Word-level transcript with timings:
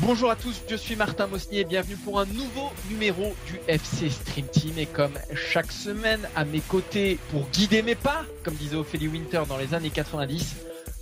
Bonjour 0.00 0.30
à 0.30 0.36
tous, 0.36 0.62
je 0.68 0.76
suis 0.76 0.94
Martin 0.94 1.26
Mosnier 1.26 1.60
et 1.60 1.64
bienvenue 1.64 1.96
pour 1.96 2.20
un 2.20 2.26
nouveau 2.26 2.70
numéro 2.88 3.34
du 3.46 3.60
FC 3.66 4.08
Stream 4.08 4.46
Team. 4.46 4.78
Et 4.78 4.86
comme 4.86 5.14
chaque 5.34 5.72
semaine, 5.72 6.20
à 6.36 6.44
mes 6.44 6.60
côtés, 6.60 7.18
pour 7.30 7.48
guider 7.48 7.82
mes 7.82 7.96
pas, 7.96 8.24
comme 8.44 8.54
disait 8.54 8.76
Ophélie 8.76 9.08
Winter 9.08 9.42
dans 9.48 9.56
les 9.56 9.74
années 9.74 9.90
90, 9.90 10.56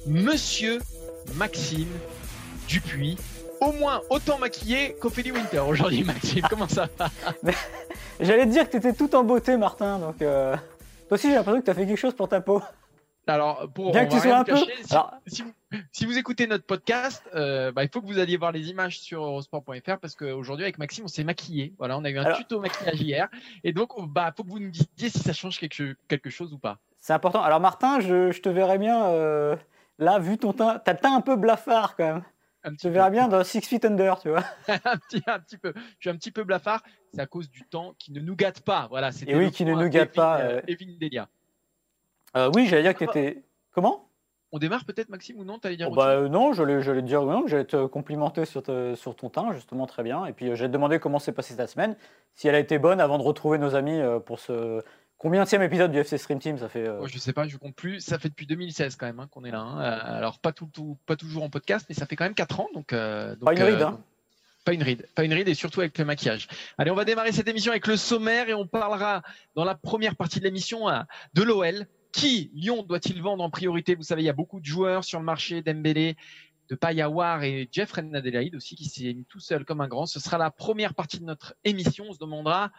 Monsieur 0.06 0.80
Maxime 1.34 1.88
Dupuis. 2.69 3.19
Au 3.61 3.72
moins 3.72 4.00
autant 4.09 4.38
maquillé 4.38 4.97
qu'Ophélie 5.00 5.33
Winter 5.33 5.61
aujourd'hui, 5.61 6.05
Maxime. 6.05 6.47
Comment 6.48 6.69
ça 6.69 6.88
J'allais 8.20 8.47
te 8.47 8.50
dire 8.50 8.64
que 8.64 8.70
tu 8.70 8.77
étais 8.78 8.95
tout 8.95 9.14
en 9.14 9.25
beauté, 9.25 9.56
Martin. 9.56 9.98
Donc, 9.98 10.22
euh, 10.22 10.56
toi 11.09 11.16
aussi, 11.16 11.28
j'ai 11.28 11.34
l'impression 11.34 11.61
que 11.61 11.66
tu 11.66 11.70
as 11.70 11.75
fait 11.75 11.86
quelque 11.86 12.00
chose 12.00 12.14
pour 12.14 12.28
ta 12.28 12.41
peau. 12.41 12.62
Alors, 13.27 13.70
pour 13.73 13.92
Bien 13.92 14.02
on 14.02 14.06
que 14.06 14.10
va 14.12 14.16
tu 14.16 14.23
sois 14.23 14.33
rien 14.33 14.41
un 14.41 14.44
peu- 14.44 14.56
si, 14.56 14.92
Alors- 14.94 15.14
si 15.27 15.42
vous, 15.42 15.53
si 15.92 16.05
vous 16.06 16.19
écoutez 16.19 16.47
notre 16.47 16.64
podcast, 16.67 17.22
euh, 17.34 17.72
bah, 17.72 17.83
il 17.83 17.89
faut 17.91 18.00
que 18.03 18.06
vous 18.06 18.19
alliez 18.19 18.36
voir 18.36 18.53
les 18.53 18.69
images 18.69 18.98
sur 19.00 19.22
eurosport.fr 19.25 19.98
parce 19.98 20.14
qu'aujourd'hui 20.14 20.64
avec 20.64 20.78
Maxime 20.78 21.05
on 21.05 21.08
s'est 21.08 21.25
maquillé. 21.25 21.72
Voilà, 21.78 21.97
on 21.98 22.05
a 22.05 22.11
eu 22.11 22.19
un 22.19 22.25
Alors- 22.25 22.36
tuto 22.39 22.61
maquillage 22.61 23.00
hier 23.00 23.28
et 23.64 23.72
donc 23.72 23.98
on- 23.98 24.03
bah 24.05 24.33
faut 24.36 24.44
que 24.44 24.50
vous 24.50 24.58
nous 24.58 24.70
disiez 24.70 25.08
si 25.08 25.19
ça 25.20 25.33
change 25.33 25.58
quelque, 25.58 25.97
quelque 26.08 26.28
chose 26.31 26.53
ou 26.53 26.58
pas. 26.58 26.78
C'est 27.00 27.12
important. 27.14 27.42
Alors, 27.42 27.61
Martin, 27.61 28.00
je, 28.00 28.31
je 28.31 28.41
te 28.42 28.48
verrais 28.48 28.78
bien 28.78 29.06
euh, 29.06 29.56
là, 29.98 30.19
vu 30.19 30.36
ton 30.38 30.53
teint. 30.53 30.78
T'as 30.84 30.92
le 30.92 30.98
teint 30.98 31.14
un 31.16 31.20
peu 31.20 31.36
blafard 31.36 31.97
quand 31.97 32.05
même. 32.05 32.22
Un 32.66 32.72
Je 32.83 32.88
verrais 32.88 33.11
bien 33.11 33.28
dans 33.28 33.44
Six 33.44 33.61
Feet 33.61 33.84
Under, 33.84 34.19
tu 34.20 34.31
vois. 34.31 34.42
un 34.69 34.97
petit, 34.97 35.22
un 35.27 35.38
petit 35.38 35.59
peu. 35.59 35.75
Je 35.77 35.81
suis 36.00 36.09
un 36.11 36.16
petit 36.16 36.31
peu 36.31 36.44
blafard. 36.44 36.83
C'est 37.12 37.20
à 37.20 37.27
cause 37.27 37.50
du 37.50 37.62
temps 37.64 37.94
qui 37.98 38.11
ne 38.11 38.20
nous 38.20 38.34
gâte 38.36 38.61
pas. 38.62 38.86
Voilà, 38.88 39.11
Et 39.27 39.36
oui, 39.36 39.50
qui 39.50 39.66
ne 39.66 39.75
nous 39.75 39.88
gâte 39.91 40.12
Evin, 40.14 40.22
pas, 40.22 40.38
euh, 40.41 40.56
euh. 40.56 40.61
Evin 40.66 40.97
Delia. 40.98 41.28
Euh, 42.37 42.51
oui, 42.55 42.67
j'allais 42.67 42.83
dire 42.83 42.95
que 42.95 43.05
t'étais. 43.05 43.43
Comment? 43.73 44.09
On 44.53 44.59
démarre 44.59 44.85
peut-être 44.85 45.09
Maxime 45.09 45.39
ou 45.41 45.45
non? 45.45 45.59
T'allais 45.59 45.77
dire 45.77 45.89
Oh, 45.91 45.95
bah, 45.95 46.11
euh, 46.11 46.29
Non, 46.29 46.53
j'allais 46.53 46.81
j'allais 46.81 47.01
te 47.03 47.07
dire 47.07 47.23
non, 47.25 47.47
j'allais 47.49 47.65
te 47.65 47.87
complimenter 47.87 48.45
sur, 48.45 48.63
te- 48.63 48.95
sur 48.95 49.17
ton 49.17 49.29
teint, 49.29 49.53
justement, 49.53 49.87
très 49.87 50.03
bien. 50.05 50.27
Et 50.27 50.33
puis, 50.33 50.49
euh, 50.51 50.55
j'allais 50.55 50.69
te 50.69 50.73
demander 50.75 51.01
comment 51.01 51.19
s'est 51.19 51.33
passée 51.33 51.57
ta 51.57 51.67
semaine, 51.67 51.97
si 52.35 52.47
elle 52.47 52.55
a 52.55 52.61
été 52.61 52.79
bonne 52.79 53.01
avant 53.01 53.19
de 53.19 53.25
retrouver 53.25 53.59
nos 53.59 53.75
amis 53.75 53.99
euh, 53.99 54.21
pour 54.21 54.39
ce. 54.39 54.81
Combien 55.19 55.45
de 55.45 55.62
épisode 55.62 55.91
du 55.91 55.99
FC 55.99 56.19
Stream 56.19 56.39
Team 56.39 56.59
Ça 56.59 56.69
fait. 56.69 56.87
euh, 56.87 56.99
Oh, 57.03 57.07
je 57.09 57.19
sais 57.19 57.33
pas, 57.33 57.49
je 57.49 57.57
compte 57.57 57.75
plus. 57.75 58.01
Ça 58.01 58.19
fait 58.19 58.29
depuis 58.29 58.47
2016 58.47 58.97
quand 58.97 59.07
même 59.07 59.21
hein, 59.21 59.29
qu'on 59.31 59.45
est 59.45 59.51
là. 59.51 59.61
hein. 59.61 59.79
Alors 59.81 60.39
pas 60.39 60.53
tout, 60.53 60.69
tout- 60.73 60.99
pas 61.07 61.17
toujours 61.17 61.43
en 61.45 61.49
podcast, 61.51 61.87
mais 61.89 61.95
ça 61.95 62.05
fait 62.07 62.15
quand 62.15 62.25
même 62.25 62.35
4 62.35 62.61
ans. 62.61 62.69
Donc, 62.75 62.93
euh, 62.93 63.35
donc, 63.37 63.45
Pas 63.47 63.53
une 63.55 63.62
ride, 63.62 63.81
euh, 63.81 63.87
hein. 63.87 64.01
Pas 64.65 64.73
une 64.73 64.83
ride, 64.83 65.07
pas 65.15 65.25
une 65.25 65.33
ride 65.35 65.49
et 65.49 65.55
surtout 65.55 65.81
avec 65.81 65.97
le 65.99 66.05
maquillage. 66.05 66.49
Allez, 66.79 66.91
on 66.91 66.95
va 66.95 67.05
démarrer 67.05 67.33
cette 67.33 67.49
émission 67.49 67.71
avec 67.73 67.87
le 67.87 67.97
sommaire 67.97 68.49
et 68.49 68.55
on 68.55 68.67
parlera 68.67 69.23
dans 69.55 69.65
la 69.65 69.75
première 69.75 70.15
partie 70.17 70.39
de 70.41 70.45
l'émission 70.45 70.89
hein, 70.89 71.07
de 71.35 71.43
l'OL. 71.43 71.87
Qui 72.15 72.53
Lyon 72.55 72.84
doit-il 72.84 73.20
vendre 73.20 73.43
en 73.43 73.51
priorité? 73.51 73.97
Vous 73.97 74.05
savez, 74.05 74.23
il 74.23 74.27
y 74.27 74.29
a 74.29 74.34
beaucoup 74.34 74.61
de 74.61 74.65
joueurs 74.65 75.03
sur 75.03 75.19
le 75.19 75.25
marché, 75.25 75.62
Dembélé, 75.62 76.17
de 76.69 76.77
Payawar 76.77 77.43
et 77.43 77.69
Jeffrey 77.73 78.09
Adelaide 78.15 78.55
aussi 78.55 78.77
qui 78.77 78.84
s'est 78.84 79.12
mis 79.12 79.25
tout 79.25 79.41
seul 79.41 79.65
comme 79.65 79.81
un 79.81 79.88
grand. 79.88 80.06
Ce 80.06 80.21
sera 80.21 80.38
la 80.38 80.53
première 80.53 80.94
partie 80.94 81.19
de 81.19 81.25
notre 81.25 81.56
émission. 81.65 82.05
On 82.09 82.12
se 82.12 82.21
demandera 82.21 82.71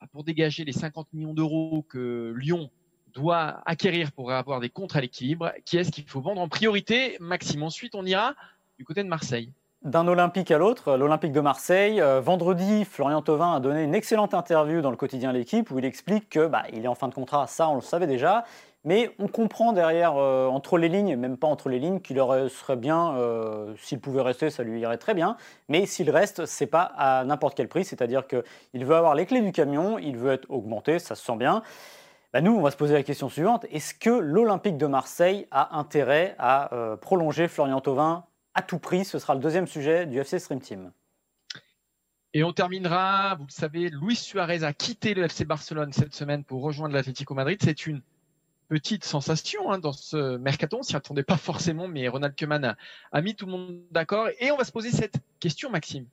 bah, 0.00 0.06
pour 0.10 0.24
dégager 0.24 0.64
les 0.64 0.72
50 0.72 1.12
millions 1.12 1.34
d'euros 1.34 1.84
que 1.86 2.32
Lyon 2.34 2.70
doit 3.12 3.60
acquérir 3.66 4.10
pour 4.10 4.32
avoir 4.32 4.58
des 4.58 4.70
comptes 4.70 4.96
à 4.96 5.02
l'équilibre. 5.02 5.52
Qui 5.66 5.76
est-ce 5.76 5.92
qu'il 5.92 6.08
faut 6.08 6.22
vendre 6.22 6.40
en 6.40 6.48
priorité? 6.48 7.18
Maxime. 7.20 7.64
Ensuite, 7.64 7.94
on 7.94 8.06
ira 8.06 8.34
du 8.78 8.86
côté 8.86 9.04
de 9.04 9.08
Marseille. 9.08 9.52
D'un 9.84 10.06
Olympique 10.06 10.52
à 10.52 10.58
l'autre, 10.58 10.96
l'Olympique 10.96 11.32
de 11.32 11.40
Marseille. 11.40 12.00
Euh, 12.00 12.20
vendredi, 12.20 12.84
Florian 12.84 13.20
Thauvin 13.20 13.56
a 13.56 13.58
donné 13.60 13.82
une 13.82 13.96
excellente 13.96 14.32
interview 14.32 14.80
dans 14.80 14.92
le 14.92 14.96
quotidien 14.96 15.32
L'équipe 15.32 15.72
où 15.72 15.78
il 15.80 15.84
explique 15.84 16.28
que 16.28 16.46
bah, 16.46 16.62
il 16.72 16.84
est 16.84 16.88
en 16.88 16.94
fin 16.94 17.08
de 17.08 17.14
contrat, 17.14 17.48
ça 17.48 17.68
on 17.68 17.74
le 17.74 17.80
savait 17.80 18.06
déjà, 18.06 18.44
mais 18.84 19.14
on 19.18 19.28
comprend 19.28 19.72
derrière, 19.72 20.16
euh, 20.16 20.46
entre 20.48 20.78
les 20.78 20.88
lignes, 20.88 21.16
même 21.16 21.36
pas 21.36 21.46
entre 21.46 21.68
les 21.68 21.78
lignes, 21.78 22.00
qu'il 22.00 22.16
serait 22.16 22.76
bien, 22.76 23.14
euh, 23.16 23.74
s'il 23.78 24.00
pouvait 24.00 24.22
rester, 24.22 24.50
ça 24.50 24.62
lui 24.62 24.80
irait 24.80 24.98
très 24.98 25.14
bien, 25.14 25.36
mais 25.68 25.86
s'il 25.86 26.10
reste, 26.10 26.46
c'est 26.46 26.66
pas 26.66 26.92
à 26.96 27.24
n'importe 27.24 27.56
quel 27.56 27.68
prix, 27.68 27.84
c'est-à-dire 27.84 28.26
qu'il 28.26 28.84
veut 28.84 28.96
avoir 28.96 29.14
les 29.14 29.26
clés 29.26 29.40
du 29.40 29.52
camion, 29.52 29.98
il 29.98 30.16
veut 30.16 30.32
être 30.32 30.50
augmenté, 30.50 30.98
ça 30.98 31.14
se 31.14 31.24
sent 31.24 31.36
bien. 31.36 31.62
Bah, 32.32 32.40
nous, 32.40 32.52
on 32.52 32.62
va 32.62 32.70
se 32.70 32.76
poser 32.78 32.94
la 32.94 33.02
question 33.02 33.28
suivante. 33.28 33.66
Est-ce 33.70 33.92
que 33.94 34.08
l'Olympique 34.08 34.78
de 34.78 34.86
Marseille 34.86 35.46
a 35.50 35.78
intérêt 35.78 36.34
à 36.38 36.74
euh, 36.74 36.96
prolonger 36.96 37.46
Florian 37.46 37.82
Thauvin 37.82 38.24
à 38.54 38.62
tout 38.62 38.78
prix? 38.78 39.04
Ce 39.04 39.18
sera 39.18 39.34
le 39.34 39.40
deuxième 39.40 39.66
sujet 39.66 40.06
du 40.06 40.18
FC 40.18 40.38
Stream 40.38 40.60
Team. 40.60 40.92
Et 42.32 42.42
on 42.42 42.54
terminera, 42.54 43.34
vous 43.34 43.44
le 43.44 43.52
savez, 43.52 43.90
Luis 43.90 44.16
Suarez 44.16 44.64
a 44.64 44.72
quitté 44.72 45.12
le 45.12 45.24
FC 45.24 45.44
Barcelone 45.44 45.92
cette 45.92 46.14
semaine 46.14 46.42
pour 46.42 46.62
rejoindre 46.62 46.94
l'Atlético 46.94 47.34
Madrid. 47.34 47.58
C'est 47.62 47.86
une 47.86 48.00
petite 48.72 49.04
sensation 49.04 49.70
hein, 49.70 49.78
dans 49.78 49.92
ce 49.92 50.38
mercaton. 50.38 50.78
On 50.78 50.82
s'y 50.82 50.96
attendait 50.96 51.22
pas 51.22 51.36
forcément, 51.36 51.88
mais 51.88 52.08
Ronald 52.08 52.34
Koeman 52.34 52.64
a, 52.64 52.76
a 53.12 53.20
mis 53.20 53.34
tout 53.34 53.44
le 53.44 53.52
monde 53.52 53.82
d'accord. 53.90 54.30
Et 54.40 54.50
on 54.50 54.56
va 54.56 54.64
se 54.64 54.72
poser 54.72 54.90
cette 54.90 55.16
question, 55.40 55.68
Maxime. 55.68 56.06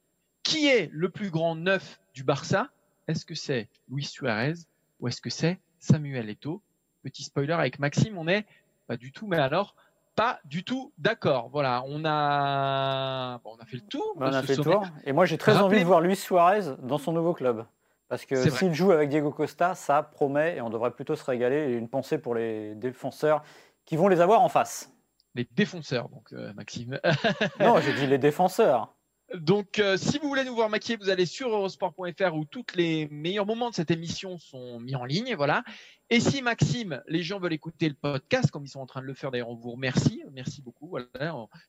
Qui 0.43 0.67
est 0.67 0.89
le 0.91 1.07
plus 1.07 1.29
grand 1.29 1.55
neuf 1.55 2.01
du 2.13 2.25
Barça? 2.25 2.67
Est-ce 3.07 3.25
que 3.25 3.33
c'est 3.33 3.69
Luis 3.89 4.03
Suarez 4.03 4.55
ou 4.99 5.07
est-ce 5.07 5.21
que 5.21 5.29
c'est 5.29 5.57
Samuel 5.79 6.29
Eto'o? 6.29 6.61
Petit 7.01 7.23
spoiler 7.23 7.53
avec 7.53 7.79
Maxime, 7.79 8.17
on 8.17 8.27
est 8.27 8.45
pas 8.87 8.97
du 8.97 9.13
tout, 9.13 9.25
mais 9.25 9.37
alors 9.37 9.73
pas 10.17 10.41
du 10.43 10.65
tout 10.65 10.91
d'accord. 10.97 11.47
Voilà, 11.53 11.81
on 11.87 12.03
a, 12.03 13.37
bon, 13.37 13.55
on 13.57 13.63
a 13.63 13.65
fait 13.65 13.77
le 13.77 13.83
tour. 13.83 14.15
On 14.17 14.21
a 14.21 14.43
fait 14.43 14.57
le 14.57 14.63
tour. 14.63 14.85
Et 15.05 15.13
moi, 15.13 15.25
j'ai 15.25 15.37
très 15.37 15.55
envie 15.55 15.79
de 15.79 15.85
voir 15.85 16.01
Luis 16.01 16.17
Suarez 16.17 16.75
dans 16.83 16.97
son 16.97 17.13
nouveau 17.13 17.33
club. 17.33 17.65
Parce 18.09 18.25
que 18.25 18.49
s'il 18.49 18.73
joue 18.73 18.91
avec 18.91 19.09
Diego 19.09 19.31
Costa, 19.31 19.75
ça 19.75 20.01
promet 20.01 20.57
et 20.57 20.61
on 20.61 20.71
devrait 20.71 20.91
plutôt 20.91 21.15
se 21.15 21.23
régaler. 21.23 21.71
Et 21.71 21.73
une 21.73 21.87
pensée 21.87 22.17
pour 22.17 22.33
les 22.33 22.73
défenseurs 22.73 23.43
qui 23.85 23.95
vont 23.95 24.07
les 24.07 24.19
avoir 24.19 24.41
en 24.41 24.49
face. 24.49 24.91
les 25.35 25.47
défonceurs, 25.51 26.09
donc 26.09 26.33
euh, 26.33 26.51
Maxime. 26.53 26.99
Non, 27.59 27.79
j'ai 27.79 27.93
dit 27.93 28.07
les 28.07 28.17
défenseurs. 28.17 28.95
donc, 29.35 29.77
euh, 29.77 29.95
si 29.95 30.17
vous 30.17 30.27
voulez 30.27 30.43
nous 30.43 30.55
voir 30.55 30.69
maquiller, 30.69 30.97
vous 30.97 31.09
allez 31.09 31.27
sur 31.27 31.49
eurosport.fr 31.49 32.35
où 32.35 32.45
tous 32.45 32.65
les 32.73 33.07
meilleurs 33.11 33.45
moments 33.45 33.69
de 33.69 33.75
cette 33.75 33.91
émission 33.91 34.39
sont 34.39 34.79
mis 34.79 34.95
en 34.95 35.05
ligne, 35.05 35.35
voilà. 35.35 35.63
Et 36.09 36.19
si 36.19 36.41
Maxime, 36.41 37.03
les 37.07 37.21
gens 37.21 37.39
veulent 37.39 37.53
écouter 37.53 37.87
le 37.87 37.95
podcast, 37.95 38.49
comme 38.49 38.65
ils 38.65 38.69
sont 38.69 38.79
en 38.79 38.87
train 38.87 39.01
de 39.01 39.05
le 39.05 39.13
faire, 39.13 39.29
d'ailleurs, 39.29 39.49
on 39.49 39.55
vous 39.55 39.71
remercie, 39.71 40.23
merci 40.33 40.63
beaucoup. 40.63 40.87
Voilà, 40.87 41.05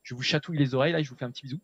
je 0.01 0.15
vous 0.15 0.23
chatouille 0.23 0.57
les 0.57 0.73
oreilles, 0.73 0.93
là, 0.93 1.03
je 1.03 1.09
vous 1.09 1.15
fais 1.15 1.25
un 1.25 1.31
petit 1.31 1.43
bisou. 1.43 1.59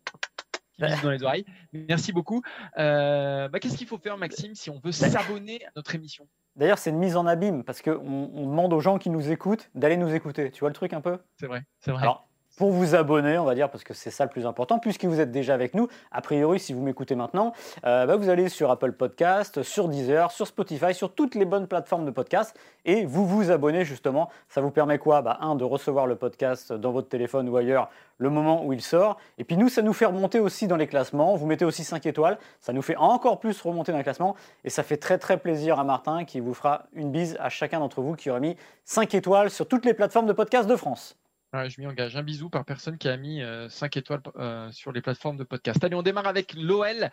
Dans 0.78 1.10
les 1.10 1.22
oreilles. 1.22 1.44
Merci 1.72 2.12
beaucoup. 2.12 2.42
Euh, 2.78 3.48
bah, 3.48 3.58
Qu'est-ce 3.58 3.76
qu'il 3.76 3.86
faut 3.86 3.98
faire, 3.98 4.16
Maxime, 4.16 4.54
si 4.54 4.70
on 4.70 4.78
veut 4.78 4.92
s'abonner 4.92 5.64
à 5.66 5.70
notre 5.76 5.94
émission? 5.94 6.28
D'ailleurs, 6.56 6.78
c'est 6.78 6.90
une 6.90 6.98
mise 6.98 7.16
en 7.16 7.26
abîme 7.26 7.64
parce 7.64 7.82
qu'on 7.82 8.30
on 8.34 8.46
demande 8.46 8.72
aux 8.72 8.80
gens 8.80 8.98
qui 8.98 9.10
nous 9.10 9.30
écoutent 9.30 9.70
d'aller 9.74 9.96
nous 9.96 10.14
écouter. 10.14 10.50
Tu 10.50 10.60
vois 10.60 10.68
le 10.68 10.74
truc 10.74 10.92
un 10.92 11.00
peu? 11.00 11.18
C'est 11.36 11.46
vrai, 11.46 11.62
c'est 11.80 11.92
vrai. 11.92 12.02
Alors, 12.02 12.27
pour 12.58 12.72
vous 12.72 12.96
abonner, 12.96 13.38
on 13.38 13.44
va 13.44 13.54
dire, 13.54 13.70
parce 13.70 13.84
que 13.84 13.94
c'est 13.94 14.10
ça 14.10 14.24
le 14.24 14.30
plus 14.30 14.44
important, 14.44 14.80
puisque 14.80 15.04
vous 15.04 15.20
êtes 15.20 15.30
déjà 15.30 15.54
avec 15.54 15.74
nous, 15.74 15.86
a 16.10 16.20
priori, 16.20 16.58
si 16.58 16.72
vous 16.72 16.82
m'écoutez 16.82 17.14
maintenant, 17.14 17.52
euh, 17.86 18.04
bah, 18.04 18.16
vous 18.16 18.28
allez 18.28 18.48
sur 18.48 18.68
Apple 18.72 18.92
Podcast, 18.92 19.62
sur 19.62 19.88
Deezer, 19.88 20.32
sur 20.32 20.44
Spotify, 20.44 20.92
sur 20.92 21.14
toutes 21.14 21.36
les 21.36 21.44
bonnes 21.44 21.68
plateformes 21.68 22.04
de 22.04 22.10
podcast, 22.10 22.58
et 22.84 23.04
vous 23.06 23.24
vous 23.24 23.52
abonnez 23.52 23.84
justement. 23.84 24.28
Ça 24.48 24.60
vous 24.60 24.72
permet 24.72 24.98
quoi? 24.98 25.22
Bah, 25.22 25.38
Un, 25.40 25.54
de 25.54 25.62
recevoir 25.62 26.08
le 26.08 26.16
podcast 26.16 26.72
dans 26.72 26.90
votre 26.90 27.08
téléphone 27.08 27.48
ou 27.48 27.56
ailleurs 27.56 27.90
le 28.18 28.28
moment 28.28 28.64
où 28.64 28.72
il 28.72 28.82
sort, 28.82 29.18
et 29.38 29.44
puis 29.44 29.56
nous, 29.56 29.68
ça 29.68 29.80
nous 29.80 29.92
fait 29.92 30.06
remonter 30.06 30.40
aussi 30.40 30.66
dans 30.66 30.76
les 30.76 30.88
classements. 30.88 31.36
Vous 31.36 31.46
mettez 31.46 31.64
aussi 31.64 31.84
5 31.84 32.04
étoiles, 32.06 32.38
ça 32.60 32.72
nous 32.72 32.82
fait 32.82 32.96
encore 32.96 33.38
plus 33.38 33.60
remonter 33.62 33.92
dans 33.92 33.98
les 33.98 34.04
classements, 34.04 34.34
et 34.64 34.70
ça 34.70 34.82
fait 34.82 34.96
très 34.96 35.18
très 35.18 35.36
plaisir 35.36 35.78
à 35.78 35.84
Martin 35.84 36.24
qui 36.24 36.40
vous 36.40 36.54
fera 36.54 36.86
une 36.92 37.12
bise 37.12 37.36
à 37.38 37.50
chacun 37.50 37.78
d'entre 37.78 38.02
vous 38.02 38.16
qui 38.16 38.30
aura 38.30 38.40
mis 38.40 38.56
5 38.84 39.14
étoiles 39.14 39.50
sur 39.50 39.68
toutes 39.68 39.84
les 39.84 39.94
plateformes 39.94 40.26
de 40.26 40.32
podcast 40.32 40.68
de 40.68 40.74
France. 40.74 41.16
Je 41.54 41.80
m'y 41.80 41.86
engage. 41.86 42.14
Un 42.14 42.22
bisou 42.22 42.50
par 42.50 42.66
personne 42.66 42.98
qui 42.98 43.08
a 43.08 43.16
mis 43.16 43.40
5 43.70 43.96
étoiles 43.96 44.20
euh, 44.36 44.70
sur 44.70 44.92
les 44.92 45.00
plateformes 45.00 45.38
de 45.38 45.44
podcast. 45.44 45.82
Allez, 45.82 45.94
on 45.94 46.02
démarre 46.02 46.26
avec 46.26 46.52
l'OL. 46.54 47.10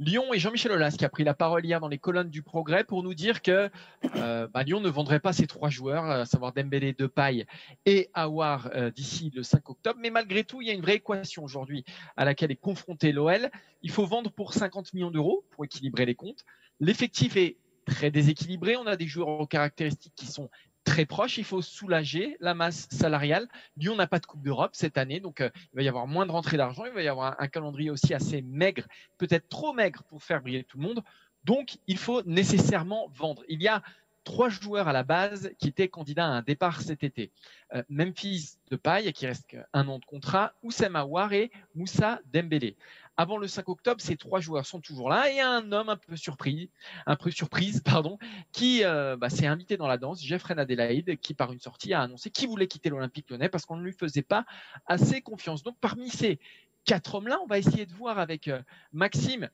Lyon 0.00 0.34
et 0.34 0.38
Jean-Michel 0.40 0.72
Aulas 0.72 0.96
qui 0.98 1.04
a 1.04 1.08
pris 1.08 1.22
la 1.22 1.34
parole 1.34 1.64
hier 1.64 1.78
dans 1.80 1.88
les 1.88 1.98
colonnes 1.98 2.30
du 2.30 2.42
Progrès 2.42 2.82
pour 2.82 3.04
nous 3.04 3.14
dire 3.14 3.40
que 3.40 3.70
euh, 4.16 4.48
bah, 4.48 4.64
Lyon 4.64 4.80
ne 4.80 4.88
vendrait 4.88 5.20
pas 5.20 5.32
ses 5.32 5.46
trois 5.46 5.70
joueurs, 5.70 6.04
à 6.04 6.24
savoir 6.24 6.52
Dembélé, 6.52 6.92
Depay 6.92 7.46
et 7.86 8.10
Awar 8.14 8.68
euh, 8.74 8.90
d'ici 8.90 9.30
le 9.34 9.44
5 9.44 9.70
octobre. 9.70 9.98
Mais 10.00 10.10
malgré 10.10 10.42
tout, 10.42 10.60
il 10.60 10.66
y 10.66 10.70
a 10.70 10.74
une 10.74 10.82
vraie 10.82 10.96
équation 10.96 11.44
aujourd'hui 11.44 11.84
à 12.16 12.24
laquelle 12.24 12.50
est 12.50 12.56
confronté 12.56 13.12
l'OL. 13.12 13.48
Il 13.82 13.92
faut 13.92 14.06
vendre 14.06 14.32
pour 14.32 14.54
50 14.54 14.92
millions 14.92 15.12
d'euros 15.12 15.44
pour 15.50 15.64
équilibrer 15.64 16.04
les 16.04 16.16
comptes. 16.16 16.44
L'effectif 16.80 17.36
est 17.36 17.56
très 17.86 18.10
déséquilibré. 18.10 18.76
On 18.76 18.86
a 18.86 18.96
des 18.96 19.06
joueurs 19.06 19.28
aux 19.28 19.46
caractéristiques 19.46 20.14
qui 20.16 20.26
sont 20.26 20.50
très 20.88 21.04
proches. 21.04 21.38
Il 21.38 21.44
faut 21.44 21.62
soulager 21.62 22.36
la 22.40 22.54
masse 22.54 22.88
salariale. 22.90 23.46
Lyon 23.76 23.96
n'a 23.96 24.06
pas 24.06 24.18
de 24.18 24.26
Coupe 24.26 24.42
d'Europe 24.42 24.70
cette 24.72 24.98
année, 24.98 25.20
donc 25.20 25.40
euh, 25.40 25.50
il 25.72 25.76
va 25.76 25.82
y 25.82 25.88
avoir 25.88 26.06
moins 26.06 26.26
de 26.26 26.32
rentrées 26.32 26.56
d'argent. 26.56 26.84
Il 26.86 26.92
va 26.92 27.02
y 27.02 27.08
avoir 27.08 27.36
un, 27.38 27.48
calendrier 27.48 27.90
aussi 27.90 28.14
assez 28.14 28.42
maigre, 28.42 28.84
peut-être 29.18 29.48
trop 29.48 29.72
maigre 29.72 30.02
pour 30.04 30.22
faire 30.22 30.40
briller 30.40 30.64
tout 30.64 30.78
le 30.78 30.84
monde. 30.84 31.02
Donc, 31.44 31.78
il 31.86 31.98
faut 31.98 32.22
nécessairement 32.24 33.08
vendre. 33.14 33.42
Il 33.48 33.62
y 33.62 33.68
a 33.68 33.82
trois 34.24 34.48
joueurs 34.48 34.88
à 34.88 34.92
la 34.92 35.04
base 35.04 35.50
qui 35.58 35.68
étaient 35.68 35.88
candidats 35.88 36.26
à 36.26 36.30
un 36.30 36.42
départ 36.42 36.80
cet 36.80 37.02
été. 37.04 37.30
Euh, 37.74 37.82
Memphis 37.88 38.56
de 38.70 38.76
Paille, 38.76 39.12
qui 39.12 39.26
reste 39.26 39.56
un 39.72 39.88
an 39.88 39.98
de 39.98 40.04
contrat, 40.04 40.52
Oussem 40.62 40.96
Aouar 40.96 41.32
et 41.32 41.50
Moussa 41.74 42.20
Dembélé. 42.32 42.76
Avant 43.20 43.36
le 43.36 43.48
5 43.48 43.68
octobre, 43.68 44.00
ces 44.00 44.16
trois 44.16 44.38
joueurs 44.38 44.64
sont 44.64 44.80
toujours 44.80 45.10
là 45.10 45.28
et 45.28 45.40
un 45.40 45.72
homme 45.72 45.88
un 45.88 45.96
peu 45.96 46.14
surpris, 46.14 46.70
un 47.04 47.16
peu 47.16 47.32
surprise, 47.32 47.82
pardon, 47.84 48.16
qui 48.52 48.84
euh, 48.84 49.16
bah, 49.16 49.28
s'est 49.28 49.48
invité 49.48 49.76
dans 49.76 49.88
la 49.88 49.98
danse, 49.98 50.22
Jeffrey 50.22 50.54
Adelaide, 50.56 51.18
qui 51.18 51.34
par 51.34 51.52
une 51.52 51.58
sortie 51.58 51.92
a 51.92 52.00
annoncé 52.00 52.30
qu'il 52.30 52.48
voulait 52.48 52.68
quitter 52.68 52.90
l'Olympique 52.90 53.28
lyonnais 53.28 53.48
parce 53.48 53.66
qu'on 53.66 53.76
ne 53.76 53.82
lui 53.82 53.92
faisait 53.92 54.22
pas 54.22 54.46
assez 54.86 55.20
confiance. 55.20 55.64
Donc 55.64 55.76
parmi 55.80 56.10
ces 56.10 56.38
quatre 56.84 57.16
hommes-là, 57.16 57.40
on 57.42 57.46
va 57.46 57.58
essayer 57.58 57.86
de 57.86 57.92
voir 57.92 58.20
avec 58.20 58.46
euh, 58.46 58.62
Maxime 58.92 59.50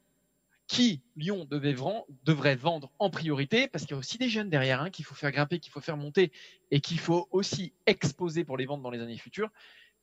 qui 0.67 1.01
Lyon 1.17 1.47
devrait 1.49 2.57
vendre 2.57 2.91
en 2.99 3.09
priorité, 3.09 3.69
parce 3.69 3.85
qu'il 3.85 3.93
y 3.93 3.95
a 3.95 3.99
aussi 3.99 4.19
des 4.19 4.29
jeunes 4.29 4.51
derrière 4.51 4.83
hein, 4.83 4.91
qu'il 4.91 5.07
faut 5.07 5.15
faire 5.15 5.31
grimper, 5.31 5.59
qu'il 5.59 5.73
faut 5.73 5.81
faire 5.81 5.97
monter 5.97 6.33
et 6.71 6.81
qu'il 6.81 6.99
faut 6.99 7.29
aussi 7.31 7.73
exposer 7.87 8.45
pour 8.45 8.57
les 8.57 8.67
vendre 8.67 8.83
dans 8.83 8.91
les 8.91 9.01
années 9.01 9.17
futures. 9.17 9.51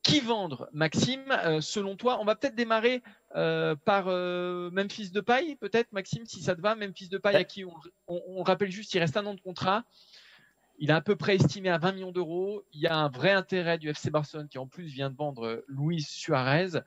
Qui 0.03 0.19
vendre, 0.19 0.67
Maxime, 0.73 1.29
euh, 1.29 1.61
selon 1.61 1.95
toi 1.95 2.17
On 2.19 2.25
va 2.25 2.35
peut-être 2.35 2.55
démarrer 2.55 3.03
euh, 3.35 3.75
par 3.75 4.05
euh, 4.07 4.71
Memphis 4.71 5.11
de 5.11 5.21
Paille, 5.21 5.55
peut-être, 5.57 5.91
Maxime, 5.91 6.25
si 6.25 6.41
ça 6.41 6.55
te 6.55 6.61
va. 6.61 6.75
Memphis 6.75 7.07
de 7.07 7.19
Paille, 7.19 7.35
à 7.35 7.43
qui 7.43 7.65
on, 7.65 7.73
on, 8.07 8.41
rappelle 8.41 8.71
juste, 8.71 8.93
il 8.95 8.99
reste 8.99 9.15
un 9.17 9.25
an 9.27 9.35
de 9.35 9.41
contrat. 9.41 9.83
Il 10.79 10.89
est 10.89 10.93
à 10.93 11.01
peu 11.01 11.15
près 11.15 11.35
estimé 11.35 11.69
à 11.69 11.77
20 11.77 11.91
millions 11.91 12.11
d'euros. 12.11 12.63
Il 12.73 12.81
y 12.81 12.87
a 12.87 12.95
un 12.95 13.09
vrai 13.09 13.29
intérêt 13.29 13.77
du 13.77 13.89
FC 13.89 14.09
Barcelone 14.09 14.47
qui 14.47 14.57
en 14.57 14.65
plus 14.65 14.85
vient 14.85 15.11
de 15.11 15.15
vendre 15.15 15.63
Luis 15.67 16.01
Suarez. 16.01 16.79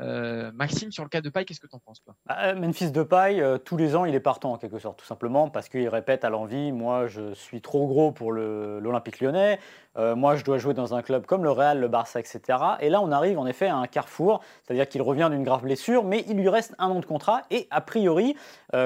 Euh, 0.00 0.50
Maxime, 0.54 0.92
sur 0.92 1.02
le 1.02 1.08
cas 1.08 1.20
de 1.20 1.28
Paille, 1.28 1.44
qu'est-ce 1.44 1.60
que 1.60 1.66
tu 1.66 1.74
en 1.74 1.78
penses 1.78 2.02
toi? 2.02 2.14
Bah, 2.26 2.36
euh, 2.42 2.54
Memphis 2.54 2.90
de 2.90 3.02
Paille, 3.02 3.40
euh, 3.40 3.58
tous 3.58 3.76
les 3.76 3.96
ans, 3.96 4.04
il 4.04 4.14
est 4.14 4.20
partant 4.20 4.52
en 4.52 4.58
quelque 4.58 4.78
sorte, 4.78 4.98
tout 4.98 5.06
simplement 5.06 5.48
parce 5.48 5.68
qu'il 5.68 5.88
répète 5.88 6.24
à 6.24 6.30
l'envie 6.30 6.72
Moi, 6.72 7.06
je 7.06 7.32
suis 7.34 7.60
trop 7.60 7.86
gros 7.86 8.12
pour 8.12 8.32
l'Olympique 8.32 9.20
lyonnais. 9.20 9.58
moi, 9.96 10.36
je 10.36 10.44
dois 10.44 10.58
jouer 10.58 10.74
dans 10.74 10.94
un 10.94 11.02
club 11.02 11.24
comme 11.24 11.42
le 11.42 11.50
Real, 11.50 11.80
le 11.80 11.88
Barça, 11.88 12.20
etc. 12.20 12.40
Et 12.80 12.90
là, 12.90 13.00
on 13.00 13.10
arrive 13.10 13.38
en 13.38 13.46
effet 13.46 13.66
à 13.66 13.76
un 13.76 13.86
carrefour, 13.86 14.42
c'est-à-dire 14.62 14.88
qu'il 14.88 15.00
revient 15.00 15.28
d'une 15.30 15.42
grave 15.42 15.62
blessure, 15.62 16.04
mais 16.04 16.24
il 16.28 16.36
lui 16.36 16.48
reste 16.48 16.74
un 16.78 16.88
an 16.88 17.00
de 17.00 17.06
contrat. 17.06 17.42
Et 17.50 17.66
a 17.70 17.80
priori, 17.80 18.36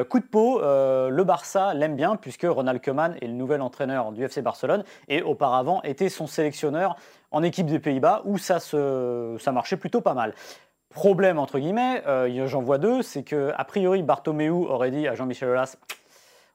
coup 0.09 0.21
de 0.21 0.25
peau, 0.25 0.61
le 0.61 1.23
Barça 1.25 1.75
l'aime 1.75 1.97
bien 1.97 2.17
puisque 2.17 2.47
Ronald 2.49 2.81
Koeman 2.81 3.17
est 3.21 3.27
le 3.27 3.33
nouvel 3.33 3.61
entraîneur 3.61 4.13
du 4.13 4.25
FC 4.25 4.43
Barcelone 4.43 4.85
et 5.09 5.23
auparavant 5.23 5.83
était 5.83 6.09
son 6.09 6.27
sélectionneur 6.27 6.97
en 7.33 7.43
équipe 7.43 7.67
des 7.67 7.79
Pays-Bas 7.79 8.23
où 8.25 8.39
ça, 8.39 8.61
se, 8.61 9.37
ça 9.41 9.53
marchait 9.53 9.77
plutôt 9.77 10.01
pas 10.01 10.15
mal. 10.15 10.35
Problème, 10.91 11.39
entre 11.39 11.59
guillemets, 11.59 12.03
euh, 12.07 12.47
j'en 12.49 12.63
vois 12.63 12.79
deux, 12.79 13.03
c'est 13.03 13.23
que 13.23 13.53
a 13.57 13.65
priori 13.65 14.03
Bartomeu 14.03 14.51
aurait 14.51 14.91
dit 14.91 15.07
à 15.07 15.15
Jean-Michel 15.15 15.49
Aulas 15.51 15.77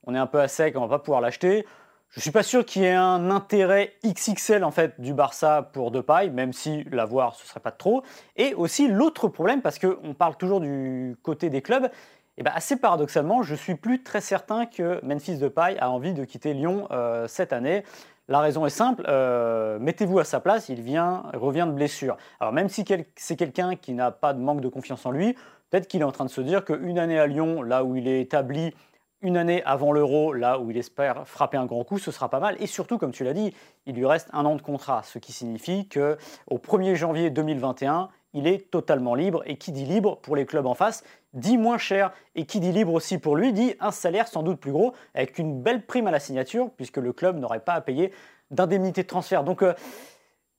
on 0.05 0.15
est 0.15 0.19
un 0.19 0.27
peu 0.27 0.39
à 0.39 0.47
sec, 0.47 0.75
on 0.77 0.81
va 0.81 0.99
pas 0.99 0.99
pouvoir 0.99 1.21
l'acheter. 1.21 1.65
Je 2.11 2.21
suis 2.21 2.31
pas 2.31 2.43
sûr 2.43 2.65
qu'il 2.65 2.83
y 2.83 2.85
ait 2.85 2.93
un 2.93 3.29
intérêt 3.29 3.93
XXL 4.05 4.63
en 4.63 4.71
fait 4.71 5.01
du 5.01 5.13
Barça 5.13 5.69
pour 5.73 5.91
Depay, 5.91 6.29
même 6.29 6.53
si 6.53 6.85
l'avoir 6.91 7.35
ce 7.35 7.45
serait 7.45 7.59
pas 7.59 7.71
trop. 7.71 8.03
Et 8.37 8.53
aussi 8.53 8.87
l'autre 8.87 9.27
problème, 9.27 9.61
parce 9.61 9.79
qu'on 9.79 10.13
parle 10.13 10.37
toujours 10.37 10.61
du 10.61 11.17
côté 11.23 11.49
des 11.49 11.61
clubs, 11.61 11.89
et 12.37 12.43
ben 12.43 12.51
assez 12.53 12.75
paradoxalement, 12.75 13.43
je 13.43 13.55
suis 13.55 13.75
plus 13.75 14.03
très 14.03 14.21
certain 14.21 14.65
que 14.65 14.99
Memphis 15.03 15.37
Depay 15.37 15.77
a 15.79 15.89
envie 15.89 16.13
de 16.13 16.23
quitter 16.25 16.53
Lyon 16.53 16.87
euh, 16.91 17.27
cette 17.27 17.53
année. 17.53 17.83
La 18.27 18.39
raison 18.39 18.65
est 18.65 18.71
simple, 18.71 19.05
euh, 19.07 19.77
mettez-vous 19.77 20.17
à 20.17 20.23
sa 20.23 20.39
place, 20.39 20.69
il 20.69 20.81
vient, 20.81 21.25
revient 21.35 21.65
de 21.67 21.73
blessure. 21.73 22.17
Alors 22.39 22.53
même 22.53 22.69
si 22.69 22.83
c'est 23.15 23.35
quelqu'un 23.35 23.75
qui 23.75 23.93
n'a 23.93 24.09
pas 24.09 24.33
de 24.33 24.39
manque 24.39 24.61
de 24.61 24.67
confiance 24.67 25.05
en 25.05 25.11
lui, 25.11 25.35
peut-être 25.69 25.87
qu'il 25.87 26.01
est 26.01 26.05
en 26.05 26.11
train 26.11 26.25
de 26.25 26.31
se 26.31 26.41
dire 26.41 26.65
qu'une 26.65 26.97
année 26.97 27.19
à 27.19 27.27
Lyon, 27.27 27.61
là 27.61 27.83
où 27.83 27.95
il 27.95 28.07
est 28.07 28.21
établi, 28.21 28.73
une 29.21 29.37
année 29.37 29.63
avant 29.63 29.91
l'euro, 29.91 30.33
là 30.33 30.59
où 30.59 30.71
il 30.71 30.77
espère 30.77 31.27
frapper 31.27 31.57
un 31.57 31.65
grand 31.65 31.83
coup, 31.83 31.99
ce 31.99 32.11
sera 32.11 32.29
pas 32.29 32.39
mal. 32.39 32.55
Et 32.59 32.67
surtout, 32.67 32.97
comme 32.97 33.11
tu 33.11 33.23
l'as 33.23 33.33
dit, 33.33 33.53
il 33.85 33.95
lui 33.95 34.05
reste 34.07 34.29
un 34.33 34.43
an 34.45 34.55
de 34.55 34.61
contrat, 34.61 35.03
ce 35.03 35.19
qui 35.19 35.31
signifie 35.31 35.87
qu'au 35.87 36.57
1er 36.57 36.95
janvier 36.95 37.29
2021, 37.29 38.09
il 38.33 38.47
est 38.47 38.69
totalement 38.69 39.15
libre. 39.15 39.41
Et 39.45 39.57
qui 39.57 39.71
dit 39.71 39.85
libre? 39.85 40.19
Pour 40.21 40.35
les 40.35 40.45
clubs 40.45 40.65
en 40.65 40.73
face 40.73 41.03
dit 41.35 41.57
moins 41.57 41.77
cher. 41.77 42.11
Et 42.33 42.45
qui 42.45 42.59
dit 42.59 42.71
libre 42.71 42.93
aussi 42.93 43.17
pour 43.17 43.35
lui 43.35 43.53
dit 43.53 43.75
un 43.79 43.91
salaire 43.91 44.27
sans 44.27 44.41
doute 44.41 44.59
plus 44.59 44.71
gros, 44.71 44.93
avec 45.13 45.37
une 45.37 45.61
belle 45.61 45.85
prime 45.85 46.07
à 46.07 46.11
la 46.11 46.19
signature, 46.19 46.71
puisque 46.75 46.97
le 46.97 47.13
club 47.13 47.37
n'aurait 47.37 47.59
pas 47.59 47.73
à 47.73 47.81
payer 47.81 48.11
d'indemnité 48.49 49.03
de 49.03 49.07
transfert. 49.07 49.43
Donc, 49.43 49.61
euh, 49.61 49.73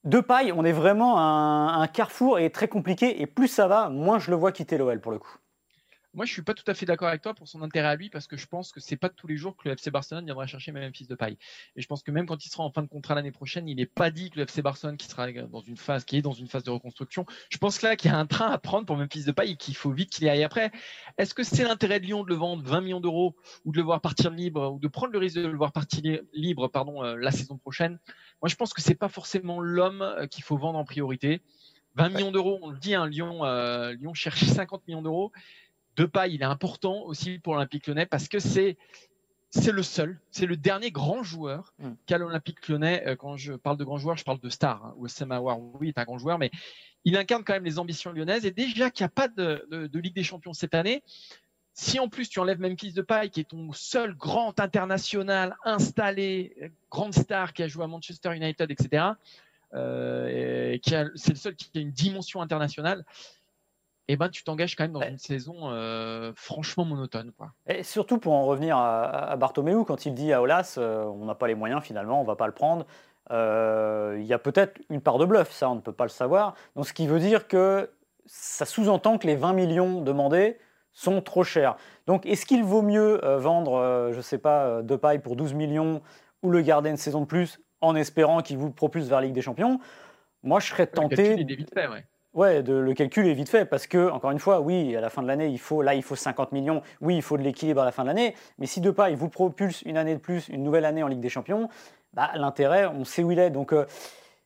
de 0.03 0.19
paille, 0.19 0.53
on 0.53 0.63
est 0.63 0.71
vraiment 0.71 1.19
un, 1.19 1.81
un 1.81 1.87
carrefour 1.87 2.39
et 2.39 2.49
très 2.49 2.67
compliqué. 2.67 3.21
Et 3.21 3.27
plus 3.27 3.47
ça 3.47 3.67
va, 3.67 3.89
moins 3.89 4.19
je 4.19 4.31
le 4.31 4.37
vois 4.37 4.51
quitter 4.51 4.77
l'OL 4.77 5.01
pour 5.01 5.11
le 5.11 5.19
coup. 5.19 5.37
Moi, 6.17 6.25
je 6.25 6.33
suis 6.33 6.41
pas 6.41 6.55
tout 6.55 6.63
à 6.65 6.73
fait 6.73 6.87
d'accord 6.87 7.09
avec 7.09 7.21
toi 7.21 7.35
pour 7.35 7.47
son 7.47 7.61
intérêt 7.61 7.89
à 7.89 7.95
lui 7.95 8.09
parce 8.09 8.25
que 8.25 8.37
je 8.37 8.47
pense 8.47 8.71
que 8.71 8.79
c'est 8.79 8.97
pas 8.97 9.07
tous 9.07 9.27
les 9.27 9.37
jours 9.37 9.55
que 9.55 9.69
le 9.69 9.75
FC 9.75 9.91
Barcelone 9.91 10.25
viendra 10.25 10.47
chercher 10.47 10.71
même 10.71 10.91
fils 10.91 11.07
de 11.07 11.13
paille. 11.13 11.37
Et 11.75 11.81
je 11.83 11.85
pense 11.85 12.01
que 12.01 12.09
même 12.09 12.25
quand 12.25 12.43
il 12.43 12.49
sera 12.49 12.63
en 12.63 12.71
fin 12.71 12.81
de 12.81 12.87
contrat 12.87 13.13
l'année 13.13 13.31
prochaine, 13.31 13.69
il 13.69 13.75
n'est 13.75 13.85
pas 13.85 14.09
dit 14.09 14.31
que 14.31 14.37
le 14.37 14.41
FC 14.41 14.63
Barcelone 14.63 14.97
qui 14.97 15.05
sera 15.05 15.31
dans 15.31 15.61
une 15.61 15.77
phase, 15.77 16.05
qui 16.05 16.17
est 16.17 16.23
dans 16.23 16.33
une 16.33 16.47
phase 16.47 16.63
de 16.63 16.71
reconstruction. 16.71 17.27
Je 17.51 17.59
pense 17.59 17.83
là 17.83 17.95
qu'il 17.95 18.09
y 18.09 18.13
a 18.15 18.17
un 18.17 18.25
train 18.25 18.49
à 18.49 18.57
prendre 18.57 18.87
pour 18.87 18.97
même 18.97 19.07
fils 19.11 19.25
de 19.25 19.31
paille 19.31 19.51
et 19.51 19.55
qu'il 19.57 19.75
faut 19.75 19.91
vite 19.91 20.09
qu'il 20.09 20.25
y 20.25 20.29
aille 20.29 20.43
après. 20.43 20.71
Est-ce 21.19 21.35
que 21.35 21.43
c'est 21.43 21.63
l'intérêt 21.63 21.99
de 21.99 22.05
Lyon 22.05 22.23
de 22.23 22.29
le 22.29 22.35
vendre 22.35 22.63
20 22.63 22.81
millions 22.81 22.99
d'euros 22.99 23.35
ou 23.63 23.71
de 23.71 23.77
le 23.77 23.83
voir 23.83 24.01
partir 24.01 24.31
libre 24.31 24.71
ou 24.73 24.79
de 24.79 24.87
prendre 24.87 25.13
le 25.13 25.19
risque 25.19 25.35
de 25.35 25.45
le 25.45 25.55
voir 25.55 25.71
partir 25.71 26.01
libre, 26.33 26.67
pardon, 26.67 27.03
euh, 27.03 27.15
la 27.15 27.29
saison 27.29 27.59
prochaine? 27.59 27.99
Moi, 28.41 28.49
je 28.49 28.55
pense 28.55 28.73
que 28.73 28.81
c'est 28.81 28.95
pas 28.95 29.09
forcément 29.09 29.59
l'homme 29.59 30.01
euh, 30.01 30.25
qu'il 30.25 30.43
faut 30.43 30.57
vendre 30.57 30.79
en 30.79 30.83
priorité. 30.83 31.43
20 31.97 32.09
millions 32.09 32.31
d'euros, 32.31 32.59
on 32.61 32.69
le 32.69 32.77
dit, 32.77 32.93
hein, 32.93 33.07
Lyon, 33.07 33.43
euh, 33.43 33.93
Lyon 33.93 34.13
cherche 34.13 34.43
50 34.43 34.87
millions 34.87 35.01
d'euros. 35.01 35.31
Depay, 35.97 36.33
il 36.33 36.41
est 36.41 36.45
important 36.45 37.01
aussi 37.03 37.39
pour 37.39 37.55
l'Olympique 37.55 37.87
lyonnais 37.87 38.05
parce 38.05 38.27
que 38.27 38.39
c'est 38.39 38.77
c'est 39.49 39.71
le 39.71 39.83
seul, 39.83 40.19
c'est 40.29 40.45
le 40.45 40.57
dernier 40.57 40.91
grand 40.91 41.23
joueur 41.23 41.73
mm. 41.79 41.91
qu'a 42.05 42.17
l'Olympique 42.17 42.67
lyonnais. 42.67 43.03
Euh, 43.07 43.15
quand 43.15 43.37
je 43.37 43.53
parle 43.53 43.77
de 43.77 43.83
grand 43.83 43.97
joueur, 43.97 44.17
je 44.17 44.23
parle 44.23 44.39
de 44.39 44.49
star. 44.49 44.85
Hein. 44.85 44.93
Oussem 44.97 45.31
Aouar, 45.31 45.59
oui, 45.59 45.89
est 45.89 45.97
un 45.97 46.03
grand 46.03 46.17
joueur, 46.17 46.37
mais 46.37 46.51
il 47.05 47.17
incarne 47.17 47.43
quand 47.43 47.53
même 47.53 47.63
les 47.63 47.79
ambitions 47.79 48.11
lyonnaises. 48.11 48.45
Et 48.45 48.51
déjà 48.51 48.91
qu'il 48.91 49.03
n'y 49.03 49.07
a 49.07 49.09
pas 49.09 49.27
de, 49.27 49.65
de, 49.71 49.99
Ligue 49.99 50.15
des 50.15 50.23
Champions 50.23 50.53
cette 50.53 50.75
année, 50.75 51.01
si 51.73 51.99
en 51.99 52.09
plus 52.09 52.27
tu 52.27 52.39
enlèves 52.39 52.59
Memphis 52.59 52.91
Depay, 52.91 53.29
qui 53.29 53.39
est 53.39 53.49
ton 53.49 53.71
seul 53.71 54.15
grand 54.15 54.59
international 54.59 55.55
installé, 55.63 56.71
grande 56.91 57.13
star 57.13 57.53
qui 57.53 57.63
a 57.63 57.67
joué 57.67 57.83
à 57.83 57.87
Manchester 57.87 58.35
United, 58.35 58.69
etc., 58.69 59.05
euh, 59.73 60.77
c'est 61.15 61.29
le 61.29 61.35
seul 61.35 61.55
qui 61.55 61.69
a 61.75 61.81
une 61.81 61.91
dimension 61.91 62.41
internationale 62.41 63.05
eh 64.07 64.15
ben, 64.15 64.29
tu 64.29 64.43
t'engages 64.43 64.75
quand 64.75 64.85
même 64.85 64.93
dans 64.93 65.01
une 65.01 65.17
saison 65.17 65.69
euh, 65.69 66.31
franchement 66.35 66.85
monotone. 66.85 67.31
Quoi. 67.37 67.51
Et 67.67 67.83
surtout 67.83 68.17
pour 68.19 68.33
en 68.33 68.45
revenir 68.45 68.77
à, 68.77 69.31
à 69.31 69.35
Bartomeu, 69.35 69.83
quand 69.83 70.05
il 70.05 70.13
dit 70.13 70.31
à 70.31 70.41
Olas, 70.41 70.75
euh, 70.77 71.03
on 71.03 71.25
n'a 71.25 71.35
pas 71.35 71.47
les 71.47 71.55
moyens 71.55 71.83
finalement, 71.83 72.19
on 72.19 72.23
ne 72.23 72.27
va 72.27 72.35
pas 72.35 72.47
le 72.47 72.53
prendre, 72.53 72.85
euh, 73.31 74.15
il 74.19 74.25
y 74.25 74.33
a 74.33 74.39
peut-être 74.39 74.79
une 74.89 75.01
part 75.01 75.17
de 75.17 75.25
bluff, 75.25 75.51
ça 75.51 75.69
on 75.69 75.75
ne 75.75 75.81
peut 75.81 75.91
pas 75.91 76.05
le 76.05 76.09
savoir. 76.09 76.55
Donc 76.75 76.87
ce 76.87 76.93
qui 76.93 77.05
veut 77.07 77.19
dire 77.19 77.47
que 77.47 77.89
ça 78.25 78.65
sous-entend 78.65 79.17
que 79.17 79.27
les 79.27 79.35
20 79.35 79.53
millions 79.53 80.01
demandés 80.01 80.57
sont 80.93 81.21
trop 81.21 81.43
chers. 81.43 81.75
Donc 82.05 82.25
est-ce 82.25 82.45
qu'il 82.45 82.63
vaut 82.63 82.81
mieux 82.81 83.19
vendre, 83.37 84.09
je 84.11 84.17
ne 84.17 84.21
sais 84.21 84.37
pas, 84.37 84.81
de 84.81 84.95
paille 84.95 85.19
pour 85.19 85.35
12 85.35 85.53
millions 85.53 86.01
ou 86.43 86.49
le 86.49 86.61
garder 86.61 86.89
une 86.89 86.97
saison 86.97 87.21
de 87.21 87.25
plus 87.25 87.59
en 87.81 87.95
espérant 87.95 88.41
qu'il 88.41 88.57
vous 88.57 88.71
propulse 88.71 89.07
vers 89.07 89.19
la 89.19 89.27
Ligue 89.27 89.35
des 89.35 89.41
Champions? 89.41 89.79
Moi 90.43 90.59
je 90.59 90.67
serais 90.67 90.87
tenté... 90.87 91.45
fait, 91.73 92.07
ouais. 92.33 92.61
Le 92.61 92.93
calcul 92.93 93.27
est 93.27 93.33
vite 93.33 93.49
fait 93.49 93.65
parce 93.65 93.87
que, 93.87 94.09
encore 94.09 94.31
une 94.31 94.39
fois, 94.39 94.61
oui, 94.61 94.95
à 94.95 95.01
la 95.01 95.09
fin 95.09 95.21
de 95.21 95.27
l'année, 95.27 95.47
il 95.47 95.59
faut, 95.59 95.83
il 95.83 96.03
faut 96.03 96.15
50 96.15 96.51
millions. 96.51 96.81
Oui, 97.01 97.15
il 97.15 97.21
faut 97.21 97.37
de 97.37 97.43
l'équilibre 97.43 97.81
à 97.81 97.85
la 97.85 97.91
fin 97.91 98.03
de 98.03 98.07
l'année. 98.07 98.35
Mais 98.57 98.65
si 98.65 98.81
Depay 98.81 99.15
vous 99.15 99.29
propulse 99.29 99.81
une 99.83 99.97
année 99.97 100.15
de 100.15 100.19
plus, 100.19 100.49
une 100.49 100.63
nouvelle 100.63 100.85
année 100.85 101.03
en 101.03 101.07
Ligue 101.07 101.19
des 101.19 101.29
Champions, 101.29 101.69
bah, 102.13 102.31
l'intérêt, 102.35 102.87
on 102.87 103.05
sait 103.05 103.23
où 103.23 103.31
il 103.31 103.39
est. 103.39 103.49
Donc, 103.49 103.73
euh, 103.73 103.85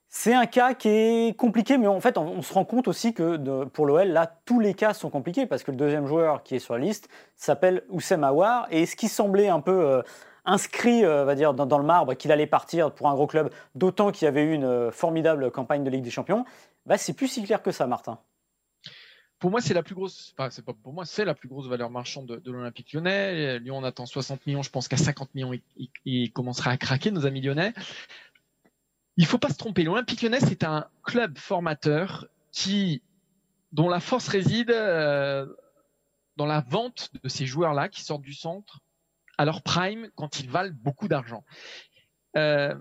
c'est 0.09 0.33
un 0.33 0.45
cas 0.45 0.73
qui 0.73 0.89
est 0.89 1.37
compliqué, 1.37 1.77
mais 1.77 1.87
en 1.87 2.01
fait, 2.01 2.17
on, 2.17 2.41
se 2.41 2.53
rend 2.53 2.65
compte 2.65 2.89
aussi 2.89 3.13
que 3.13 3.63
pour 3.65 3.85
l'OL, 3.85 4.09
là, 4.09 4.29
tous 4.45 4.59
les 4.59 4.73
cas 4.73 4.93
sont 4.93 5.09
compliqués 5.09 5.45
parce 5.45 5.63
que 5.63 5.71
le 5.71 5.77
deuxième 5.77 6.05
joueur 6.05 6.43
qui 6.43 6.55
est 6.55 6.59
sur 6.59 6.73
la 6.73 6.81
liste 6.81 7.07
s'appelle 7.37 7.83
Oussem 7.89 8.23
Aouar. 8.23 8.67
Et 8.71 8.85
ce 8.85 8.95
qui 8.95 9.07
semblait 9.07 9.49
un 9.49 9.61
peu. 9.61 9.85
Euh, 9.85 10.01
inscrit, 10.45 11.05
euh, 11.05 11.23
va 11.23 11.35
dire, 11.35 11.53
dans, 11.53 11.77
le 11.77 11.83
marbre 11.83 12.15
qu'il 12.15 12.31
allait 12.31 12.47
partir 12.47 12.91
pour 12.91 13.09
un 13.09 13.13
gros 13.13 13.27
club, 13.27 13.51
d'autant 13.75 14.11
qu'il 14.11 14.25
y 14.25 14.27
avait 14.27 14.43
eu 14.43 14.53
une 14.53 14.91
formidable 14.91 15.51
campagne 15.51 15.83
de 15.83 15.89
Ligue 15.89 16.03
des 16.03 16.09
Champions, 16.09 16.45
bah, 16.85 16.97
c'est 16.97 17.13
plus 17.13 17.27
si 17.27 17.43
clair 17.43 17.61
que 17.61 17.71
ça, 17.71 17.87
Martin. 17.87 18.19
Pour 19.39 19.49
moi, 19.49 19.59
c'est 19.59 19.73
la 19.73 19.81
plus 19.81 19.95
grosse. 19.95 20.33
Enfin, 20.37 20.51
c'est 20.51 20.63
pas 20.63 20.73
pour 20.73 20.93
moi, 20.93 21.03
c'est 21.03 21.25
la 21.25 21.33
plus 21.33 21.49
grosse 21.49 21.67
valeur 21.67 21.89
marchande 21.89 22.27
de, 22.27 22.51
l'Olympique 22.51 22.93
Lyonnais. 22.93 23.57
Lyon, 23.59 23.77
on 23.77 23.83
attend 23.83 24.05
60 24.05 24.45
millions. 24.45 24.61
Je 24.61 24.69
pense 24.69 24.87
qu'à 24.87 24.97
50 24.97 25.33
millions, 25.33 25.51
il, 26.05 26.31
commencera 26.31 26.69
à 26.69 26.77
craquer, 26.77 27.09
nos 27.09 27.25
amis 27.25 27.41
lyonnais. 27.41 27.73
Il 29.17 29.25
faut 29.25 29.39
pas 29.39 29.49
se 29.49 29.57
tromper. 29.57 29.83
L'Olympique 29.83 30.21
Lyonnais, 30.21 30.39
c'est 30.41 30.63
un 30.63 30.87
club 31.01 31.39
formateur 31.39 32.27
qui, 32.51 33.01
dont 33.71 33.89
la 33.89 33.99
force 33.99 34.27
réside 34.27 34.69
euh, 34.69 35.47
dans 36.35 36.45
la 36.45 36.61
vente 36.61 37.09
de 37.23 37.27
ces 37.27 37.47
joueurs-là 37.47 37.89
qui 37.89 38.03
sortent 38.03 38.21
du 38.21 38.33
centre 38.33 38.79
à 39.39 39.45
leur 39.45 39.63
prime 39.63 40.11
quand 40.15 40.39
ils 40.39 40.51
valent 40.51 40.73
beaucoup 40.83 41.07
d'argent. 41.07 41.43
Euh, 42.37 42.75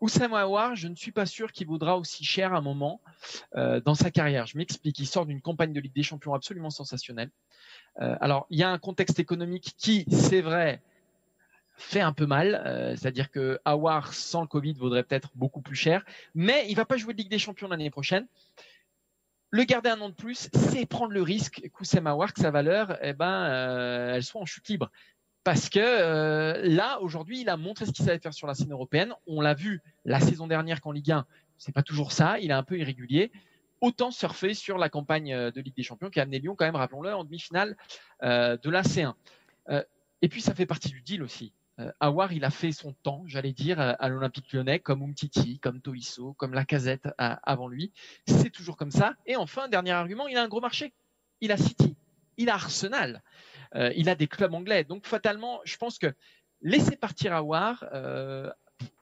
Oussama 0.00 0.40
Aouar, 0.40 0.76
je 0.76 0.88
ne 0.88 0.94
suis 0.94 1.12
pas 1.12 1.26
sûr 1.26 1.52
qu'il 1.52 1.66
vaudra 1.66 1.98
aussi 1.98 2.24
cher 2.24 2.54
un 2.54 2.62
moment 2.62 3.00
euh, 3.54 3.80
dans 3.80 3.94
sa 3.94 4.10
carrière. 4.10 4.46
Je 4.46 4.56
m'explique. 4.56 4.98
Il 4.98 5.06
sort 5.06 5.26
d'une 5.26 5.42
campagne 5.42 5.72
de 5.72 5.80
Ligue 5.80 5.94
des 5.94 6.02
Champions 6.02 6.34
absolument 6.34 6.70
sensationnelle. 6.70 7.30
Euh, 8.00 8.16
alors, 8.20 8.46
il 8.50 8.58
y 8.58 8.62
a 8.62 8.70
un 8.70 8.78
contexte 8.78 9.18
économique 9.18 9.74
qui, 9.76 10.06
c'est 10.10 10.40
vrai, 10.40 10.80
fait 11.76 12.00
un 12.00 12.14
peu 12.14 12.24
mal. 12.24 12.62
Euh, 12.64 12.96
c'est-à-dire 12.96 13.30
que 13.30 13.60
Aouar 13.66 14.14
sans 14.14 14.40
le 14.40 14.46
Covid 14.46 14.72
vaudrait 14.74 15.02
peut-être 15.02 15.30
beaucoup 15.34 15.60
plus 15.60 15.76
cher, 15.76 16.04
mais 16.34 16.64
il 16.70 16.76
va 16.76 16.86
pas 16.86 16.96
jouer 16.96 17.12
de 17.12 17.18
Ligue 17.18 17.30
des 17.30 17.38
Champions 17.38 17.68
l'année 17.68 17.90
prochaine. 17.90 18.26
Le 19.50 19.64
garder 19.64 19.90
un 19.90 20.00
an 20.00 20.08
de 20.08 20.14
plus, 20.14 20.48
c'est 20.54 20.86
prendre 20.86 21.12
le 21.12 21.22
risque 21.22 21.68
qu'Oussama 21.72 22.12
Aouar, 22.12 22.32
que 22.32 22.40
sa 22.40 22.52
valeur, 22.52 22.96
eh 23.02 23.12
ben, 23.12 24.12
elle 24.14 24.22
soit 24.22 24.40
en 24.40 24.46
chute 24.46 24.68
libre 24.68 24.90
parce 25.44 25.70
que 25.70 25.80
euh, 25.80 26.60
là, 26.62 27.00
aujourd'hui, 27.00 27.40
il 27.40 27.48
a 27.48 27.56
montré 27.56 27.86
ce 27.86 27.92
qu'il 27.92 28.04
savait 28.04 28.18
faire 28.18 28.34
sur 28.34 28.46
la 28.46 28.54
scène 28.54 28.72
européenne. 28.72 29.14
On 29.26 29.40
l'a 29.40 29.54
vu 29.54 29.82
la 30.04 30.20
saison 30.20 30.46
dernière 30.46 30.80
qu'en 30.80 30.92
Ligue 30.92 31.12
1, 31.12 31.26
c'est 31.56 31.72
pas 31.72 31.82
toujours 31.82 32.12
ça. 32.12 32.38
Il 32.40 32.50
est 32.50 32.54
un 32.54 32.62
peu 32.62 32.78
irrégulier. 32.78 33.32
Autant 33.80 34.10
surfer 34.10 34.52
sur 34.52 34.76
la 34.76 34.90
campagne 34.90 35.32
euh, 35.32 35.50
de 35.50 35.60
Ligue 35.62 35.74
des 35.74 35.82
Champions 35.82 36.10
qui 36.10 36.20
a 36.20 36.24
amené 36.24 36.38
Lyon, 36.40 36.54
quand 36.56 36.66
même, 36.66 36.76
rappelons-le, 36.76 37.14
en 37.14 37.24
demi-finale 37.24 37.76
euh, 38.22 38.58
de 38.58 38.70
la 38.70 38.82
C1. 38.82 39.14
et 40.22 40.28
puis, 40.28 40.42
ça 40.42 40.54
fait 40.54 40.66
partie 40.66 40.90
du 40.90 41.00
deal 41.00 41.22
aussi. 41.22 41.52
Awar, 41.98 42.34
il 42.34 42.44
a 42.44 42.50
fait 42.50 42.72
son 42.72 42.92
temps, 42.92 43.22
j'allais 43.24 43.54
dire, 43.54 43.80
à 43.80 44.08
l'Olympique 44.10 44.52
lyonnais, 44.52 44.80
comme 44.80 45.02
Umtiti, 45.02 45.58
comme 45.60 45.80
Toisso, 45.80 46.34
comme 46.34 46.52
Lacazette 46.52 47.08
avant 47.16 47.68
lui. 47.68 47.90
C'est 48.26 48.50
toujours 48.50 48.76
comme 48.76 48.90
ça. 48.90 49.14
Et 49.24 49.36
enfin, 49.36 49.66
dernier 49.68 49.92
argument, 49.92 50.28
il 50.28 50.36
a 50.36 50.42
un 50.42 50.48
gros 50.48 50.60
marché. 50.60 50.92
Il 51.40 51.52
a 51.52 51.56
City, 51.56 51.96
il 52.36 52.50
a 52.50 52.54
Arsenal. 52.54 53.22
Euh, 53.74 53.92
il 53.96 54.08
a 54.08 54.14
des 54.14 54.26
clubs 54.26 54.52
anglais. 54.54 54.84
Donc 54.84 55.06
fatalement, 55.06 55.60
je 55.64 55.76
pense 55.76 55.98
que 55.98 56.12
laisser 56.60 56.96
partir 56.96 57.32
Awar 57.34 57.84
euh, 57.92 58.50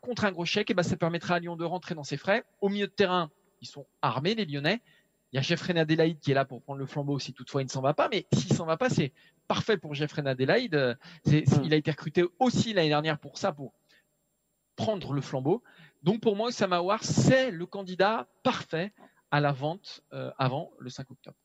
contre 0.00 0.24
un 0.24 0.32
gros 0.32 0.44
chèque, 0.44 0.70
eh 0.70 0.74
ben, 0.74 0.82
ça 0.82 0.96
permettra 0.96 1.36
à 1.36 1.38
Lyon 1.38 1.56
de 1.56 1.64
rentrer 1.64 1.94
dans 1.94 2.04
ses 2.04 2.16
frais. 2.16 2.44
Au 2.60 2.68
milieu 2.68 2.86
de 2.86 2.92
terrain, 2.92 3.30
ils 3.60 3.68
sont 3.68 3.86
armés, 4.02 4.34
les 4.34 4.44
Lyonnais. 4.44 4.80
Il 5.32 5.36
y 5.36 5.38
a 5.38 5.42
Jeffrey 5.42 5.78
Adelaide 5.78 6.18
qui 6.20 6.30
est 6.30 6.34
là 6.34 6.46
pour 6.46 6.62
prendre 6.62 6.78
le 6.78 6.86
flambeau 6.86 7.18
si 7.18 7.34
toutefois 7.34 7.60
il 7.60 7.66
ne 7.66 7.70
s'en 7.70 7.82
va 7.82 7.92
pas. 7.92 8.08
Mais 8.08 8.26
s'il 8.32 8.52
s'en 8.54 8.64
va 8.64 8.76
pas, 8.76 8.88
c'est 8.88 9.12
parfait 9.46 9.76
pour 9.76 9.94
Jeffrey 9.94 10.26
Adelaide. 10.26 10.96
Hmm. 11.26 11.40
Il 11.64 11.74
a 11.74 11.76
été 11.76 11.90
recruté 11.90 12.24
aussi 12.38 12.72
l'année 12.72 12.88
dernière 12.88 13.18
pour 13.18 13.36
ça, 13.36 13.52
pour 13.52 13.74
prendre 14.76 15.12
le 15.12 15.20
flambeau. 15.20 15.62
Donc 16.02 16.20
pour 16.20 16.36
moi, 16.36 16.50
Awar, 16.58 17.04
c'est 17.04 17.50
le 17.50 17.66
candidat 17.66 18.28
parfait 18.42 18.92
à 19.30 19.40
la 19.40 19.52
vente 19.52 20.02
euh, 20.12 20.30
avant 20.38 20.70
le 20.78 20.88
5 20.88 21.10
octobre. 21.10 21.36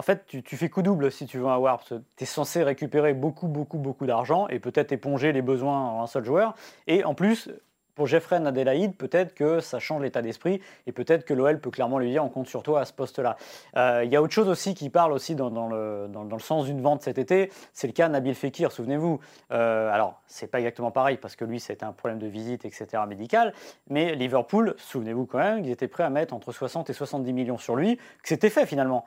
En 0.00 0.02
fait, 0.02 0.24
tu, 0.26 0.56
fais 0.56 0.70
coup 0.70 0.80
double 0.80 1.12
si 1.12 1.26
tu 1.26 1.36
veux 1.36 1.46
un 1.46 1.58
Warp. 1.58 1.92
Tu 2.16 2.24
es 2.24 2.26
censé 2.26 2.62
récupérer 2.62 3.12
beaucoup, 3.12 3.48
beaucoup, 3.48 3.76
beaucoup 3.76 4.06
d'argent 4.06 4.48
et 4.48 4.58
peut-être 4.58 4.92
éponger 4.92 5.30
les 5.32 5.42
besoins 5.42 5.78
en 5.78 6.02
un 6.02 6.06
seul 6.06 6.24
joueur. 6.24 6.54
Et 6.86 7.04
en 7.04 7.12
plus, 7.12 7.50
pour 7.94 8.06
Jeffrey 8.06 8.36
Adélaïde, 8.36 8.96
peut-être 8.96 9.34
que 9.34 9.60
ça 9.60 9.78
change 9.78 10.00
l'état 10.00 10.22
d'esprit 10.22 10.62
et 10.86 10.92
peut-être 10.92 11.26
que 11.26 11.34
l'OL 11.34 11.60
peut 11.60 11.70
clairement 11.70 11.98
lui 11.98 12.08
dire 12.08 12.24
on 12.24 12.30
compte 12.30 12.48
sur 12.48 12.62
toi 12.62 12.80
à 12.80 12.86
ce 12.86 12.94
poste-là. 12.94 13.36
Euh, 13.76 14.00
il 14.02 14.10
y 14.10 14.16
a 14.16 14.22
autre 14.22 14.32
chose 14.32 14.48
aussi 14.48 14.72
qui 14.72 14.88
parle 14.88 15.12
aussi 15.12 15.34
dans, 15.34 15.68
le, 15.68 16.08
sens 16.38 16.64
d'une 16.64 16.80
vente 16.80 17.02
cet 17.02 17.18
été, 17.18 17.52
c'est 17.74 17.86
le 17.86 17.92
cas 17.92 18.08
de 18.08 18.14
Nabil 18.14 18.34
Fekir, 18.34 18.72
souvenez-vous. 18.72 19.20
Euh, 19.52 19.92
alors, 19.92 20.22
c'est 20.26 20.46
pas 20.46 20.60
exactement 20.60 20.90
pareil 20.90 21.18
parce 21.18 21.36
que 21.36 21.44
lui, 21.44 21.60
c'était 21.60 21.84
un 21.84 21.92
problème 21.92 22.18
de 22.18 22.26
visite, 22.26 22.64
etc., 22.64 22.86
médical, 23.06 23.52
mais 23.90 24.14
Liverpool, 24.14 24.76
souvenez-vous 24.78 25.26
quand 25.26 25.40
même, 25.40 25.62
ils 25.62 25.70
étaient 25.70 25.88
prêts 25.88 26.04
à 26.04 26.10
mettre 26.10 26.32
entre 26.32 26.52
60 26.52 26.88
et 26.88 26.94
70 26.94 27.34
millions 27.34 27.58
sur 27.58 27.76
lui, 27.76 27.98
que 27.98 28.28
c'était 28.30 28.48
fait 28.48 28.64
finalement. 28.64 29.04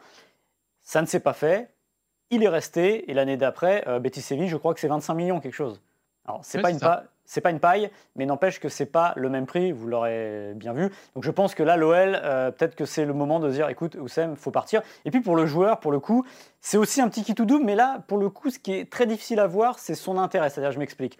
Ça 0.83 1.01
ne 1.01 1.07
s'est 1.07 1.19
pas 1.19 1.33
fait. 1.33 1.69
Il 2.29 2.43
est 2.43 2.49
resté 2.49 3.09
et 3.09 3.13
l'année 3.13 3.37
d'après, 3.37 3.83
euh, 3.87 3.99
Betis 3.99 4.21
Séville, 4.21 4.47
je 4.47 4.57
crois 4.57 4.73
que 4.73 4.79
c'est 4.79 4.87
25 4.87 5.13
millions 5.13 5.39
quelque 5.39 5.53
chose. 5.53 5.81
Alors 6.25 6.39
c'est 6.43 6.61
pas 6.61 6.71
une 6.71 6.79
pas 7.41 7.51
une 7.51 7.59
paille, 7.59 7.89
mais 8.15 8.25
n'empêche 8.25 8.59
que 8.59 8.69
c'est 8.69 8.85
pas 8.85 9.13
le 9.15 9.29
même 9.29 9.45
prix. 9.45 9.71
Vous 9.71 9.87
l'aurez 9.87 10.53
bien 10.55 10.73
vu. 10.73 10.91
Donc 11.15 11.23
je 11.23 11.31
pense 11.31 11.55
que 11.55 11.63
là, 11.63 11.77
l'OL, 11.77 12.19
euh, 12.21 12.51
peut-être 12.51 12.75
que 12.75 12.85
c'est 12.85 13.05
le 13.05 13.13
moment 13.13 13.39
de 13.39 13.49
dire, 13.49 13.69
écoute, 13.69 13.95
Oussem, 13.95 14.35
faut 14.35 14.51
partir. 14.51 14.81
Et 15.05 15.11
puis 15.11 15.21
pour 15.21 15.35
le 15.35 15.45
joueur, 15.45 15.79
pour 15.79 15.91
le 15.91 15.99
coup, 15.99 16.25
c'est 16.61 16.77
aussi 16.77 17.01
un 17.01 17.09
petit 17.09 17.23
qui 17.23 17.33
tout 17.33 17.45
double, 17.45 17.65
mais 17.65 17.75
là, 17.75 18.03
pour 18.07 18.17
le 18.17 18.29
coup, 18.29 18.49
ce 18.49 18.59
qui 18.59 18.73
est 18.73 18.91
très 18.91 19.05
difficile 19.05 19.39
à 19.39 19.47
voir, 19.47 19.79
c'est 19.79 19.95
son 19.95 20.17
intérêt. 20.17 20.49
C'est-à-dire, 20.49 20.71
je 20.71 20.79
m'explique. 20.79 21.17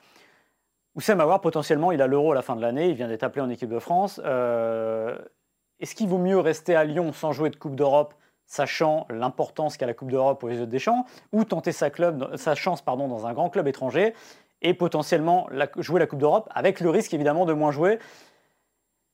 Oussem 0.96 1.20
voir 1.22 1.42
potentiellement, 1.42 1.92
il 1.92 2.02
a 2.02 2.08
l'euro 2.08 2.34
à 2.34 2.36
la 2.36 2.44
fin 2.44 2.56
de 2.56 2.62
l'année, 2.62 2.90
il 2.90 2.96
vient 2.96 3.08
d'être 3.08 3.24
appelé 3.24 3.42
en 3.42 3.50
équipe 3.50 3.70
de 3.70 3.80
France. 3.80 4.22
Euh, 4.24 5.18
est-ce 5.80 5.96
qu'il 5.96 6.08
vaut 6.08 6.20
mieux 6.20 6.40
rester 6.40 6.76
à 6.76 6.84
Lyon 6.84 7.12
sans 7.14 7.32
jouer 7.32 7.50
de 7.50 7.56
Coupe 7.56 7.76
d'Europe 7.76 8.14
sachant 8.54 9.08
l'importance 9.10 9.78
qu'a 9.78 9.88
la 9.88 9.94
Coupe 9.96 10.12
d'Europe 10.12 10.44
aux 10.44 10.50
yeux 10.50 10.68
des 10.68 10.80
champs, 10.80 11.06
ou 11.32 11.44
tenter 11.44 11.72
sa, 11.72 11.90
club, 11.90 12.36
sa 12.36 12.54
chance 12.54 12.82
pardon, 12.82 13.08
dans 13.08 13.26
un 13.26 13.34
grand 13.34 13.50
club 13.50 13.68
étranger 13.68 14.14
et 14.62 14.74
potentiellement 14.74 15.50
jouer 15.78 16.00
la 16.00 16.08
Coupe 16.08 16.20
d'Europe, 16.20 16.48
avec 16.54 16.80
le 16.80 16.90
risque 16.90 17.14
évidemment 17.14 17.46
de 17.46 17.54
moins 17.54 17.72
jouer. 17.72 18.00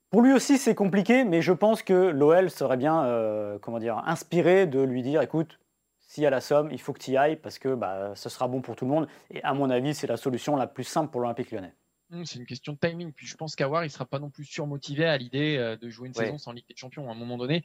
Pour 0.10 0.22
lui 0.22 0.34
aussi, 0.34 0.58
c'est 0.58 0.76
compliqué, 0.76 1.24
mais 1.24 1.42
je 1.42 1.54
pense 1.54 1.84
que 1.84 1.94
l'OL 1.94 2.50
serait 2.50 2.78
bien 2.78 3.06
euh, 3.06 3.58
comment 3.60 3.80
dire, 3.80 4.04
inspiré 4.06 4.68
de 4.68 4.82
lui 4.82 5.04
dire 5.04 5.22
écoute, 5.22 5.60
s'il 6.00 6.24
y 6.24 6.26
a 6.26 6.30
la 6.30 6.42
somme, 6.42 6.70
il 6.72 6.82
faut 6.82 6.92
que 6.92 7.00
tu 7.00 7.12
y 7.12 7.18
ailles 7.18 7.38
parce 7.38 7.60
que 7.60 7.76
bah, 7.76 8.12
ce 8.16 8.30
sera 8.30 8.48
bon 8.48 8.62
pour 8.62 8.76
tout 8.76 8.86
le 8.86 8.92
monde. 8.92 9.08
Et 9.32 9.42
à 9.44 9.54
mon 9.54 9.70
avis, 9.70 9.94
c'est 9.94 10.08
la 10.08 10.18
solution 10.18 10.56
la 10.56 10.68
plus 10.68 10.84
simple 10.84 11.12
pour 11.12 11.22
l'Olympique 11.22 11.52
lyonnais. 11.52 11.74
Mmh, 12.10 12.26
c'est 12.26 12.40
une 12.40 12.46
question 12.46 12.74
de 12.74 12.80
timing. 12.80 13.14
Puis 13.14 13.28
je 13.28 13.38
pense 13.38 13.56
qu'Awar, 13.56 13.84
il 13.84 13.88
ne 13.88 13.92
sera 13.92 14.06
pas 14.06 14.20
non 14.20 14.32
plus 14.32 14.46
surmotivé 14.46 15.06
à 15.06 15.16
l'idée 15.18 15.58
euh, 15.58 15.78
de 15.78 15.90
jouer 15.90 16.08
une 16.08 16.14
saison 16.14 16.38
sans 16.40 16.52
Ligue 16.52 16.68
des 16.68 16.76
Champions 16.76 17.08
à 17.08 17.14
un 17.14 17.16
moment 17.16 17.38
donné 17.38 17.64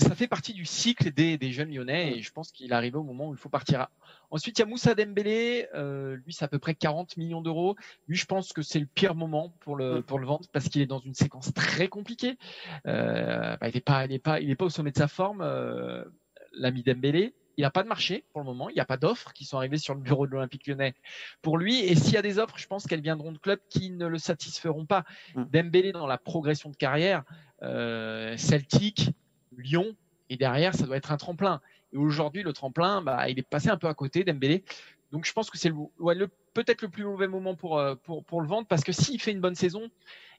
ça 0.00 0.14
fait 0.14 0.26
partie 0.26 0.52
du 0.52 0.64
cycle 0.64 1.12
des, 1.12 1.52
jeunes 1.52 1.72
lyonnais 1.72 2.16
et 2.16 2.22
je 2.22 2.32
pense 2.32 2.52
qu'il 2.52 2.72
arrive 2.72 2.96
au 2.96 3.02
moment 3.02 3.28
où 3.28 3.34
il 3.34 3.38
faut 3.38 3.48
partir. 3.48 3.88
Ensuite, 4.30 4.58
il 4.58 4.62
y 4.62 4.64
a 4.64 4.66
Moussa 4.66 4.94
Dembélé, 4.94 5.68
euh, 5.74 6.16
lui 6.24 6.32
c'est 6.32 6.44
à 6.44 6.48
peu 6.48 6.58
près 6.58 6.74
40 6.74 7.16
millions 7.16 7.42
d'euros. 7.42 7.76
Lui, 8.08 8.16
je 8.16 8.26
pense 8.26 8.52
que 8.52 8.62
c'est 8.62 8.78
le 8.78 8.86
pire 8.86 9.14
moment 9.14 9.54
pour 9.60 9.76
le 9.76 10.02
pour 10.02 10.18
le 10.18 10.26
vendre 10.26 10.46
parce 10.52 10.68
qu'il 10.68 10.80
est 10.82 10.86
dans 10.86 11.00
une 11.00 11.14
séquence 11.14 11.52
très 11.54 11.88
compliquée. 11.88 12.38
Euh, 12.86 13.56
bah, 13.56 13.68
il 13.68 13.74
n'est 13.74 13.80
pas 13.80 14.04
il 14.06 14.12
est 14.12 14.18
pas 14.18 14.40
il 14.40 14.50
est 14.50 14.56
pas 14.56 14.64
au 14.64 14.70
sommet 14.70 14.92
de 14.92 14.98
sa 14.98 15.08
forme. 15.08 15.40
Euh, 15.42 16.04
L'ami 16.52 16.82
Dembélé, 16.82 17.34
il 17.60 17.62
n'a 17.62 17.70
pas 17.70 17.82
de 17.82 17.88
marché 17.88 18.24
pour 18.32 18.40
le 18.40 18.46
moment. 18.46 18.70
Il 18.70 18.74
n'y 18.74 18.80
a 18.80 18.86
pas 18.86 18.96
d'offres 18.96 19.32
qui 19.32 19.44
sont 19.44 19.58
arrivées 19.58 19.78
sur 19.78 19.94
le 19.94 20.00
bureau 20.00 20.26
de 20.26 20.32
l'Olympique 20.32 20.66
lyonnais 20.66 20.94
pour 21.42 21.58
lui. 21.58 21.80
Et 21.80 21.94
s'il 21.94 22.14
y 22.14 22.16
a 22.16 22.22
des 22.22 22.38
offres, 22.38 22.58
je 22.58 22.66
pense 22.66 22.86
qu'elles 22.86 23.02
viendront 23.02 23.32
de 23.32 23.38
clubs 23.38 23.60
qui 23.68 23.90
ne 23.90 24.06
le 24.06 24.18
satisferont 24.18 24.86
pas. 24.86 25.04
Mm. 25.34 25.44
Dembélé 25.52 25.92
dans 25.92 26.06
la 26.06 26.18
progression 26.18 26.70
de 26.70 26.76
carrière, 26.76 27.22
euh, 27.62 28.36
Celtic, 28.36 29.10
Lyon, 29.56 29.94
et 30.28 30.36
derrière, 30.36 30.74
ça 30.74 30.86
doit 30.86 30.96
être 30.96 31.12
un 31.12 31.16
tremplin. 31.16 31.60
Et 31.92 31.96
aujourd'hui, 31.96 32.42
le 32.42 32.52
tremplin, 32.52 33.02
bah, 33.02 33.28
il 33.28 33.38
est 33.38 33.48
passé 33.48 33.68
un 33.68 33.76
peu 33.76 33.88
à 33.88 33.94
côté 33.94 34.24
d'Embélé. 34.24 34.64
Donc 35.12 35.24
je 35.24 35.32
pense 35.32 35.50
que 35.50 35.58
c'est 35.58 35.70
le, 35.70 36.28
peut-être 36.54 36.82
le 36.82 36.88
plus 36.88 37.04
mauvais 37.04 37.26
moment 37.26 37.56
pour, 37.56 37.78
euh, 37.78 37.96
pour, 37.96 38.24
pour 38.24 38.40
le 38.40 38.46
vendre, 38.46 38.66
parce 38.68 38.84
que 38.84 38.92
s'il 38.92 39.20
fait 39.20 39.32
une 39.32 39.40
bonne 39.40 39.56
saison, 39.56 39.90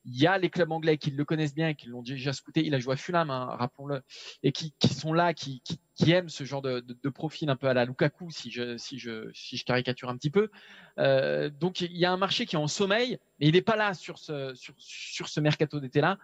il 0.06 0.18
y 0.18 0.26
a 0.26 0.38
les 0.38 0.50
clubs 0.50 0.72
anglais 0.72 0.98
qui 0.98 1.12
le 1.12 1.26
connaissent 1.26 1.54
bien, 1.54 1.74
qui 1.74 1.88
l'ont 1.88 2.02
déjà 2.02 2.34
scouté. 2.34 2.66
Il 2.66 2.74
a 2.74 2.80
joué 2.80 2.94
à 2.94 2.96
Fulham, 2.96 3.30
hein, 3.30 3.56
rappelons-le, 3.58 4.02
et 4.44 4.52
qui, 4.52 4.74
qui, 4.80 4.94
sont 4.94 5.14
là, 5.14 5.34
qui, 5.34 5.62
qui, 5.96 6.12
aiment 6.12 6.30
ce 6.30 6.44
genre 6.44 6.62
de, 6.62 6.80
de, 6.80 7.10
profil 7.10 7.50
un 7.50 7.56
peu 7.56 7.68
à 7.68 7.74
la 7.74 7.86
Lukaku, 7.86 8.32
si 8.32 8.50
je, 8.50 8.78
si 8.78 8.98
je, 8.98 9.30
si 9.34 9.58
je 9.58 9.66
caricature 9.66 10.10
un 10.10 10.18
petit 10.18 10.32
peu. 10.32 10.50
Euh, 10.98 11.50
donc 11.50 11.82
il 11.82 11.96
y 11.96 12.06
a 12.06 12.12
un 12.12 12.18
marché 12.18 12.46
qui 12.48 12.56
est 12.56 12.60
en 12.60 12.68
sommeil, 12.68 13.20
mais 13.40 13.48
il 13.48 13.54
n'est 13.54 13.62
pas 13.62 13.76
là 13.76 13.94
sur 13.94 14.18
ce, 14.18 14.54
sur, 14.56 14.74
sur 14.78 15.28
ce 15.28 15.40
mercato 15.40 15.80
d'été-là. 15.80 16.18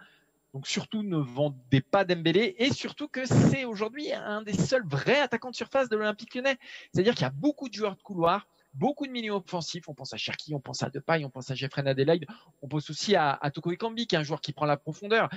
Donc 0.54 0.66
surtout 0.66 1.02
ne 1.02 1.18
vendez 1.18 1.80
pas 1.80 2.04
Dembélé 2.04 2.54
et 2.58 2.72
surtout 2.72 3.08
que 3.08 3.26
c'est 3.26 3.64
aujourd'hui 3.64 4.12
un 4.12 4.42
des 4.42 4.54
seuls 4.54 4.86
vrais 4.86 5.20
attaquants 5.20 5.50
de 5.50 5.56
surface 5.56 5.88
de 5.88 5.96
l'Olympique 5.96 6.34
Lyonnais. 6.34 6.56
C'est-à-dire 6.92 7.14
qu'il 7.14 7.22
y 7.22 7.26
a 7.26 7.30
beaucoup 7.30 7.68
de 7.68 7.74
joueurs 7.74 7.96
de 7.96 8.02
couloir, 8.02 8.46
beaucoup 8.72 9.06
de 9.06 9.12
milieux 9.12 9.32
offensifs. 9.32 9.88
On 9.88 9.94
pense 9.94 10.14
à 10.14 10.16
Cherki, 10.16 10.54
on 10.54 10.60
pense 10.60 10.82
à 10.82 10.88
Depay, 10.88 11.24
on 11.24 11.30
pense 11.30 11.50
à 11.50 11.54
Jeffrey 11.54 11.86
Adelaide, 11.86 12.26
on 12.62 12.68
pense 12.68 12.88
aussi 12.88 13.14
à, 13.14 13.32
à 13.32 13.50
qui 13.50 13.60
est 13.70 14.14
un 14.14 14.22
joueur 14.22 14.40
qui 14.40 14.52
prend 14.52 14.66
la 14.66 14.78
profondeur. 14.78 15.28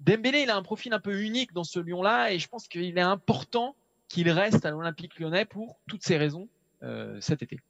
Dembélé, 0.00 0.40
il 0.40 0.50
a 0.50 0.56
un 0.56 0.62
profil 0.62 0.92
un 0.92 1.00
peu 1.00 1.22
unique 1.22 1.52
dans 1.52 1.64
ce 1.64 1.78
Lyon-là 1.78 2.32
et 2.32 2.38
je 2.38 2.48
pense 2.48 2.66
qu'il 2.66 2.98
est 2.98 3.00
important 3.00 3.76
qu'il 4.08 4.28
reste 4.30 4.66
à 4.66 4.70
l'Olympique 4.70 5.18
Lyonnais 5.18 5.44
pour 5.44 5.78
toutes 5.88 6.02
ces 6.02 6.16
raisons 6.16 6.48
euh, 6.82 7.20
cet 7.20 7.42
été. 7.42 7.60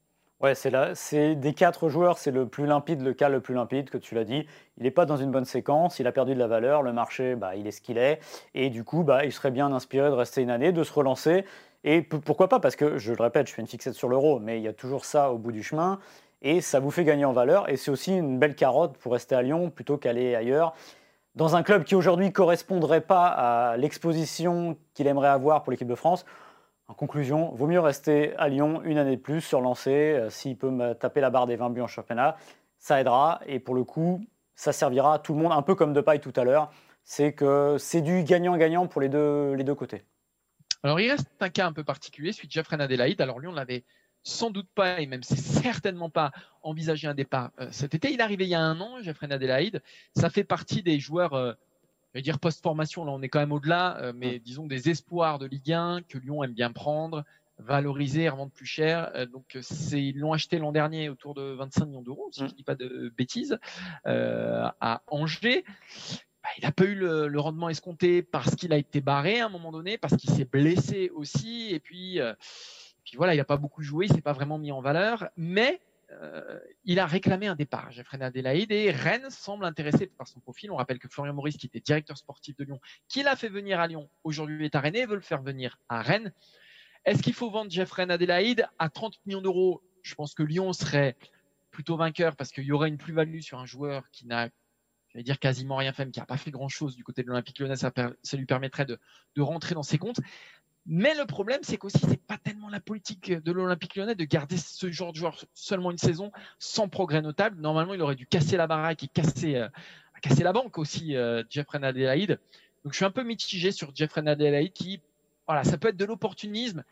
Ouais, 0.40 0.54
c'est 0.54 0.68
là, 0.70 0.94
c'est 0.94 1.36
des 1.36 1.54
quatre 1.54 1.88
joueurs, 1.88 2.18
c'est 2.18 2.30
le 2.30 2.46
plus 2.46 2.66
limpide, 2.66 3.00
le 3.00 3.14
cas 3.14 3.28
le 3.28 3.40
plus 3.40 3.54
limpide 3.54 3.88
que 3.88 3.96
tu 3.96 4.14
l'as 4.14 4.24
dit. 4.24 4.46
Il 4.76 4.82
n'est 4.82 4.90
pas 4.90 5.06
dans 5.06 5.16
une 5.16 5.30
bonne 5.30 5.44
séquence, 5.44 6.00
il 6.00 6.06
a 6.06 6.12
perdu 6.12 6.34
de 6.34 6.38
la 6.38 6.48
valeur, 6.48 6.82
le 6.82 6.92
marché, 6.92 7.34
bah, 7.34 7.54
il 7.56 7.66
est 7.66 7.70
ce 7.70 7.80
qu'il 7.80 7.96
est, 7.96 8.20
et 8.52 8.68
du 8.68 8.84
coup, 8.84 9.04
bah, 9.04 9.24
il 9.24 9.32
serait 9.32 9.52
bien 9.52 9.72
inspiré 9.72 10.10
de 10.10 10.14
rester 10.14 10.42
une 10.42 10.50
année, 10.50 10.72
de 10.72 10.82
se 10.84 10.92
relancer. 10.92 11.46
Et 11.84 12.02
pourquoi 12.02 12.48
pas? 12.48 12.60
Parce 12.60 12.76
que 12.76 12.98
je 12.98 13.12
le 13.12 13.22
répète, 13.22 13.46
je 13.46 13.54
fais 13.54 13.62
une 13.62 13.68
fixette 13.68 13.94
sur 13.94 14.08
l'euro, 14.08 14.38
mais 14.40 14.58
il 14.58 14.62
y 14.64 14.68
a 14.68 14.72
toujours 14.72 15.04
ça 15.04 15.30
au 15.30 15.38
bout 15.38 15.52
du 15.52 15.62
chemin, 15.62 15.98
et 16.42 16.60
ça 16.60 16.80
vous 16.80 16.90
fait 16.90 17.04
gagner 17.04 17.24
en 17.24 17.32
valeur, 17.32 17.70
et 17.70 17.76
c'est 17.76 17.90
aussi 17.90 18.14
une 18.14 18.38
belle 18.38 18.56
carotte 18.56 18.98
pour 18.98 19.12
rester 19.12 19.34
à 19.34 19.40
Lyon 19.40 19.70
plutôt 19.70 19.96
qu'aller 19.96 20.34
ailleurs. 20.34 20.74
Dans 21.36 21.56
un 21.56 21.62
club 21.62 21.84
qui 21.84 21.94
aujourd'hui 21.94 22.32
correspondrait 22.32 23.00
pas 23.00 23.26
à 23.28 23.76
l'exposition 23.76 24.76
qu'il 24.94 25.06
aimerait 25.06 25.28
avoir 25.28 25.62
pour 25.62 25.70
l'équipe 25.70 25.88
de 25.88 25.94
France, 25.94 26.26
en 26.86 26.94
conclusion, 26.94 27.52
vaut 27.54 27.66
mieux 27.66 27.80
rester 27.80 28.36
à 28.36 28.48
Lyon 28.48 28.82
une 28.84 28.98
année 28.98 29.16
de 29.16 29.20
plus 29.20 29.40
sur 29.40 29.60
lancé. 29.60 29.90
Euh, 29.90 30.30
s'il 30.30 30.56
peut 30.56 30.70
me 30.70 30.92
taper 30.92 31.20
la 31.20 31.30
barre 31.30 31.46
des 31.46 31.56
20 31.56 31.70
buts 31.70 31.80
en 31.80 31.86
championnat, 31.86 32.36
ça 32.78 33.00
aidera. 33.00 33.40
Et 33.46 33.58
pour 33.58 33.74
le 33.74 33.84
coup, 33.84 34.24
ça 34.54 34.72
servira 34.72 35.14
à 35.14 35.18
tout 35.18 35.34
le 35.34 35.40
monde, 35.40 35.52
un 35.52 35.62
peu 35.62 35.74
comme 35.74 35.92
de 35.92 36.00
paille 36.00 36.20
tout 36.20 36.32
à 36.36 36.44
l'heure. 36.44 36.70
C'est 37.04 37.32
que 37.32 37.76
c'est 37.78 38.00
du 38.00 38.22
gagnant-gagnant 38.22 38.86
pour 38.86 39.00
les 39.00 39.08
deux, 39.08 39.52
les 39.54 39.64
deux 39.64 39.74
côtés. 39.74 40.04
Alors, 40.82 41.00
il 41.00 41.10
reste 41.10 41.26
un 41.40 41.48
cas 41.48 41.66
un 41.66 41.72
peu 41.72 41.84
particulier, 41.84 42.32
celui 42.32 42.48
de 42.48 42.52
Jeffrey 42.52 42.80
Adelaide. 42.80 43.20
Alors, 43.20 43.38
lui, 43.38 43.48
on 43.48 43.52
l'avait 43.52 43.84
sans 44.22 44.50
doute 44.50 44.68
pas, 44.74 45.00
et 45.00 45.06
même 45.06 45.22
c'est 45.22 45.38
certainement 45.38 46.10
pas 46.10 46.32
envisagé 46.62 47.06
un 47.06 47.14
départ 47.14 47.50
euh, 47.60 47.68
cet 47.70 47.94
été. 47.94 48.10
Il 48.12 48.20
est 48.20 48.22
arrivé 48.22 48.44
il 48.44 48.50
y 48.50 48.54
a 48.54 48.60
un 48.60 48.80
an, 48.80 49.02
Jeffrey 49.02 49.30
Adelaide. 49.30 49.82
Ça 50.16 50.30
fait 50.30 50.44
partie 50.44 50.82
des 50.82 50.98
joueurs, 50.98 51.34
euh, 51.34 51.52
je 52.14 52.18
vais 52.18 52.22
dire 52.22 52.38
post-formation, 52.38 53.04
là 53.04 53.12
on 53.12 53.22
est 53.22 53.28
quand 53.28 53.40
même 53.40 53.52
au-delà, 53.52 53.98
euh, 53.98 54.12
mais 54.14 54.38
disons 54.38 54.66
des 54.66 54.88
espoirs 54.88 55.38
de 55.38 55.46
Ligue 55.46 55.72
1 55.72 56.02
que 56.08 56.18
Lyon 56.18 56.44
aime 56.44 56.54
bien 56.54 56.70
prendre, 56.70 57.24
valoriser, 57.58 58.28
revendre 58.28 58.52
plus 58.52 58.66
cher. 58.66 59.12
donc 59.32 59.58
c'est, 59.60 60.02
ils 60.02 60.18
l'ont 60.18 60.32
acheté 60.32 60.58
l'an 60.58 60.72
dernier 60.72 61.08
autour 61.08 61.34
de 61.34 61.42
25 61.42 61.86
millions 61.86 62.02
d'euros, 62.02 62.28
si 62.32 62.40
je 62.40 62.44
ne 62.46 62.50
dis 62.50 62.64
pas 62.64 62.74
de 62.74 63.12
bêtises, 63.16 63.58
à 64.04 65.02
Angers. 65.06 65.64
Bah, 66.42 66.50
il 66.58 66.64
n'a 66.64 66.72
pas 66.72 66.84
eu 66.84 66.94
le, 66.94 67.28
le, 67.28 67.40
rendement 67.40 67.70
escompté 67.70 68.22
parce 68.22 68.54
qu'il 68.54 68.72
a 68.72 68.76
été 68.76 69.00
barré 69.00 69.40
à 69.40 69.46
un 69.46 69.48
moment 69.48 69.72
donné, 69.72 69.98
parce 69.98 70.16
qu'il 70.16 70.30
s'est 70.30 70.44
blessé 70.44 71.10
aussi, 71.14 71.68
et 71.70 71.80
puis 71.80 72.20
puis 73.04 73.16
voilà, 73.16 73.34
il 73.34 73.36
n'a 73.36 73.44
pas 73.44 73.58
beaucoup 73.58 73.82
joué, 73.82 74.06
il 74.06 74.12
s'est 74.12 74.22
pas 74.22 74.32
vraiment 74.32 74.58
mis 74.58 74.72
en 74.72 74.80
valeur, 74.80 75.28
mais 75.36 75.80
euh, 76.22 76.58
il 76.84 76.98
a 76.98 77.06
réclamé 77.06 77.46
un 77.46 77.54
départ, 77.54 77.90
Jeffrey 77.92 78.20
Adelaide, 78.20 78.70
et 78.70 78.90
Rennes 78.90 79.30
semble 79.30 79.64
intéressé 79.64 80.06
par 80.06 80.28
son 80.28 80.40
profil. 80.40 80.70
On 80.70 80.76
rappelle 80.76 80.98
que 80.98 81.08
Florian 81.08 81.34
Maurice, 81.34 81.56
qui 81.56 81.66
était 81.66 81.80
directeur 81.80 82.16
sportif 82.16 82.56
de 82.56 82.64
Lyon, 82.64 82.80
qui 83.08 83.22
l'a 83.22 83.36
fait 83.36 83.48
venir 83.48 83.80
à 83.80 83.86
Lyon, 83.86 84.08
aujourd'hui 84.22 84.64
est 84.64 84.74
à 84.74 84.80
Rennes 84.80 84.96
et 84.96 85.06
veut 85.06 85.16
le 85.16 85.20
faire 85.20 85.42
venir 85.42 85.78
à 85.88 86.02
Rennes. 86.02 86.32
Est-ce 87.04 87.22
qu'il 87.22 87.34
faut 87.34 87.50
vendre 87.50 87.70
Jeffrey 87.70 88.10
Adelaide 88.10 88.66
à 88.78 88.88
30 88.88 89.18
millions 89.26 89.42
d'euros? 89.42 89.82
Je 90.02 90.14
pense 90.14 90.34
que 90.34 90.42
Lyon 90.42 90.72
serait 90.72 91.16
plutôt 91.70 91.96
vainqueur 91.96 92.36
parce 92.36 92.50
qu'il 92.52 92.64
y 92.64 92.72
aurait 92.72 92.88
une 92.88 92.98
plus-value 92.98 93.40
sur 93.40 93.58
un 93.58 93.66
joueur 93.66 94.10
qui 94.10 94.26
n'a 94.26 94.48
dire 95.22 95.38
quasiment 95.38 95.76
rien 95.76 95.92
fait, 95.92 96.04
mais 96.04 96.10
qui 96.10 96.18
n'a 96.18 96.26
pas 96.26 96.36
fait 96.36 96.50
grand-chose 96.50 96.96
du 96.96 97.04
côté 97.04 97.22
de 97.22 97.28
l'Olympique 97.28 97.58
Lyonnais, 97.58 97.76
ça, 97.76 97.92
lui 98.32 98.46
permettrait 98.46 98.84
de, 98.84 98.98
rentrer 99.38 99.74
dans 99.74 99.82
ses 99.82 99.98
comptes. 99.98 100.20
Mais 100.86 101.14
le 101.14 101.24
problème, 101.24 101.60
c'est 101.62 101.78
qu'aussi, 101.78 101.98
c'est 101.98 102.20
pas 102.26 102.36
tellement 102.36 102.68
la 102.68 102.80
politique 102.80 103.32
de 103.32 103.52
l'Olympique 103.52 103.96
lyonnais 103.96 104.14
de 104.14 104.24
garder 104.24 104.58
ce 104.58 104.90
genre 104.90 105.12
de 105.12 105.16
joueur 105.16 105.42
seulement 105.54 105.90
une 105.90 105.98
saison 105.98 106.30
sans 106.58 106.88
progrès 106.88 107.22
notable. 107.22 107.58
Normalement, 107.60 107.94
il 107.94 108.02
aurait 108.02 108.16
dû 108.16 108.26
casser 108.26 108.58
la 108.58 108.66
baraque 108.66 109.02
et 109.02 109.08
casser, 109.08 109.56
euh, 109.56 109.68
casser 110.20 110.42
la 110.42 110.52
banque 110.52 110.76
aussi, 110.76 111.16
euh, 111.16 111.42
Jeffrey 111.48 111.82
Adelaide. 111.82 112.38
Donc, 112.84 112.92
je 112.92 112.96
suis 112.96 113.04
un 113.06 113.10
peu 113.10 113.22
mitigé 113.22 113.72
sur 113.72 113.94
Jeffrey 113.96 114.28
Adelaide 114.28 114.72
qui, 114.74 115.00
voilà, 115.46 115.64
ça 115.64 115.78
peut 115.78 115.88
être 115.88 115.96
de 115.96 116.04
l'opportunisme, 116.04 116.84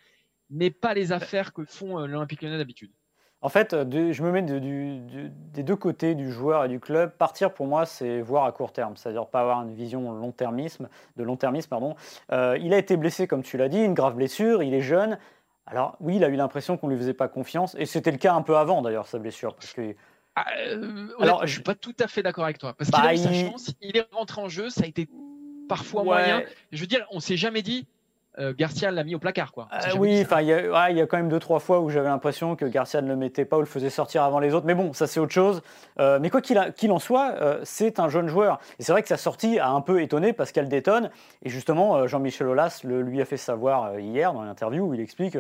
mais 0.49 0.71
pas 0.71 0.95
les 0.95 1.13
affaires 1.13 1.53
que 1.53 1.65
font 1.67 1.99
euh, 1.99 2.07
l'Olympique 2.07 2.41
lyonnais 2.41 2.59
d'habitude. 2.59 2.91
En 3.43 3.49
fait, 3.49 3.73
je 3.73 4.23
me 4.23 4.31
mets 4.31 4.43
des 4.43 5.63
deux 5.63 5.77
côtés 5.77 6.15
du 6.15 6.31
joueur 6.31 6.65
et 6.65 6.69
du 6.69 6.79
club. 6.79 7.11
Partir 7.11 7.53
pour 7.53 7.67
moi, 7.67 7.87
c'est 7.87 8.21
voir 8.21 8.45
à 8.45 8.53
court 8.53 8.73
terme, 8.73 8.97
c'est-à-dire 8.97 9.27
pas 9.27 9.41
avoir 9.41 9.63
une 9.63 9.75
vision 9.75 10.13
long-termisme, 10.13 10.89
de 11.17 11.23
long-termisme. 11.25 11.69
Pardon. 11.69 11.97
Euh, 12.31 12.57
il 12.61 12.73
a 12.73 12.79
été 12.79 12.97
blessé, 12.97 13.27
comme 13.27 13.43
tu 13.43 13.57
l'as 13.57 13.69
dit, 13.69 13.81
une 13.81 13.95
grave 13.95 14.15
blessure. 14.15 14.63
Il 14.63 14.75
est 14.75 14.81
jeune. 14.81 15.19
Alors 15.67 15.97
oui, 16.01 16.17
il 16.17 16.25
a 16.25 16.29
eu 16.29 16.37
l'impression 16.37 16.77
qu'on 16.77 16.89
lui 16.89 16.97
faisait 16.97 17.15
pas 17.15 17.29
confiance, 17.29 17.77
et 17.79 17.87
c'était 17.87 18.11
le 18.11 18.19
cas 18.19 18.35
un 18.35 18.43
peu 18.43 18.57
avant 18.57 18.83
d'ailleurs 18.83 19.07
sa 19.07 19.19
blessure, 19.19 19.55
parce 19.55 19.73
que. 19.73 19.95
Ah, 20.35 20.47
euh, 20.67 21.09
Alors, 21.21 21.47
je 21.47 21.53
suis 21.53 21.63
pas 21.63 21.75
tout 21.75 21.95
à 22.01 22.09
fait 22.09 22.23
d'accord 22.23 22.45
avec 22.45 22.59
toi, 22.59 22.75
parce 22.75 22.91
qu'il 22.91 23.01
a 23.01 23.03
bah, 23.03 23.15
eu 23.15 23.19
sa 23.19 23.33
chance. 23.33 23.73
Il 23.81 23.97
est 23.97 24.07
rentré 24.13 24.41
en 24.41 24.49
jeu, 24.49 24.71
ça 24.71 24.85
a 24.85 24.87
été 24.87 25.09
parfois 25.69 26.05
moyen. 26.05 26.43
Je 26.71 26.81
veux 26.81 26.87
dire, 26.87 27.07
on 27.11 27.21
s'est 27.21 27.37
jamais 27.37 27.63
dit 27.63 27.87
euh, 28.39 28.55
Garcia 28.57 28.91
l'a 28.91 29.05
mis 29.05 29.15
au 29.15 29.19
placard. 29.19 29.53
Quoi. 29.53 29.69
Euh, 29.73 29.97
oui, 29.99 30.21
enfin, 30.23 30.41
il 30.41 30.49
y, 30.49 30.53
a 30.53 31.07
quand 31.07 31.17
même 31.17 31.29
deux 31.29 31.39
trois 31.39 31.61
fois 31.61 31.81
où 31.81 31.91
j'avais 31.91 32.09
l'impression 32.09 32.57
que 32.57 32.65
Garcia 32.65 33.03
ne 33.03 33.09
le 33.09 33.17
mettait 33.17 33.45
pas 33.45 33.59
ou 33.59 33.61
le 33.61 33.67
faisait 33.67 33.91
sortir 33.91 34.23
avant 34.23 34.39
les 34.39 34.55
autres. 34.55 34.67
Mais 34.67 34.75
bon, 34.75 34.93
ça 34.93 35.07
c'est 35.07 35.21
autre 35.21 35.33
chose. 35.33 35.63
Euh, 36.01 36.19
mais 36.21 36.31
quoi 36.31 36.41
qu'il 36.41 36.93
en 36.93 36.99
soit, 36.99 37.35
c'est 37.65 37.99
un 37.99 38.09
jeune 38.09 38.29
joueur. 38.29 38.59
Et 38.79 38.83
c'est 38.83 38.93
vrai 38.93 39.03
que 39.03 39.09
sa 39.09 39.17
sortie 39.17 39.59
a 39.59 39.69
un 39.69 39.81
peu 39.81 40.01
étonné 40.01 40.33
parce 40.33 40.53
qu'elle 40.53 40.69
détonne. 40.69 41.11
Et 41.43 41.51
justement, 41.51 42.07
Jean-Michel 42.07 42.47
Aulas 42.47 42.81
le, 42.85 43.03
lui 43.03 43.21
a 43.21 43.25
fait 43.25 43.37
savoir 43.37 43.99
hier 43.99 44.33
dans 44.33 44.43
l'interview 44.43 44.85
où 44.85 44.95
il 44.95 45.01
explique 45.01 45.37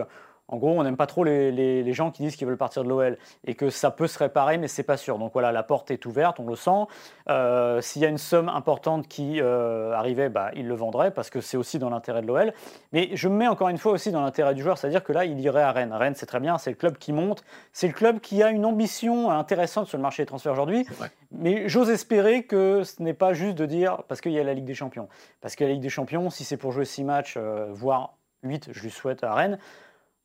en 0.48 0.58
gros, 0.58 0.78
on 0.78 0.82
n'aime 0.82 0.96
pas 0.96 1.06
trop 1.06 1.24
les, 1.24 1.92
gens 1.92 2.10
qui 2.10 2.22
disent 2.22 2.36
qu'ils 2.36 2.46
veulent 2.46 2.56
partir 2.56 2.84
de 2.84 2.88
l'OL 2.88 3.16
et 3.46 3.54
que 3.54 3.70
ça 3.70 3.90
peut 3.90 4.06
se 4.06 4.18
réparer, 4.18 4.58
mais 4.58 4.68
c'est 4.68 4.82
pas 4.82 4.96
sûr. 4.96 5.18
Donc 5.18 5.32
voilà, 5.32 5.52
la 5.52 5.62
porte 5.62 5.90
est 5.90 6.04
ouverte, 6.06 6.40
on 6.40 6.46
le 6.46 6.56
sent. 6.56 6.86
Euh, 7.28 7.80
s'il 7.80 8.02
y 8.02 8.04
a 8.04 8.08
une 8.08 8.18
somme 8.18 8.48
importante 8.48 9.08
qui 9.08 9.40
euh, 9.40 9.92
arrivait, 9.92 10.28
bah, 10.28 10.50
il 10.54 10.68
le 10.68 10.74
vendrait 10.74 11.10
parce 11.10 11.30
que 11.30 11.40
c'est 11.40 11.56
aussi 11.56 11.78
dans 11.78 11.90
l'intérêt 11.90 12.22
de 12.22 12.26
l'OL. 12.26 12.52
Mais 12.92 13.10
je 13.14 13.28
me 13.28 13.36
mets 13.36 13.48
encore 13.48 13.68
une 13.68 13.78
fois 13.78 13.92
aussi 13.92 14.10
dans 14.10 14.22
l'intérêt 14.22 14.54
du 14.54 14.62
joueur, 14.62 14.78
c'est-à-dire 14.78 15.04
que 15.04 15.12
là, 15.12 15.24
il 15.24 15.40
irait 15.40 15.62
à 15.62 15.72
Rennes. 15.72 15.92
Rennes, 15.92 16.14
c'est 16.16 16.26
très 16.26 16.40
bien, 16.40 16.58
c'est 16.58 16.70
le 16.70 16.76
club 16.76 16.98
qui 16.98 17.12
monte, 17.12 17.44
c'est 17.72 17.86
le 17.86 17.94
club 17.94 18.20
qui 18.20 18.42
a 18.42 18.50
une 18.50 18.66
ambition 18.66 19.30
intéressante 19.30 19.86
sur 19.86 19.98
le 19.98 20.02
marché 20.02 20.22
des 20.22 20.26
transferts 20.26 20.52
aujourd'hui. 20.52 20.86
Mais 21.30 21.68
j'ose 21.68 21.88
espérer 21.90 22.44
que 22.44 22.82
ce 22.84 23.02
n'est 23.02 23.14
pas 23.14 23.32
juste 23.32 23.56
de 23.56 23.66
dire 23.66 24.02
parce 24.08 24.20
qu'il 24.20 24.32
y 24.32 24.38
a 24.38 24.44
la 24.44 24.54
Ligue 24.54 24.64
des 24.64 24.74
Champions. 24.74 25.08
Parce 25.40 25.56
que 25.56 25.64
la 25.64 25.70
Ligue 25.70 25.82
des 25.82 25.88
Champions, 25.88 26.28
si 26.30 26.44
c'est 26.44 26.56
pour 26.56 26.72
jouer 26.72 26.84
6 26.84 27.04
matchs, 27.04 27.34
euh, 27.36 27.68
voire 27.70 28.16
8, 28.42 28.70
je 28.72 28.82
lui 28.82 28.90
souhaite 28.90 29.24
à 29.24 29.34
Rennes. 29.34 29.58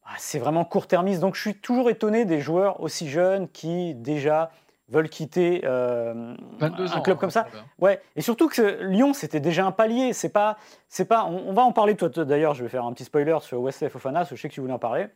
Ah, 0.10 0.16
c'est 0.18 0.40
vraiment 0.40 0.64
court-termiste. 0.64 1.20
Donc 1.20 1.36
je 1.36 1.42
suis 1.42 1.56
toujours 1.56 1.90
étonné 1.90 2.24
des 2.24 2.40
joueurs 2.40 2.80
aussi 2.82 3.10
jeunes 3.10 3.50
qui 3.50 3.94
déjà 3.94 4.52
veulent 4.90 5.10
quitter 5.10 5.62
euh, 5.66 6.34
un 6.62 7.02
club 7.02 7.18
comme 7.18 7.30
ça. 7.30 7.46
Ouais. 7.78 8.02
Et 8.16 8.22
surtout 8.22 8.48
que 8.48 8.84
Lyon, 8.84 9.14
c'était 9.14 9.42
déjà 9.42 9.66
un 9.66 9.74
palier. 9.74 10.14
C'est 10.14 10.30
pas, 10.30 10.58
c'est 10.88 11.06
pas. 11.06 11.26
On, 11.26 11.52
va 11.52 11.64
en 11.64 11.74
parler. 11.74 11.96
Toi, 11.96 12.08
d'ailleurs, 12.10 12.54
je 12.54 12.64
vais 12.64 12.70
faire 12.70 12.86
un 12.86 12.94
petit 12.94 13.04
spoiler 13.04 13.38
sur 13.42 13.62
Wesley 13.62 13.90
Fofana. 13.90 14.24
je 14.24 14.36
sais 14.36 14.48
que 14.48 14.54
tu 14.54 14.62
voulais 14.62 14.74
en 14.74 14.80
parler. 14.80 15.08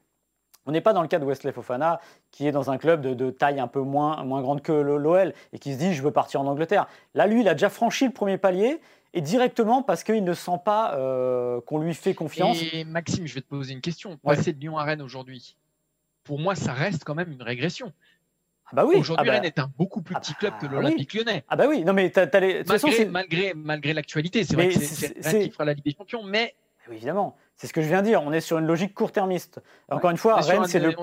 On 0.65 0.71
n'est 0.71 0.82
pas 0.82 0.93
dans 0.93 1.01
le 1.01 1.08
cas 1.08 1.19
de 1.19 1.25
Wesley 1.25 1.54
Fofana, 1.54 2.01
qui 2.30 2.45
est 2.47 2.51
dans 2.51 2.69
un 2.69 2.77
club 2.77 3.01
de, 3.01 3.32
taille 3.32 3.60
un 3.60 3.67
peu 3.67 3.80
moins, 3.80 4.23
moins 4.23 4.41
grande 4.41 4.62
que 4.62 4.73
l'OL 4.73 5.34
et 5.54 5.60
qui 5.60 5.73
se 5.73 5.80
dit 5.80 5.93
je 5.93 6.04
veux 6.04 6.12
partir 6.12 6.41
en 6.41 6.47
Angleterre. 6.47 6.88
Là, 7.15 7.25
lui, 7.25 7.41
il 7.41 7.47
a 7.47 7.54
déjà 7.54 7.69
franchi 7.69 8.06
le 8.06 8.12
premier 8.12 8.38
palier 8.38 8.80
et 9.13 9.21
directement 9.21 9.84
parce 9.84 10.04
qu'il 10.04 10.24
ne 10.24 10.34
sent 10.34 10.60
pas 10.63 10.95
euh, 10.95 11.62
qu'on 11.62 11.80
lui 11.80 11.93
fait 11.93 12.13
confiance. 12.13 12.62
Et 12.74 12.84
Maxime, 12.84 13.28
je 13.28 13.36
vais 13.36 13.41
te 13.41 13.47
poser 13.47 13.74
une 13.74 13.82
question. 13.82 14.17
Passer 14.17 14.54
de 14.54 14.60
Lyon 14.60 14.78
à 14.78 14.84
Rennes 14.84 15.02
aujourd'hui, 15.02 15.56
pour 16.24 16.39
moi, 16.39 16.56
ça 16.56 16.74
reste 16.74 17.04
quand 17.04 17.15
même 17.15 17.32
une 17.32 17.43
régression. 17.43 17.91
Ah 18.67 18.76
bah 18.78 18.86
oui. 18.86 18.95
Aujourd'hui, 18.95 19.28
ah 19.28 19.32
bah 19.32 19.34
Rennes 19.34 19.45
est 19.45 19.60
un 19.60 19.69
beaucoup 19.78 20.02
plus 20.02 20.15
petit 20.15 20.34
club 20.36 20.54
que 20.60 20.65
bah 20.65 20.74
l'Olympique 20.74 21.13
Lyonnais. 21.13 21.43
Ah 21.50 21.58
bah 21.58 21.65
oui, 21.67 21.84
non 21.84 21.93
mais 21.93 22.12
malgré, 22.15 22.63
façon, 22.63 22.88
malgré, 23.10 23.54
malgré 23.54 23.93
l'actualité, 23.93 24.45
c'est 24.45 24.56
vrai 24.56 24.69
que 24.69 24.80
c'est 24.80 25.17
Rennes 25.21 25.43
qui 25.43 25.52
fera 25.52 25.65
la 25.65 25.74
Ligue 25.74 25.84
des 25.84 25.95
Champions, 25.97 26.24
mais 26.24 26.56
oui, 26.88 26.95
évidemment, 26.95 27.36
c'est 27.58 27.67
ce 27.67 27.74
que 27.74 27.82
je 27.82 27.88
viens 27.88 28.02
de 28.02 28.08
dire. 28.08 28.24
On 28.24 28.32
est 28.32 28.41
sur 28.41 28.58
une 28.58 28.65
logique 28.65 28.93
court-termiste. 28.93 29.62
Encore 29.89 30.12
une 30.12 30.17
fois, 30.17 30.38
Rennes, 30.38 30.65
c'est 30.67 30.80
le. 30.80 30.95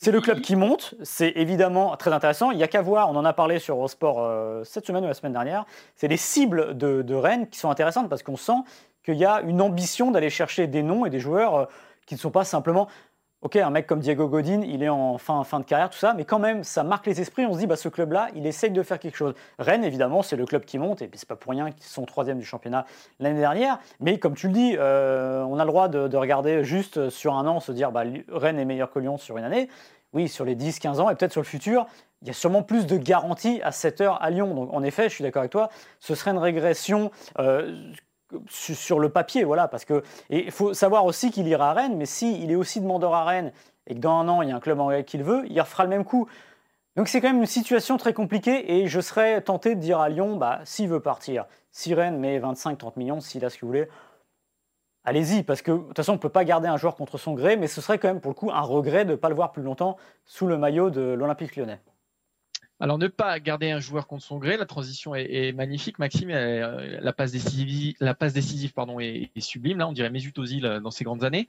C'est 0.00 0.12
le 0.12 0.20
club 0.20 0.40
qui 0.40 0.54
monte, 0.54 0.94
c'est 1.02 1.32
évidemment 1.34 1.96
très 1.96 2.12
intéressant. 2.12 2.52
Il 2.52 2.56
n'y 2.56 2.62
a 2.62 2.68
qu'à 2.68 2.82
voir, 2.82 3.10
on 3.10 3.16
en 3.16 3.24
a 3.24 3.32
parlé 3.32 3.58
sur 3.58 3.74
Eurosport 3.74 4.20
euh, 4.20 4.62
cette 4.62 4.86
semaine 4.86 5.04
ou 5.04 5.08
la 5.08 5.14
semaine 5.14 5.32
dernière, 5.32 5.64
c'est 5.96 6.06
les 6.06 6.16
cibles 6.16 6.78
de, 6.78 7.14
Rennes 7.14 7.48
qui 7.48 7.58
sont 7.58 7.68
intéressantes 7.68 8.08
parce 8.08 8.22
qu'on 8.22 8.36
sent 8.36 8.60
qu'il 9.04 9.16
y 9.16 9.24
a 9.24 9.40
une 9.40 9.60
ambition 9.60 10.12
d'aller 10.12 10.30
chercher 10.30 10.68
des 10.68 10.84
noms 10.84 11.04
et 11.04 11.10
des 11.10 11.18
joueurs 11.18 11.54
euh, 11.56 11.64
qui 12.06 12.14
ne 12.14 12.20
sont 12.20 12.30
pas 12.30 12.44
simplement 12.44 12.86
Ok, 13.40 13.54
un 13.54 13.70
mec 13.70 13.86
comme 13.86 14.00
Diego 14.00 14.26
Godin, 14.26 14.62
il 14.62 14.82
est 14.82 14.88
en 14.88 15.16
fin, 15.16 15.60
de 15.60 15.64
carrière, 15.64 15.90
tout 15.90 15.98
ça, 15.98 16.12
mais 16.12 16.24
quand 16.24 16.40
même, 16.40 16.64
ça 16.64 16.82
marque 16.82 17.06
les 17.06 17.20
esprits. 17.20 17.46
On 17.46 17.52
se 17.54 17.60
dit, 17.60 17.68
bah, 17.68 17.76
ce 17.76 17.88
club-là, 17.88 18.30
il 18.34 18.44
essaye 18.48 18.72
de 18.72 18.82
faire 18.82 18.98
quelque 18.98 19.14
chose. 19.14 19.34
Rennes, 19.60 19.84
évidemment, 19.84 20.22
c'est 20.22 20.34
le 20.34 20.44
club 20.44 20.64
qui 20.64 20.76
monte, 20.76 21.02
et 21.02 21.06
puis 21.06 21.20
c'est 21.20 21.28
pas 21.28 21.36
pour 21.36 21.52
rien 21.52 21.70
qu'ils 21.70 21.84
sont 21.84 22.04
troisième 22.04 22.40
du 22.40 22.44
championnat 22.44 22.84
l'année 23.20 23.38
dernière. 23.38 23.78
Mais 24.00 24.18
comme 24.18 24.34
tu 24.34 24.48
le 24.48 24.54
dis, 24.54 24.74
euh, 24.76 25.44
on 25.44 25.60
a 25.60 25.64
le 25.64 25.70
droit 25.70 25.86
de, 25.86 26.16
regarder 26.16 26.64
juste 26.64 27.10
sur 27.10 27.34
un 27.34 27.46
an, 27.46 27.60
se 27.60 27.70
dire, 27.70 27.92
bah, 27.92 28.02
Rennes 28.28 28.58
est 28.58 28.64
meilleur 28.64 28.90
que 28.90 28.98
Lyon 28.98 29.18
sur 29.18 29.38
une 29.38 29.44
année. 29.44 29.68
Oui, 30.12 30.28
sur 30.28 30.44
les 30.44 30.56
10-15 30.56 30.98
ans, 30.98 31.08
et 31.08 31.14
peut-être 31.14 31.30
sur 31.30 31.42
le 31.42 31.46
futur, 31.46 31.86
il 32.22 32.28
y 32.28 32.30
a 32.32 32.34
sûrement 32.34 32.64
plus 32.64 32.86
de 32.86 32.96
garanties 32.96 33.60
à 33.62 33.70
cette 33.70 34.00
heure 34.00 34.20
à 34.20 34.30
Lyon. 34.30 34.52
Donc, 34.52 34.70
en 34.72 34.82
effet, 34.82 35.04
je 35.08 35.14
suis 35.14 35.22
d'accord 35.22 35.42
avec 35.42 35.52
toi, 35.52 35.68
ce 36.00 36.16
serait 36.16 36.32
une 36.32 36.38
régression. 36.38 37.12
Euh, 37.38 37.92
sur 38.48 38.98
le 38.98 39.08
papier, 39.08 39.44
voilà, 39.44 39.68
parce 39.68 39.84
que 39.84 40.02
il 40.30 40.50
faut 40.50 40.74
savoir 40.74 41.04
aussi 41.04 41.30
qu'il 41.30 41.48
ira 41.48 41.70
à 41.70 41.72
Rennes, 41.72 41.96
mais 41.96 42.06
s'il 42.06 42.42
il 42.42 42.50
est 42.50 42.56
aussi 42.56 42.80
demandeur 42.80 43.14
à 43.14 43.24
Rennes 43.24 43.52
et 43.86 43.94
que 43.94 44.00
dans 44.00 44.18
un 44.18 44.28
an 44.28 44.42
il 44.42 44.48
y 44.48 44.52
a 44.52 44.56
un 44.56 44.60
club 44.60 44.80
anglais 44.80 45.04
qu'il 45.04 45.22
veut, 45.22 45.44
il 45.48 45.60
refera 45.60 45.84
le 45.84 45.90
même 45.90 46.04
coup. 46.04 46.28
Donc 46.96 47.08
c'est 47.08 47.20
quand 47.20 47.28
même 47.28 47.40
une 47.40 47.46
situation 47.46 47.96
très 47.96 48.12
compliquée 48.12 48.80
et 48.80 48.88
je 48.88 49.00
serais 49.00 49.40
tenté 49.40 49.74
de 49.74 49.80
dire 49.80 50.00
à 50.00 50.08
Lyon, 50.08 50.36
bah, 50.36 50.60
s'il 50.64 50.88
veut 50.88 51.00
partir, 51.00 51.46
si 51.70 51.94
Rennes 51.94 52.18
met 52.18 52.38
25-30 52.40 52.92
millions, 52.96 53.20
s'il 53.20 53.44
a 53.44 53.50
ce 53.50 53.56
que 53.56 53.60
vous 53.62 53.68
voulez, 53.68 53.88
allez-y, 55.04 55.42
parce 55.42 55.62
que 55.62 55.72
de 55.72 55.78
toute 55.78 55.96
façon 55.96 56.12
on 56.12 56.16
ne 56.16 56.20
peut 56.20 56.28
pas 56.28 56.44
garder 56.44 56.68
un 56.68 56.76
joueur 56.76 56.96
contre 56.96 57.18
son 57.18 57.34
gré, 57.34 57.56
mais 57.56 57.66
ce 57.66 57.80
serait 57.80 57.98
quand 57.98 58.08
même 58.08 58.20
pour 58.20 58.30
le 58.30 58.34
coup 58.34 58.50
un 58.50 58.60
regret 58.60 59.04
de 59.04 59.12
ne 59.12 59.16
pas 59.16 59.28
le 59.28 59.34
voir 59.34 59.52
plus 59.52 59.62
longtemps 59.62 59.96
sous 60.26 60.46
le 60.46 60.58
maillot 60.58 60.90
de 60.90 61.00
l'Olympique 61.00 61.56
lyonnais. 61.56 61.80
Alors 62.80 62.98
ne 62.98 63.08
pas 63.08 63.40
garder 63.40 63.72
un 63.72 63.80
joueur 63.80 64.06
contre 64.06 64.24
son 64.24 64.38
gré, 64.38 64.56
la 64.56 64.66
transition 64.66 65.14
est, 65.14 65.52
magnifique. 65.52 65.98
Maxime, 65.98 66.30
euh, 66.30 66.98
la 67.00 67.12
passe 67.12 67.32
décisive, 67.32 68.72
pardon, 68.72 69.00
est, 69.00 69.30
sublime. 69.38 69.78
Là, 69.78 69.88
on 69.88 69.92
dirait 69.92 70.10
Mesut 70.10 70.38
Ozil 70.38 70.64
euh, 70.64 70.78
dans 70.78 70.92
ses 70.92 71.02
grandes 71.02 71.24
années. 71.24 71.48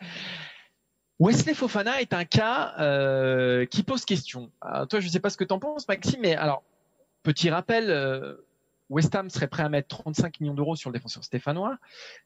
Wesley 1.19 1.53
Fofana 1.53 2.01
est 2.01 2.13
un 2.13 2.25
cas 2.25 2.73
euh, 2.79 3.65
qui 3.65 3.83
pose 3.83 4.05
question. 4.05 4.51
toi, 4.61 4.99
je 4.99 5.05
ne 5.05 5.11
sais 5.11 5.19
pas 5.19 5.29
ce 5.29 5.37
que 5.37 5.43
tu 5.43 5.53
en 5.53 5.59
penses, 5.59 5.87
Maxime, 5.87 6.21
mais 6.21 6.35
alors 6.35 6.63
petit 7.23 7.49
rappel, 7.49 8.37
West 8.89 9.13
Ham 9.15 9.29
serait 9.29 9.47
prêt 9.47 9.63
à 9.63 9.69
mettre 9.69 9.87
35 9.87 10.39
millions 10.39 10.53
d'euros 10.53 10.75
sur 10.75 10.89
le 10.89 10.93
défenseur 10.93 11.23
stéphanois. 11.23 11.77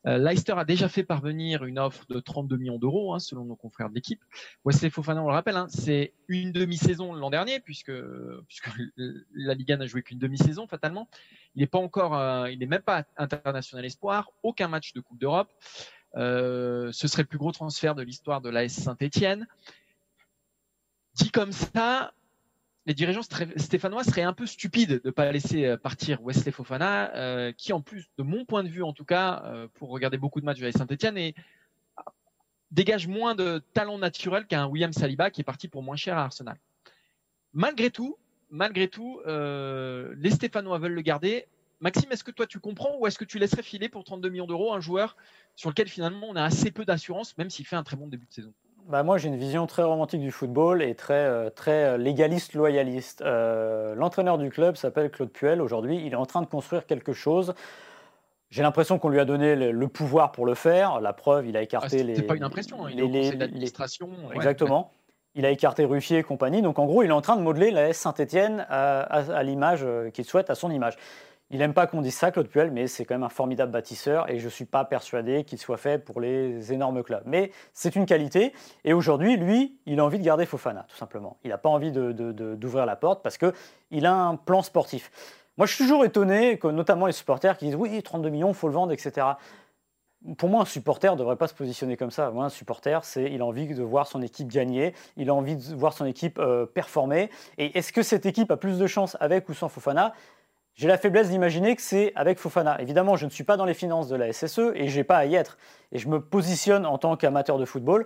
Euh, 0.08 0.18
Leicester 0.18 0.54
a 0.54 0.66
déjà 0.66 0.88
fait 0.88 1.04
parvenir 1.04 1.66
une 1.66 1.78
offre 1.78 2.06
de 2.08 2.20
32 2.20 2.58
millions 2.58 2.80
d'euros, 2.80 3.14
hein, 3.14 3.20
selon 3.20 3.44
nos 3.46 3.56
confrères 3.56 3.90
de 3.90 3.96
l'équipe. 3.96 4.24
Wesley 4.64 4.90
Fofana, 4.90 5.22
on 5.22 5.28
le 5.28 5.34
rappelle, 5.34 5.58
hein, 5.58 5.68
c'est 5.70 6.14
une 6.28 6.52
demi-saison 6.52 7.14
l'an 7.14 7.30
dernier, 7.30 7.60
puisque, 7.60 7.92
la 8.98 9.54
Liga 9.54 9.78
n'a 9.78 9.88
joué 9.88 10.04
qu'une 10.04 10.20
demi-saison 10.20 10.68
fatalement. 10.68 11.10
Il 11.56 11.60
n'est 11.62 11.68
pas 11.68 11.80
encore, 11.80 12.16
euh, 12.16 12.50
il 12.50 12.60
n'est 12.60 12.66
même 12.66 12.82
pas 12.82 13.04
international 13.18 13.86
espoir, 13.86 14.32
aucun 14.42 14.68
match 14.68 14.94
de 14.94 15.02
Coupe 15.02 15.20
d'Europe. 15.20 15.50
Euh, 16.16 16.92
ce 16.92 17.08
serait 17.08 17.24
le 17.24 17.28
plus 17.28 17.40
gros 17.40 17.52
transfert 17.52 17.96
de 17.96 18.04
l'histoire 18.04 18.40
de 18.40 18.50
l'AS 18.50 18.70
Saint-Etienne. 18.70 19.48
dit 21.16 21.32
comme 21.32 21.52
ça, 21.52 22.14
les 22.86 22.94
dirigeants 22.94 23.22
stéphanois 23.22 24.04
seraient 24.04 24.24
un 24.24 24.34
peu 24.34 24.46
stupides 24.46 25.02
de 25.02 25.02
ne 25.06 25.12
pas 25.12 25.32
laisser 25.32 25.66
euh, 25.66 25.78
partir 25.78 26.22
Wesley 26.22 26.52
Fofana, 26.52 27.16
euh, 27.16 27.52
qui 27.54 27.72
en 27.72 27.82
plus, 27.82 28.10
de 28.18 28.24
mon 28.24 28.46
point 28.46 28.64
de 28.64 28.70
vue 28.70 28.84
en 28.84 28.94
tout 28.94 29.06
cas, 29.06 29.44
euh, 29.46 29.68
pour 29.76 29.90
regarder 29.90 30.18
beaucoup 30.18 30.42
de 30.42 30.46
matchs 30.46 30.60
de 30.60 30.70
Saint-Etienne, 30.72 31.34
dégage 32.72 33.08
moins 33.08 33.36
de 33.36 33.64
talent 33.74 33.98
naturel 33.98 34.48
qu'un 34.48 34.66
William 34.66 34.92
Saliba 34.92 35.30
qui 35.30 35.42
est 35.42 35.46
parti 35.46 35.68
pour 35.68 35.84
moins 35.84 35.96
cher 35.96 36.18
à 36.18 36.24
Arsenal. 36.24 36.58
Malgré 37.54 37.92
tout, 37.92 38.18
malgré 38.50 38.88
tout, 38.88 39.22
les 39.28 40.32
Stéphanois 40.32 40.80
veulent 40.80 40.94
le 40.94 41.02
garder. 41.02 41.48
Maxime, 41.82 42.12
est-ce 42.12 42.24
que 42.24 42.32
toi 42.32 42.48
tu 42.48 42.60
comprends 42.60 42.98
ou 42.98 43.06
est-ce 43.06 43.20
que 43.20 43.26
tu 43.26 43.38
laisserais 43.38 43.62
filer 43.62 43.90
pour 43.90 44.04
32 44.04 44.30
millions 44.30 44.48
d'euros 44.48 44.74
un 44.74 44.80
joueur 44.80 45.16
sur 45.56 45.70
lequel 45.70 45.88
finalement 45.88 46.28
on 46.30 46.36
a 46.36 46.44
assez 46.44 46.72
peu 46.72 46.84
d'assurance, 46.84 47.38
même 47.38 47.52
s'il 47.52 47.68
fait 47.68 47.76
un 47.76 47.84
très 47.84 47.96
bon 47.96 48.08
début 48.08 48.26
de 48.26 48.34
saison? 48.34 48.54
Bah 48.88 49.04
moi, 49.04 49.18
j'ai 49.18 49.30
une 49.30 49.38
vision 49.38 49.66
très 49.66 49.84
romantique 49.84 50.22
du 50.22 50.32
football 50.32 50.82
et 50.82 50.96
très, 50.96 51.14
euh, 51.14 51.50
très 51.50 51.86
euh, 51.86 51.98
légaliste, 51.98 52.54
loyaliste. 52.54 53.22
Euh, 53.22 53.96
l'entraîneur 53.96 54.38
du 54.38 54.50
club 54.50 54.76
s'appelle 54.76 55.10
Claude 55.10 55.32
Puel. 55.32 55.62
Aujourd'hui, 55.62 56.02
il 56.06 56.14
est 56.14 56.18
en 56.18 56.26
train 56.26 56.42
de 56.42 56.48
construire 56.48 56.86
quelque 56.86 57.14
chose. 57.14 57.54
J'ai 58.50 58.62
l'impression 58.62 59.00
qu'on 59.00 59.10
lui 59.10 59.20
a 59.20 59.26
donné 59.26 59.56
le, 59.56 59.88
pouvoir 59.88 60.32
pour 60.32 60.46
le 60.46 60.54
faire. 60.54 61.00
La 61.02 61.14
preuve, 61.14 61.48
il 61.48 61.58
a 61.58 61.62
écarté 61.62 61.98
ah, 62.02 62.04
les. 62.04 62.16
C'est 62.16 62.24
pas 62.24 62.36
une 62.36 62.44
impression, 62.44 62.86
hein. 62.86 62.90
il 62.92 63.04
les, 63.12 63.30
est 63.30 63.36
d'administration. 63.36 64.10
Exactement. 64.34 64.92
Il 65.34 65.46
a 65.46 65.50
écarté 65.50 65.86
Ruffier 65.86 66.20
et 66.20 66.24
compagnie. 66.24 66.62
Donc 66.62 66.78
en 66.78 66.86
gros, 66.86 67.02
il 67.02 67.10
est 67.10 67.14
en 67.14 67.22
train 67.22 67.36
de 67.36 67.42
modeler 67.42 67.72
la 67.72 67.90
S 67.90 67.98
Saint-Etienne 67.98 68.68
à, 68.70 69.00
à 69.02 69.42
l'image 69.42 69.84
qu'il 70.14 70.26
souhaite, 70.26 70.52
à 70.52 70.56
son 70.56 70.70
image. 70.70 70.98
Il 71.54 71.60
n'aime 71.60 71.76
pas 71.76 71.86
qu'on 71.86 72.02
dise 72.02 72.16
ça, 72.16 72.32
Claude 72.32 72.48
Puel, 72.48 72.72
mais 72.72 72.88
c'est 72.88 73.06
quand 73.06 73.14
même 73.14 73.22
un 73.22 73.30
formidable 73.30 73.72
bâtisseur 73.72 74.28
et 74.28 74.40
je 74.40 74.46
ne 74.46 74.50
suis 74.50 74.66
pas 74.66 74.86
persuadé 74.86 75.44
qu'il 75.44 75.60
soit 75.60 75.78
fait 75.78 76.00
pour 76.00 76.20
les 76.20 76.74
énormes 76.74 77.04
clubs. 77.04 77.22
Mais 77.28 77.52
c'est 77.74 77.96
une 77.96 78.08
qualité 78.08 78.54
et 78.84 78.94
aujourd'hui, 78.94 79.38
lui, 79.38 79.78
il 79.86 80.00
a 80.00 80.04
envie 80.06 80.18
de 80.18 80.24
garder 80.24 80.48
Fofana, 80.48 80.88
tout 80.90 80.98
simplement. 80.98 81.38
Il 81.44 81.52
n'a 81.52 81.60
pas 81.60 81.70
envie 81.70 81.92
d'ouvrir 81.92 82.88
la 82.88 82.96
porte 82.96 83.22
parce 83.22 83.38
qu'il 83.38 84.06
a 84.08 84.16
un 84.16 84.36
plan 84.36 84.64
sportif. 84.64 85.12
Moi, 85.58 85.68
je 85.68 85.76
suis 85.76 85.84
toujours 85.84 86.04
étonné 86.04 86.58
que 86.58 86.68
notamment 86.70 87.06
les 87.06 87.14
supporters 87.14 87.56
qui 87.56 87.66
disent 87.66 87.76
oui, 87.76 88.02
32 88.02 88.30
millions, 88.30 88.50
il 88.50 88.56
faut 88.56 88.68
le 88.68 88.74
vendre, 88.74 88.92
etc. 88.92 89.28
Pour 90.40 90.50
moi, 90.50 90.64
un 90.64 90.66
supporter 90.66 91.14
ne 91.14 91.20
devrait 91.20 91.36
pas 91.36 91.48
se 91.48 91.54
positionner 91.54 91.98
comme 91.98 92.10
ça. 92.10 92.32
Moi, 92.32 92.46
un 92.46 92.50
supporter, 92.50 93.06
c'est 93.06 93.32
il 93.32 93.42
a 93.42 93.46
envie 93.46 93.68
de 93.68 93.84
voir 93.84 94.08
son 94.08 94.24
équipe 94.24 94.48
gagner, 94.48 94.96
il 95.18 95.30
a 95.30 95.36
envie 95.36 95.58
de 95.58 95.76
voir 95.76 95.94
son 95.94 96.06
équipe 96.06 96.40
euh, 96.40 96.66
performer. 96.66 97.30
Et 97.60 97.78
est-ce 97.78 97.94
que 97.94 98.02
cette 98.02 98.26
équipe 98.26 98.50
a 98.50 98.58
plus 98.58 98.80
de 98.80 98.88
chance 98.88 99.16
avec 99.20 99.48
ou 99.50 99.54
sans 99.54 99.70
Fofana? 99.70 100.16
J'ai 100.76 100.88
la 100.88 100.98
faiblesse 100.98 101.30
d'imaginer 101.30 101.76
que 101.76 101.82
c'est 101.82 102.12
avec 102.16 102.40
Fofana. 102.40 102.82
Évidemment, 102.82 103.16
je 103.16 103.26
ne 103.26 103.30
suis 103.30 103.44
pas 103.44 103.58
dans 103.58 103.66
les 103.66 103.74
finances 103.74 104.08
de 104.08 104.16
la 104.16 104.34
SSE 104.34 104.72
et 104.74 104.88
je 104.88 104.98
n'ai 104.98 105.04
pas 105.04 105.18
à 105.18 105.26
y 105.26 105.36
être. 105.36 105.58
Et 105.92 106.00
je 106.00 106.08
me 106.08 106.20
positionne 106.20 106.86
en 106.86 106.98
tant 106.98 107.16
qu'amateur 107.16 107.58
de 107.58 107.66
football. 107.66 108.06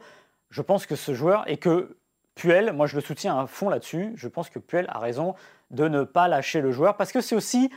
Je 0.50 0.62
pense 0.62 0.86
que 0.86 0.96
ce 0.96 1.14
joueur 1.14 1.50
et 1.50 1.58
que 1.58 1.98
Puel, 2.36 2.74
moi 2.74 2.86
je 2.86 2.96
le 2.96 3.02
soutiens 3.02 3.40
à 3.40 3.48
fond 3.48 3.70
là-dessus, 3.70 4.14
je 4.16 4.28
pense 4.28 4.50
que 4.50 4.60
Puel 4.60 4.86
a 4.90 5.00
raison 5.00 5.34
de 5.72 5.88
ne 5.88 6.04
pas 6.04 6.28
lâcher 6.28 6.62
le 6.62 6.72
joueur 6.72 6.96
parce 6.96 7.12
que 7.12 7.20
c'est 7.20 7.36
aussi 7.36 7.72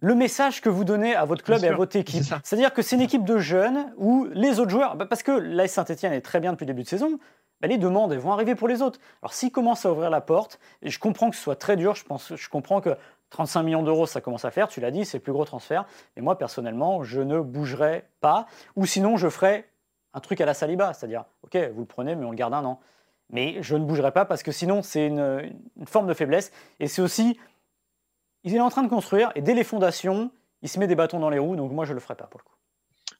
le 0.00 0.14
message 0.14 0.60
que 0.60 0.68
vous 0.68 0.84
donnez 0.84 1.14
à 1.14 1.24
votre 1.24 1.44
club 1.44 1.62
et 1.64 1.68
à 1.68 1.74
votre 1.74 1.96
équipe. 1.96 2.24
C'est-à-dire 2.44 2.72
que 2.72 2.82
c'est 2.82 2.96
une 2.96 3.02
équipe 3.02 3.24
de 3.24 3.38
jeunes 3.38 3.92
où 3.96 4.26
les 4.32 4.60
autres 4.60 4.70
joueurs, 4.70 4.96
bah, 4.96 5.06
parce 5.06 5.22
que 5.22 5.32
l'AS 5.32 5.68
Saint-Etienne 5.68 6.12
est 6.12 6.20
très 6.20 6.40
bien 6.40 6.52
depuis 6.52 6.64
le 6.64 6.72
début 6.72 6.82
de 6.82 6.88
saison, 6.88 7.18
bah, 7.60 7.68
les 7.68 7.78
demandes 7.78 8.12
vont 8.14 8.32
arriver 8.32 8.54
pour 8.54 8.68
les 8.68 8.82
autres. 8.82 9.00
Alors 9.22 9.32
s'ils 9.32 9.50
commencent 9.50 9.86
à 9.86 9.92
ouvrir 9.92 10.10
la 10.10 10.20
porte, 10.20 10.60
et 10.82 10.90
je 10.90 10.98
comprends 10.98 11.30
que 11.30 11.36
ce 11.36 11.42
soit 11.42 11.56
très 11.56 11.76
dur, 11.76 11.94
je, 11.94 12.04
pense, 12.04 12.34
je 12.34 12.48
comprends 12.48 12.80
que 12.80 12.96
35 13.30 13.62
millions 13.62 13.82
d'euros, 13.82 14.06
ça 14.06 14.20
commence 14.20 14.44
à 14.44 14.50
faire, 14.50 14.68
tu 14.68 14.80
l'as 14.80 14.90
dit, 14.90 15.04
c'est 15.04 15.18
le 15.18 15.22
plus 15.22 15.32
gros 15.32 15.44
transfert. 15.44 15.84
Et 16.16 16.20
moi, 16.20 16.38
personnellement, 16.38 17.02
je 17.02 17.20
ne 17.20 17.40
bougerai 17.40 18.08
pas. 18.20 18.46
Ou 18.76 18.86
sinon, 18.86 19.16
je 19.16 19.28
ferai 19.28 19.68
un 20.14 20.20
truc 20.20 20.40
à 20.40 20.46
la 20.46 20.54
Saliba, 20.54 20.94
c'est-à-dire, 20.94 21.24
OK, 21.42 21.56
vous 21.74 21.80
le 21.80 21.86
prenez, 21.86 22.14
mais 22.14 22.24
on 22.24 22.30
le 22.30 22.36
garde 22.36 22.54
un 22.54 22.64
an. 22.64 22.80
Mais 23.30 23.62
je 23.62 23.76
ne 23.76 23.84
bougerai 23.84 24.12
pas 24.12 24.24
parce 24.24 24.42
que 24.42 24.52
sinon, 24.52 24.82
c'est 24.82 25.06
une, 25.06 25.54
forme 25.86 26.06
de 26.06 26.14
faiblesse. 26.14 26.50
Et 26.80 26.86
c'est 26.88 27.02
aussi, 27.02 27.38
il 28.44 28.54
est 28.54 28.60
en 28.60 28.70
train 28.70 28.82
de 28.82 28.88
construire, 28.88 29.30
et 29.34 29.42
dès 29.42 29.54
les 29.54 29.64
fondations, 29.64 30.30
il 30.62 30.68
se 30.68 30.78
met 30.78 30.86
des 30.86 30.94
bâtons 30.94 31.20
dans 31.20 31.30
les 31.30 31.38
roues, 31.38 31.56
donc 31.56 31.70
moi, 31.72 31.84
je 31.84 31.90
ne 31.90 31.94
le 31.94 32.00
ferai 32.00 32.14
pas 32.14 32.26
pour 32.26 32.40
le 32.40 32.44
coup. 32.44 32.54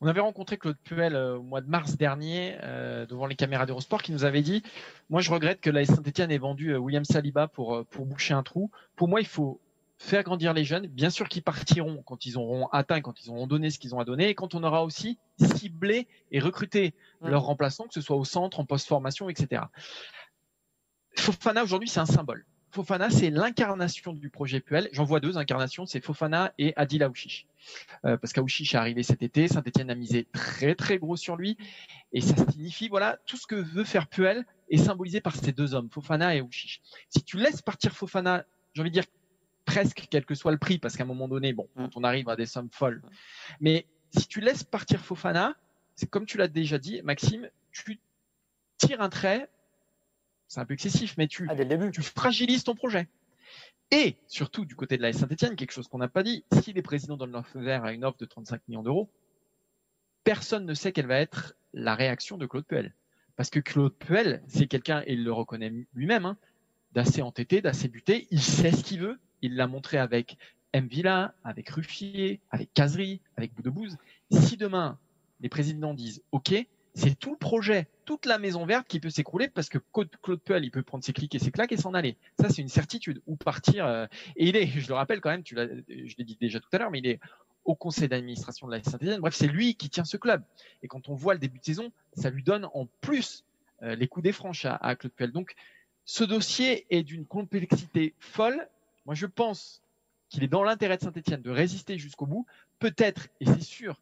On 0.01 0.07
avait 0.07 0.21
rencontré 0.21 0.59
Claude 0.59 0.79
Puel 0.85 1.16
euh, 1.16 1.38
au 1.38 1.42
mois 1.42 1.61
de 1.61 1.68
mars 1.68 1.97
dernier 1.97 2.57
euh, 2.62 3.05
devant 3.05 3.27
les 3.27 3.35
caméras 3.35 3.66
d'Eurosport 3.66 4.01
qui 4.01 4.12
nous 4.12 4.25
avait 4.25 4.42
dit 4.42 4.62
Moi, 5.11 5.21
je 5.21 5.31
regrette 5.31 5.61
que 5.61 5.71
la 5.71 5.85
Saint-Etienne 5.85 6.31
ait 6.31 6.38
vendu 6.38 6.71
euh, 6.71 6.79
William 6.79 7.05
Saliba 7.05 7.49
pour, 7.49 7.85
pour 7.87 8.07
boucher 8.07 8.33
un 8.33 8.44
trou. 8.44 8.71
Pour 8.94 9.09
moi, 9.09 9.21
il 9.21 9.27
faut 9.27 9.61
faire 9.98 10.22
grandir 10.22 10.54
les 10.54 10.64
jeunes. 10.64 10.87
Bien 10.87 11.11
sûr 11.11 11.28
qu'ils 11.28 11.42
partiront 11.42 12.02
quand 12.06 12.24
ils 12.24 12.38
auront 12.38 12.68
atteint, 12.68 13.00
quand 13.00 13.22
ils 13.22 13.30
auront 13.30 13.46
donné 13.46 13.70
ce 13.70 13.78
qu'ils 13.78 13.94
ont 13.94 14.00
à 14.00 14.04
donner, 14.04 14.28
et 14.28 14.34
quand 14.34 14.54
on 14.54 14.62
aura 14.62 14.84
aussi 14.84 15.18
ciblé 15.56 16.06
et 16.30 16.40
recruté 16.40 16.94
leurs 17.20 17.42
remplaçants, 17.42 17.87
que 17.87 17.94
ce 17.94 18.00
soit 18.00 18.16
au 18.16 18.24
centre, 18.24 18.61
en 18.61 18.64
post-formation, 18.64 19.28
etc. 19.28 19.62
Fofana 21.16 21.64
aujourd'hui, 21.64 21.88
c'est 21.88 22.00
un 22.00 22.06
symbole. 22.06 22.46
Fofana, 22.70 23.11
c'est 23.11 23.30
l'incarnation 23.30 24.12
du 24.12 24.28
projet 24.28 24.61
Puel. 24.61 24.88
J'en 24.92 25.04
vois 25.04 25.20
deux 25.20 25.38
incarnations, 25.38 25.87
c'est 25.87 26.04
Fofana 26.04 26.52
et 26.58 26.74
Adil 26.76 27.02
Aouchiche. 27.02 27.46
Euh, 28.04 28.16
parce 28.18 28.32
qu'Aouchiche 28.32 28.74
est 28.74 28.78
arrivé 28.78 29.02
cet 29.02 29.22
été, 29.22 29.48
Saint-Etienne 29.48 29.90
a 29.90 29.94
misé 29.94 30.26
très 30.32 30.74
très 30.74 30.98
gros 30.98 31.16
sur 31.16 31.37
lui, 31.37 31.56
et 32.12 32.20
ça 32.20 32.34
signifie, 32.50 32.88
voilà, 32.88 33.18
tout 33.26 33.37
ce 33.37 33.46
que 33.46 33.56
veut 33.56 33.84
faire 33.84 34.06
Puel 34.06 34.46
est 34.70 34.76
symbolisé 34.76 35.20
par 35.20 35.34
ces 35.34 35.52
deux 35.52 35.74
hommes, 35.74 35.88
Fofana 35.90 36.37
et 36.37 36.40
Aouchiche. 36.40 36.80
Si 37.08 37.22
tu 37.22 37.38
laisses 37.38 37.62
partir 37.62 37.92
Fofana, 37.96 38.44
j'ai 38.74 38.82
envie 38.82 38.90
de 38.90 38.94
dire 38.94 39.06
presque 39.68 40.07
quel 40.11 40.24
que 40.24 40.35
soit 40.35 40.50
le 40.50 40.57
prix, 40.57 40.78
parce 40.78 40.96
qu'à 40.96 41.04
un 41.04 41.07
moment 41.07 41.28
donné, 41.28 41.52
bon, 41.52 41.68
quand 41.76 41.94
on 41.98 42.02
arrive 42.02 42.31
à 42.31 42.37
des 42.37 42.46
sommes 42.46 42.70
folles. 42.72 43.02
Mais 43.61 43.85
si 44.16 44.26
tu 44.26 44.40
laisses 44.40 44.64
partir 44.64 45.04
Fofana, 45.04 45.57
c'est 45.94 46.09
comme 46.09 46.24
tu 46.24 46.38
l'as 46.38 46.48
déjà 46.48 46.78
dit, 46.78 47.02
Maxime, 47.02 47.50
tu 47.70 48.00
tires 48.78 49.02
un 49.02 49.11
trait, 49.11 49.50
c'est 50.46 50.61
un 50.61 50.64
peu 50.64 50.72
excessif, 50.72 51.16
mais 51.18 51.28
tu, 51.28 51.46
ah, 51.50 51.90
tu 51.90 52.00
fragilises 52.00 52.64
ton 52.64 52.74
projet. 52.74 53.09
Et 53.90 54.16
surtout 54.26 54.64
du 54.64 54.74
côté 54.74 54.96
de 54.96 55.02
la 55.02 55.12
Saint-Etienne, 55.12 55.54
quelque 55.54 55.72
chose 55.72 55.87
qu'on 55.87 55.98
n'a 55.98 56.09
pas 56.09 56.22
dit, 56.22 56.44
si 56.62 56.72
les 56.72 56.83
présidents 56.83 57.18
donnent 57.18 57.33
leur 57.33 57.46
feu 57.46 57.61
vert 57.61 57.85
à 57.85 57.92
une 57.92 58.07
offre 58.07 58.16
de 58.16 58.24
35 58.24 58.62
millions 58.68 58.83
d'euros, 58.83 59.11
personne 60.24 60.64
ne 60.64 60.72
sait 60.72 60.92
quelle 60.92 61.07
va 61.07 61.18
être 61.18 61.57
la 61.74 61.94
réaction 61.94 62.38
de 62.38 62.46
Claude 62.46 62.64
Puel. 62.64 62.94
Parce 63.37 63.50
que 63.50 63.61
Claude 63.61 63.94
Puel, 63.94 64.42
c'est 64.46 64.66
quelqu'un, 64.66 65.02
et 65.04 65.12
il 65.12 65.24
le 65.24 65.33
reconnaît 65.33 65.72
lui-même, 65.92 66.24
hein, 66.24 66.38
d'assez 66.92 67.20
entêté, 67.20 67.61
d'assez 67.61 67.88
buté, 67.88 68.28
il 68.31 68.40
sait 68.40 68.72
ce 68.72 68.83
qu'il 68.83 69.00
veut, 69.00 69.18
il 69.42 69.57
l'a 69.57 69.66
montré 69.66 69.98
avec 69.98 70.37
M. 70.72 70.87
Villa, 70.87 71.35
avec 71.44 71.68
Ruffier, 71.70 72.40
avec 72.51 72.72
Cazerie, 72.74 73.20
avec 73.37 73.55
Boudebouze. 73.55 73.96
Si 74.31 74.57
demain, 74.57 74.98
les 75.40 75.48
présidents 75.48 75.94
disent 75.94 76.22
OK, 76.33 76.55
c'est 76.94 77.18
tout 77.18 77.31
le 77.31 77.37
projet, 77.37 77.87
toute 78.05 78.27
la 78.27 78.38
maison 78.38 78.66
verte 78.66 78.87
qui 78.88 78.98
peut 79.01 79.11
s'écrouler 79.11 79.48
parce 79.48 79.68
que 79.68 79.79
Claude 79.92 80.40
Puel, 80.40 80.64
il 80.64 80.70
peut 80.70 80.83
prendre 80.83 81.05
ses 81.05 81.12
clics 81.12 81.35
et 81.35 81.38
ses 81.38 81.51
claques 81.51 81.72
et 81.72 81.77
s'en 81.77 81.94
aller. 81.94 82.16
Ça, 82.40 82.48
c'est 82.48 82.61
une 82.61 82.68
certitude. 82.68 83.22
Ou 83.27 83.37
partir. 83.37 83.87
Euh, 83.87 84.07
et 84.37 84.48
il 84.48 84.57
est, 84.57 84.66
je 84.81 84.88
le 84.88 84.94
rappelle 84.94 85.20
quand 85.20 85.31
même, 85.31 85.42
tu 85.42 85.55
je 85.57 86.16
l'ai 86.16 86.24
dit 86.24 86.37
déjà 86.40 86.61
tout 86.61 86.68
à 86.72 86.79
l'heure, 86.79 86.90
mais 86.90 86.98
il 86.98 87.07
est 87.07 87.20
au 87.64 87.74
conseil 87.74 88.09
d'administration 88.09 88.66
de 88.66 88.72
la 88.72 88.83
Saint-Etienne. 88.83 89.20
Bref, 89.20 89.35
c'est 89.35 89.46
lui 89.46 89.74
qui 89.74 89.90
tient 89.90 90.05
ce 90.05 90.16
club. 90.16 90.42
Et 90.83 90.88
quand 90.88 91.09
on 91.09 91.14
voit 91.14 91.35
le 91.35 91.40
début 91.40 91.59
de 91.59 91.64
saison, 91.64 91.92
ça 92.14 92.31
lui 92.31 92.42
donne 92.42 92.66
en 92.74 92.87
plus 93.01 93.44
euh, 93.83 93.94
les 93.94 94.09
coups 94.09 94.24
des 94.24 94.33
franches 94.33 94.64
à, 94.64 94.74
à 94.77 94.96
Claude 94.96 95.12
Puel. 95.12 95.33
Donc, 95.33 95.55
ce 96.05 96.24
dossier 96.24 96.87
est 96.90 97.03
d'une 97.03 97.27
complexité 97.27 98.14
folle 98.18 98.66
moi, 99.09 99.14
je 99.14 99.25
pense 99.25 99.83
qu'il 100.29 100.44
est 100.44 100.49
dans 100.49 100.62
l'intérêt 100.62 100.99
de 100.99 101.03
Saint-Etienne 101.03 101.40
de 101.40 101.51
résister 101.51 101.97
jusqu'au 101.97 102.27
bout. 102.27 102.44
Peut-être, 102.79 103.29
et 103.40 103.47
c'est 103.47 103.62
sûr, 103.62 103.99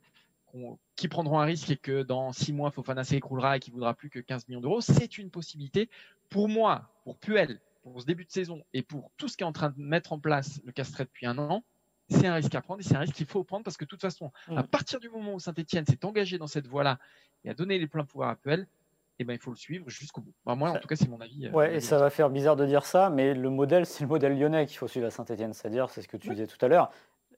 qu'ils 0.97 1.09
prendront 1.09 1.39
un 1.39 1.45
risque 1.45 1.71
et 1.71 1.77
que 1.77 2.03
dans 2.03 2.33
six 2.33 2.53
mois, 2.53 2.73
Fofana 2.73 3.05
s'écroulera 3.05 3.57
et 3.57 3.61
qu'il 3.61 3.73
ne 3.73 3.77
voudra 3.77 3.95
plus 3.95 4.11
que 4.11 4.19
15 4.19 4.49
millions 4.49 4.61
d'euros. 4.61 4.81
C'est 4.81 5.17
une 5.19 5.31
possibilité. 5.31 5.89
Pour 6.29 6.49
moi, 6.49 6.91
pour 7.05 7.19
Puel, 7.19 7.61
pour 7.85 8.01
ce 8.01 8.07
début 8.07 8.25
de 8.25 8.33
saison 8.33 8.65
et 8.73 8.83
pour 8.83 9.13
tout 9.17 9.29
ce 9.29 9.37
qui 9.37 9.45
est 9.45 9.47
en 9.47 9.53
train 9.53 9.71
de 9.71 9.81
mettre 9.81 10.13
en 10.13 10.19
place 10.19 10.61
le 10.65 10.73
Castret 10.73 11.05
depuis 11.05 11.27
un 11.27 11.39
an, 11.39 11.63
c'est 12.09 12.27
un 12.27 12.35
risque 12.35 12.57
à 12.57 12.61
prendre 12.61 12.81
et 12.81 12.83
c'est 12.83 12.97
un 12.97 13.01
risque 13.01 13.15
qu'il 13.15 13.27
faut 13.27 13.45
prendre 13.45 13.63
parce 13.63 13.77
que 13.77 13.85
de 13.85 13.89
toute 13.89 14.01
façon, 14.01 14.33
à 14.49 14.65
mm. 14.65 14.67
partir 14.67 14.99
du 14.99 15.09
moment 15.09 15.35
où 15.35 15.39
Saint-Etienne 15.39 15.87
s'est 15.87 16.05
engagé 16.05 16.37
dans 16.37 16.49
cette 16.49 16.67
voie-là 16.67 16.99
et 17.45 17.51
a 17.51 17.55
donné 17.55 17.79
les 17.79 17.87
pleins 17.87 18.05
pouvoirs 18.05 18.31
à 18.31 18.35
Puel, 18.35 18.67
eh 19.19 19.25
ben, 19.25 19.33
il 19.33 19.39
faut 19.39 19.51
le 19.51 19.57
suivre 19.57 19.89
jusqu'au 19.89 20.21
bout. 20.21 20.33
Bah, 20.45 20.55
moi, 20.55 20.71
en 20.71 20.79
tout 20.79 20.89
cas, 20.89 20.97
c'est 20.97 21.09
mon 21.09 21.21
avis. 21.21 21.47
Euh, 21.47 21.51
ouais, 21.51 21.77
et 21.77 21.81
ça 21.81 21.99
va 21.99 22.11
faire 22.11 22.29
bizarre 22.29 22.57
de 22.57 22.67
dire 22.67 22.85
ça, 22.85 23.09
mais 23.11 23.35
le 23.35 23.51
modèle, 23.51 23.87
c'est 23.87 24.03
le 24.03 24.09
modèle 24.09 24.39
lyonnais 24.39 24.67
qu'il 24.67 24.77
faut 24.77 24.89
suivre 24.89 25.07
à 25.07 25.11
Saint-Etienne. 25.11 25.53
C'est-à-dire, 25.55 25.89
c'est 25.91 26.03
ce 26.03 26.09
que 26.09 26.17
tu 26.17 26.29
disais 26.29 26.47
tout 26.47 26.63
à 26.65 26.69
l'heure. 26.69 26.91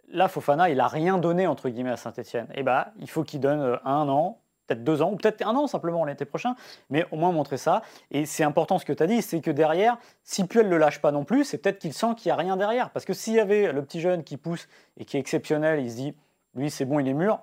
Là, 0.08 0.28
Fofana, 0.28 0.70
il 0.70 0.78
n'a 0.78 0.88
rien 0.88 1.18
donné, 1.18 1.46
entre 1.46 1.68
guillemets, 1.68 1.90
à 1.90 1.96
Saint-Etienne. 1.96 2.46
Et 2.50 2.60
eh 2.60 2.62
bah, 2.62 2.92
il 2.98 3.08
faut 3.08 3.22
qu'il 3.22 3.40
donne 3.40 3.60
euh, 3.60 3.76
un 3.84 4.08
an, 4.08 4.40
peut-être 4.66 4.82
deux 4.82 5.02
ans, 5.02 5.12
ou 5.12 5.16
peut-être 5.16 5.46
un 5.46 5.54
an 5.54 5.66
simplement 5.66 6.04
l'été 6.04 6.24
prochain, 6.24 6.56
mais 6.90 7.06
au 7.12 7.16
moins 7.16 7.30
montrer 7.30 7.58
ça. 7.58 7.82
Et 8.10 8.26
c'est 8.26 8.44
important 8.44 8.78
ce 8.78 8.84
que 8.84 8.92
tu 8.92 9.02
as 9.02 9.06
dit, 9.06 9.22
c'est 9.22 9.40
que 9.40 9.50
derrière, 9.50 9.98
si 10.24 10.46
Puel 10.46 10.66
ne 10.66 10.70
le 10.70 10.78
lâche 10.78 11.00
pas 11.00 11.12
non 11.12 11.24
plus, 11.24 11.44
c'est 11.44 11.58
peut-être 11.58 11.78
qu'il 11.78 11.92
sent 11.92 12.14
qu'il 12.16 12.30
n'y 12.30 12.32
a 12.32 12.36
rien 12.36 12.56
derrière. 12.56 12.90
Parce 12.90 13.04
que 13.04 13.12
s'il 13.12 13.34
y 13.34 13.40
avait 13.40 13.72
le 13.72 13.82
petit 13.84 14.00
jeune 14.00 14.24
qui 14.24 14.36
pousse 14.36 14.66
et 14.96 15.04
qui 15.04 15.16
est 15.16 15.20
exceptionnel, 15.20 15.80
il 15.80 15.90
se 15.90 15.96
dit, 15.96 16.14
lui, 16.54 16.70
c'est 16.70 16.86
bon, 16.86 16.98
il 16.98 17.08
est 17.08 17.14
mûr, 17.14 17.40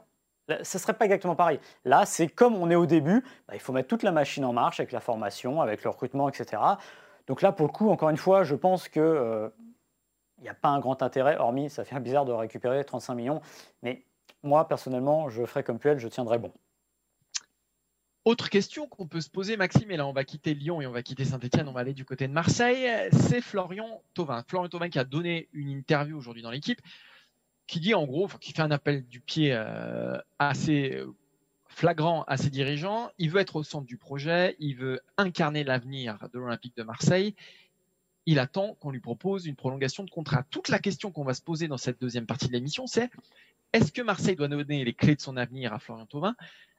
ce 0.49 0.77
ne 0.77 0.81
serait 0.81 0.93
pas 0.93 1.05
exactement 1.05 1.35
pareil. 1.35 1.59
Là, 1.85 2.05
c'est 2.05 2.27
comme 2.27 2.55
on 2.55 2.69
est 2.69 2.75
au 2.75 2.85
début, 2.85 3.23
bah, 3.47 3.55
il 3.55 3.59
faut 3.59 3.73
mettre 3.73 3.87
toute 3.87 4.03
la 4.03 4.11
machine 4.11 4.45
en 4.45 4.53
marche 4.53 4.79
avec 4.79 4.91
la 4.91 4.99
formation, 4.99 5.61
avec 5.61 5.83
le 5.83 5.89
recrutement, 5.89 6.29
etc. 6.29 6.61
Donc 7.27 7.41
là, 7.41 7.51
pour 7.51 7.67
le 7.67 7.71
coup, 7.71 7.89
encore 7.89 8.09
une 8.09 8.17
fois, 8.17 8.43
je 8.43 8.55
pense 8.55 8.87
qu'il 8.87 9.01
euh, 9.01 9.49
n'y 10.41 10.49
a 10.49 10.53
pas 10.53 10.69
un 10.69 10.79
grand 10.79 11.01
intérêt, 11.01 11.37
hormis, 11.37 11.69
ça 11.69 11.83
fait 11.83 11.99
bizarre 11.99 12.25
de 12.25 12.31
récupérer 12.31 12.83
35 12.83 13.15
millions. 13.15 13.41
Mais 13.81 14.05
moi, 14.43 14.67
personnellement, 14.67 15.29
je 15.29 15.45
ferais 15.45 15.63
comme 15.63 15.79
Puel, 15.79 15.97
je 15.97 16.07
tiendrais 16.07 16.37
bon. 16.37 16.51
Autre 18.25 18.49
question 18.49 18.87
qu'on 18.87 19.05
peut 19.05 19.21
se 19.21 19.29
poser, 19.29 19.55
Maxime, 19.55 19.91
et 19.91 19.97
là 19.97 20.07
on 20.07 20.11
va 20.11 20.23
quitter 20.23 20.55
Lyon 20.55 20.81
et 20.81 20.87
on 20.87 20.91
va 20.91 21.03
quitter 21.03 21.25
Saint-Etienne, 21.25 21.67
on 21.67 21.73
va 21.73 21.81
aller 21.81 21.93
du 21.93 22.05
côté 22.05 22.27
de 22.27 22.33
Marseille, 22.33 22.89
c'est 23.11 23.39
Florian 23.39 24.01
Thauvin. 24.15 24.43
Florian 24.47 24.67
Thauvin 24.67 24.89
qui 24.89 24.97
a 24.97 25.03
donné 25.03 25.47
une 25.53 25.69
interview 25.69 26.17
aujourd'hui 26.17 26.41
dans 26.41 26.49
l'équipe, 26.49 26.81
qui 27.67 27.79
dit 27.79 27.93
en 27.93 28.05
gros, 28.05 28.27
qui 28.39 28.53
fait 28.53 28.61
un 28.61 28.71
appel 28.71 29.05
du 29.07 29.19
pied 29.19 29.51
euh, 29.53 30.17
assez 30.39 31.01
flagrant 31.67 32.23
à 32.23 32.37
ses 32.37 32.49
dirigeants, 32.49 33.09
il 33.17 33.29
veut 33.29 33.41
être 33.41 33.57
au 33.57 33.63
centre 33.63 33.85
du 33.85 33.97
projet, 33.97 34.55
il 34.59 34.75
veut 34.75 35.01
incarner 35.17 35.63
l'avenir 35.63 36.29
de 36.33 36.39
l'Olympique 36.39 36.77
de 36.77 36.83
Marseille, 36.83 37.35
il 38.25 38.39
attend 38.39 38.75
qu'on 38.75 38.91
lui 38.91 39.01
propose 39.01 39.45
une 39.45 39.55
prolongation 39.55 40.03
de 40.03 40.09
contrat. 40.09 40.43
Toute 40.49 40.69
la 40.69 40.79
question 40.79 41.11
qu'on 41.11 41.23
va 41.23 41.33
se 41.33 41.41
poser 41.41 41.67
dans 41.67 41.77
cette 41.77 41.99
deuxième 41.99 42.25
partie 42.25 42.47
de 42.47 42.53
l'émission, 42.53 42.87
c'est 42.87 43.09
est-ce 43.73 43.91
que 43.91 44.01
Marseille 44.01 44.35
doit 44.35 44.47
donner 44.47 44.85
les 44.85 44.93
clés 44.93 45.15
de 45.15 45.21
son 45.21 45.35
avenir 45.37 45.73
à 45.73 45.79
Florian 45.79 46.05
Thauvin? 46.05 46.35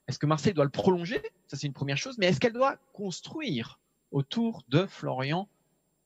Est-ce 0.08 0.18
que 0.18 0.26
Marseille 0.26 0.54
doit 0.54 0.64
le 0.64 0.70
prolonger? 0.70 1.20
Ça, 1.46 1.56
c'est 1.56 1.66
une 1.66 1.72
première 1.72 1.98
chose. 1.98 2.16
Mais 2.18 2.26
est-ce 2.26 2.40
qu'elle 2.40 2.52
doit 2.52 2.76
construire 2.92 3.78
autour 4.12 4.62
de 4.68 4.86
Florian 4.86 5.48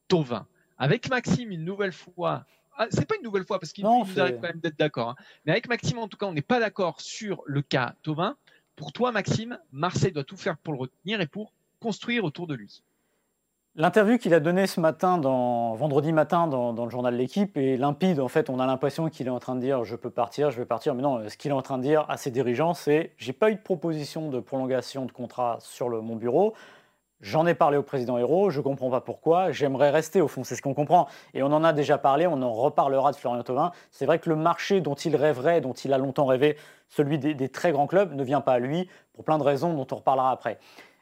Thauvin? 0.09 0.47
Avec 0.79 1.09
Maxime, 1.09 1.53
une 1.53 1.65
nouvelle 1.65 1.93
fois. 1.93 2.45
Ah, 2.83 2.87
c'est 2.89 3.05
pas 3.05 3.17
une 3.17 3.23
nouvelle 3.23 3.45
fois 3.45 3.61
parce 3.61 3.75
qu'il 3.75 3.85
nous 3.85 4.19
arrive 4.19 4.37
quand 4.37 4.49
même 4.49 4.61
d'être 4.61 4.79
d'accord. 4.79 5.11
Hein. 5.11 5.17
Mais 5.45 5.53
avec 5.53 5.69
Maxime, 5.69 5.99
en 5.99 6.09
tout 6.09 6.17
cas, 6.17 6.25
on 6.25 6.33
n'est 6.33 6.41
pas 6.41 6.61
d'accord 6.61 7.03
sur 7.03 7.43
le 7.45 7.61
cas 7.61 7.95
Thauvin. 8.03 8.37
Pour 8.75 8.95
toi, 8.95 9.13
Maxime, 9.13 9.59
Marseille 9.71 10.13
doit 10.13 10.25
tout 10.25 10.39
faire 10.39 10.57
pour 10.57 10.73
le 10.73 10.79
retenir 10.79 11.21
et 11.21 11.27
pour 11.27 11.53
construire 11.79 12.25
autour 12.25 12.47
de 12.47 12.55
lui. 12.55 12.83
L'interview 13.75 14.17
qu'il 14.17 14.33
a 14.33 14.41
donnée 14.41 14.67
ce 14.67 14.81
matin, 14.81 15.19
dans, 15.19 15.75
vendredi 15.75 16.11
matin, 16.15 16.47
dans, 16.47 16.73
le 16.73 16.91
journal 16.91 17.15
L'équipe 17.15 17.55
est 17.59 17.77
limpide. 17.77 18.19
En 18.19 18.29
fait, 18.29 18.49
on 18.49 18.59
a 18.59 18.65
l'impression 18.65 19.11
qu'il 19.11 19.27
est 19.27 19.31
en 19.31 19.41
train 19.41 19.57
de 19.57 19.61
dire 19.61 19.85
je 19.85 19.95
peux 19.95 20.09
partir, 20.09 20.51
je 20.51 20.57
vais 20.57 20.65
partir. 20.65 20.95
Mais 20.95 21.03
non, 21.03 21.29
ce 21.29 21.37
qu'il 21.37 21.51
est 21.51 21.55
en 21.55 21.61
train 21.61 21.77
de 21.77 21.83
dire 21.83 22.07
à 22.09 22.17
ses 22.17 22.31
dirigeants, 22.31 22.73
c'est 22.73 23.13
j'ai 23.19 23.35
pas 23.35 23.51
eu 23.51 23.57
de 23.57 23.61
proposition 23.61 24.31
de 24.31 24.41
prolongation 24.41 25.05
de 25.05 25.13
contrat 25.13 25.59
sur 25.61 25.91
le, 25.91 26.01
mon 26.01 26.17
bureau. 26.17 26.55
J'en 27.21 27.47
ai 27.47 27.55
parlé 27.55 27.77
au 27.77 27.83
président 27.83 28.17
Hérault, 28.17 28.51
je 28.51 28.59
ne 28.59 28.65
comprends 28.65 28.91
pas 28.91 29.01
pourquoi, 29.01 29.53
j'aimerais 29.53 29.91
rester 29.91 30.21
au 30.21 30.29
fond, 30.29 30.43
c'est 30.43 30.57
ce 30.57 30.63
qu'on 30.63 30.75
comprend. 30.75 31.07
Et 31.35 31.43
on 31.43 31.53
en 31.53 31.63
a 31.65 31.73
déjà 31.73 31.99
parlé, 31.99 32.27
on 32.27 32.41
en 32.41 32.53
reparlera 32.53 33.13
de 33.13 33.17
Florian 33.17 33.43
Thauvin. 33.43 33.73
C'est 33.91 34.07
vrai 34.07 34.19
que 34.19 34.31
le 34.31 34.37
marché 34.37 34.81
dont 34.81 34.95
il 34.95 35.15
rêverait, 35.17 35.61
dont 35.61 35.75
il 35.75 35.93
a 35.93 35.99
longtemps 35.99 36.27
rêvé, 36.27 36.57
celui 36.89 37.19
des 37.19 37.49
très 37.49 37.73
grands 37.73 37.87
clubs, 37.87 38.15
ne 38.15 38.25
vient 38.25 38.41
pas 38.41 38.55
à 38.55 38.59
lui, 38.59 38.89
pour 39.13 39.25
plein 39.25 39.39
de 39.39 39.43
raisons 39.43 39.75
dont 39.75 39.87
on 39.91 39.97
reparlera 39.97 40.31
après. 40.31 40.59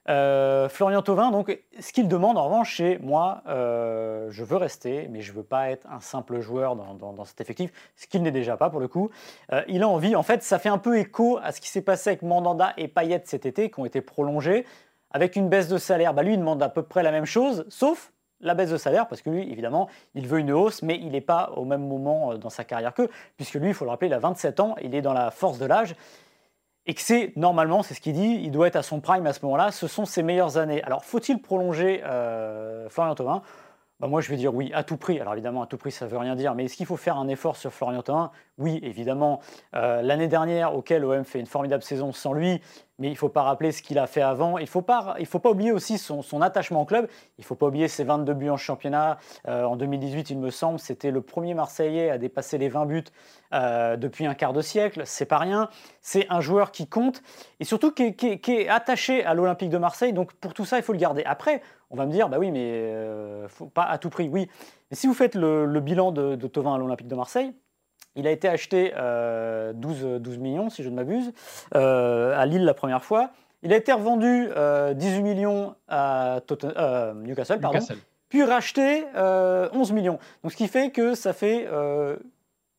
Euh, 0.09 0.71
Florian 0.71 1.03
Thauvin, 1.03 1.31
donc, 1.31 1.59
ce 1.79 1.93
qu'il 1.93 2.09
demande 2.09 2.39
en 2.39 2.45
revanche, 2.45 2.79
c'est 2.79 2.99
moi, 3.03 3.43
euh, 3.47 4.29
je 4.31 4.43
veux 4.43 4.57
rester, 4.57 5.07
mais 5.11 5.21
je 5.21 5.33
veux 5.33 5.43
pas 5.43 5.71
être 5.71 5.87
un 5.91 6.01
simple 6.01 6.41
joueur 6.41 6.77
dans, 6.77 7.25
cet 7.25 7.43
effectif, 7.43 7.71
ce 7.95 8.07
qu'il 8.07 8.23
n'est 8.23 8.31
déjà 8.31 8.57
pas 8.57 8.71
pour 8.71 8.81
le 8.81 8.89
coup. 8.89 9.11
Euh, 9.53 9.63
il 9.69 9.83
a 9.83 9.89
envie, 9.89 10.17
en 10.17 10.23
fait, 10.23 10.43
ça 10.43 10.59
fait 10.59 10.71
un 10.71 10.79
peu 10.79 10.99
écho 10.99 11.39
à 11.43 11.53
ce 11.53 11.61
qui 11.61 11.69
s'est 11.69 11.83
passé 11.83 12.11
avec 12.11 12.23
Mandanda 12.23 12.73
et 12.79 12.89
Payet 12.89 13.23
cet 13.27 13.45
été, 13.45 13.71
qui 13.71 13.81
ont 13.81 13.85
été 13.85 14.01
prolongés, 14.01 14.65
avec 15.11 15.37
une 15.37 15.49
baisse 15.49 15.69
de 15.69 15.79
salaire. 15.79 16.15
Bah, 16.15 16.23
lui, 16.23 16.35
il 16.35 16.39
demande 16.39 16.63
à 16.63 16.69
peu 16.69 16.83
près 16.83 17.03
la 17.03 17.11
même 17.11 17.25
chose, 17.25 17.65
sauf 17.69 18.13
la 18.41 18.55
baisse 18.55 18.71
de 18.71 18.77
salaire, 18.77 19.09
parce 19.09 19.21
que 19.21 19.31
lui, 19.31 19.51
évidemment, 19.51 19.89
il 20.15 20.27
veut 20.29 20.39
une 20.39 20.53
hausse, 20.53 20.83
mais 20.83 20.97
il 20.97 21.11
n'est 21.11 21.21
pas 21.21 21.51
au 21.57 21.65
même 21.65 21.87
moment 21.87 22.37
dans 22.37 22.51
sa 22.51 22.63
carrière 22.63 22.95
qu'eux, 22.95 23.11
puisque 23.37 23.55
lui, 23.55 23.69
il 23.69 23.75
faut 23.75 23.85
le 23.85 23.91
rappeler, 23.91 24.09
il 24.09 24.15
a 24.15 24.21
27 24.21 24.61
ans, 24.61 24.77
il 24.81 24.95
est 24.95 25.03
dans 25.03 25.13
la 25.13 25.31
force 25.33 25.59
de 25.59 25.67
l'âge 25.67 25.97
et 26.89 26.95
que 26.95 27.03
c'est 27.03 27.33
normalement, 27.37 27.83
c'est 27.83 27.93
ce 27.93 28.01
qu'il 28.01 28.15
dit, 28.15 28.41
il 28.43 28.51
doit 28.51 28.67
être 28.67 28.77
à 28.77 28.83
son 28.83 29.01
prime 29.01 29.27
à 29.27 29.35
ce 29.35 29.41
moment-là, 29.45 29.71
ce 29.71 29.87
sont 29.87 30.07
ses 30.07 30.23
meilleures 30.23 30.57
années. 30.57 30.83
Alors 30.85 31.05
faut-il 31.05 31.41
prolonger 31.41 32.03
euh, 32.05 32.89
Florian 32.89 33.15
Thauvin? 33.15 33.43
Bah, 34.01 34.07
moi, 34.07 34.21
je 34.21 34.29
vais 34.29 34.37
dire 34.37 34.55
oui, 34.55 34.71
à 34.75 34.85
tout 34.85 34.97
prix. 34.97 35.21
Alors 35.21 35.33
évidemment, 35.33 35.63
à 35.63 35.67
tout 35.67 35.77
prix, 35.77 35.91
ça 35.91 36.05
ne 36.05 36.11
veut 36.11 36.19
rien 36.19 36.37
dire. 36.37 36.55
Mais 36.55 36.67
est-ce 36.67 36.77
qu'il 36.77 36.87
faut 36.87 36.97
faire 36.97 37.17
un 37.17 37.27
effort 37.27 37.57
sur 37.57 37.73
Florian 37.73 38.03
Thauvin? 38.03 38.31
Oui, 38.57 38.79
évidemment. 38.83 39.41
Euh, 39.75 40.03
l'année 40.03 40.29
dernière, 40.29 40.75
auquel 40.77 41.03
l'OM 41.03 41.25
fait 41.25 41.41
une 41.41 41.47
formidable 41.47 41.83
saison 41.83 42.13
sans 42.13 42.33
lui, 42.33 42.61
mais 42.99 43.09
il 43.09 43.13
ne 43.13 43.17
faut 43.17 43.29
pas 43.29 43.43
rappeler 43.43 43.73
ce 43.73 43.83
qu'il 43.83 43.99
a 43.99 44.07
fait 44.07 44.23
avant. 44.23 44.59
Il 44.59 44.63
ne 44.63 44.69
faut, 44.69 44.83
pas, 44.83 45.17
faut 45.27 45.39
pas 45.39 45.51
oublier 45.51 45.73
aussi 45.73 45.99
son, 45.99 46.43
attachement 46.43 46.83
au 46.83 46.85
club. 46.85 47.09
Il 47.39 47.43
ne 47.43 47.45
faut 47.45 47.55
pas 47.55 47.67
oublier 47.67 47.89
ses 47.89 48.05
22 48.05 48.35
buts 48.35 48.51
en 48.51 48.57
championnat. 48.57 49.19
Euh, 49.49 49.65
en 49.65 49.77
2018, 49.77 50.31
il 50.31 50.39
me 50.39 50.51
semble, 50.51 50.79
c'était 50.79 51.11
le 51.11 51.21
premier 51.21 51.55
Marseillais 51.55 52.11
à 52.11 52.19
dépasser 52.19 52.59
les 52.59 52.69
20 52.69 52.87
buts 52.87 53.05
euh, 53.53 53.97
depuis 53.97 54.27
un 54.27 54.35
quart 54.35 54.53
de 54.53 54.61
siècle. 54.61 55.03
C'est 55.07 55.27
pas 55.27 55.39
rien. 55.39 55.71
C'est 56.03 56.27
un 56.31 56.41
joueur 56.41 56.71
qui 56.71 56.87
compte 56.87 57.23
et 57.61 57.65
surtout 57.65 57.93
qui 57.93 58.05
est, 58.05 58.69
attaché 58.69 59.25
à 59.25 59.35
l'Olympique 59.35 59.71
de 59.71 59.79
Marseille. 59.79 60.13
Donc 60.13 60.33
pour 60.35 60.55
tout 60.55 60.65
ça, 60.65 60.77
il 60.77 60.83
faut 60.83 60.93
le 60.93 60.99
garder. 60.99 61.23
Après, 61.25 61.63
on 61.91 61.97
va 61.97 62.07
me 62.07 62.13
dire, 62.13 62.29
bah 62.29 62.39
oui, 62.39 62.51
mais 62.51 62.71
euh, 62.73 63.49
faut 63.49 63.67
pas 63.67 63.85
à 63.85 63.99
tout 63.99 64.11
prix. 64.11 64.29
Oui, 64.29 64.49
mais 64.91 64.97
si 64.97 65.07
vous 65.07 65.15
faites 65.15 65.35
le, 65.35 65.81
bilan 65.81 66.13
de, 66.13 66.35
de 66.37 66.47
Tovin 66.47 66.75
à 66.75 66.79
l'Olympique 66.79 67.09
de 67.09 67.15
Marseille, 67.15 67.53
il 68.19 68.27
a 68.27 68.33
été 68.33 68.49
acheté 68.49 68.91
12, 68.91 68.95
euh, 68.97 70.19
12 70.19 70.39
millions, 70.39 70.71
si 70.71 70.83
je 70.83 70.91
ne 70.91 70.97
m'abuse, 70.97 71.33
euh, 71.75 72.37
à 72.37 72.47
Lille 72.47 72.65
la 72.65 72.75
première 72.75 73.05
fois. 73.05 73.31
Il 73.63 73.73
a 73.73 73.77
été 73.77 73.93
revendu 73.93 74.47
18 74.47 74.53
euh, 74.57 75.23
millions 75.23 75.75
à 75.89 76.41
Newcastle, 77.17 77.61
pardon, 77.61 77.79
puis 78.29 78.43
racheté 78.43 79.05
11 79.15 79.93
millions. 79.93 80.19
Donc 80.43 80.53
ce 80.53 80.57
qui 80.57 80.69
fait 80.69 80.91
que 80.91 81.15
ça 81.15 81.33
fait 81.33 81.69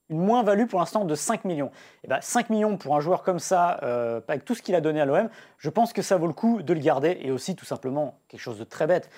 une 0.10 0.20
moins-value 0.20 0.66
pour 0.66 0.80
l'instant 0.80 1.06
de 1.06 1.16
5 1.16 1.46
millions. 1.46 1.72
Et 2.04 2.08
ben, 2.08 2.20
5 2.22 2.50
millions 2.50 2.78
pour 2.78 2.96
un 2.96 3.00
joueur 3.00 3.24
comme 3.24 3.40
ça, 3.40 3.80
euh, 3.84 4.22
avec 4.28 4.44
tout 4.44 4.56
ce 4.56 4.62
qu'il 4.62 4.76
a 4.76 4.82
donné 4.82 5.02
à 5.02 5.06
l'OM, 5.06 5.30
je 5.58 5.70
pense 5.70 5.94
que 5.94 6.02
ça 6.02 6.18
vaut 6.18 6.28
le 6.28 6.34
coup 6.34 6.62
de 6.62 6.74
le 6.74 6.80
garder. 6.80 7.18
Et 7.22 7.32
aussi, 7.32 7.56
tout 7.56 7.66
simplement, 7.66 8.20
quelque 8.28 8.42
chose 8.42 8.58
de 8.58 8.64
très 8.64 8.88
bête. 8.88 9.10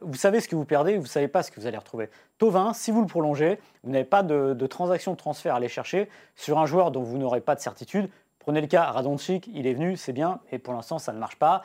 Vous 0.00 0.14
savez 0.14 0.40
ce 0.40 0.48
que 0.48 0.56
vous 0.56 0.64
perdez, 0.64 0.96
vous 0.96 1.02
ne 1.02 1.08
savez 1.08 1.28
pas 1.28 1.42
ce 1.42 1.50
que 1.50 1.60
vous 1.60 1.66
allez 1.66 1.76
retrouver. 1.76 2.08
Tovin, 2.38 2.72
si 2.72 2.90
vous 2.90 3.00
le 3.00 3.06
prolongez, 3.06 3.58
vous 3.84 3.90
n'avez 3.90 4.04
pas 4.04 4.22
de, 4.22 4.54
de, 4.54 4.66
transaction 4.66 5.12
de 5.12 5.16
transfert 5.16 5.54
à 5.54 5.56
aller 5.58 5.68
chercher 5.68 6.08
sur 6.36 6.58
un 6.58 6.66
joueur 6.66 6.90
dont 6.90 7.02
vous 7.02 7.18
n'aurez 7.18 7.40
pas 7.40 7.54
de 7.54 7.60
certitude. 7.60 8.08
Prenez 8.38 8.60
le 8.60 8.66
cas, 8.66 8.84
Radonchik, 8.84 9.48
il 9.52 9.66
est 9.66 9.74
venu, 9.74 9.96
c'est 9.96 10.12
bien, 10.12 10.40
et 10.50 10.58
pour 10.58 10.72
l'instant, 10.72 10.98
ça 10.98 11.12
ne 11.12 11.18
marche 11.18 11.36
pas. 11.36 11.62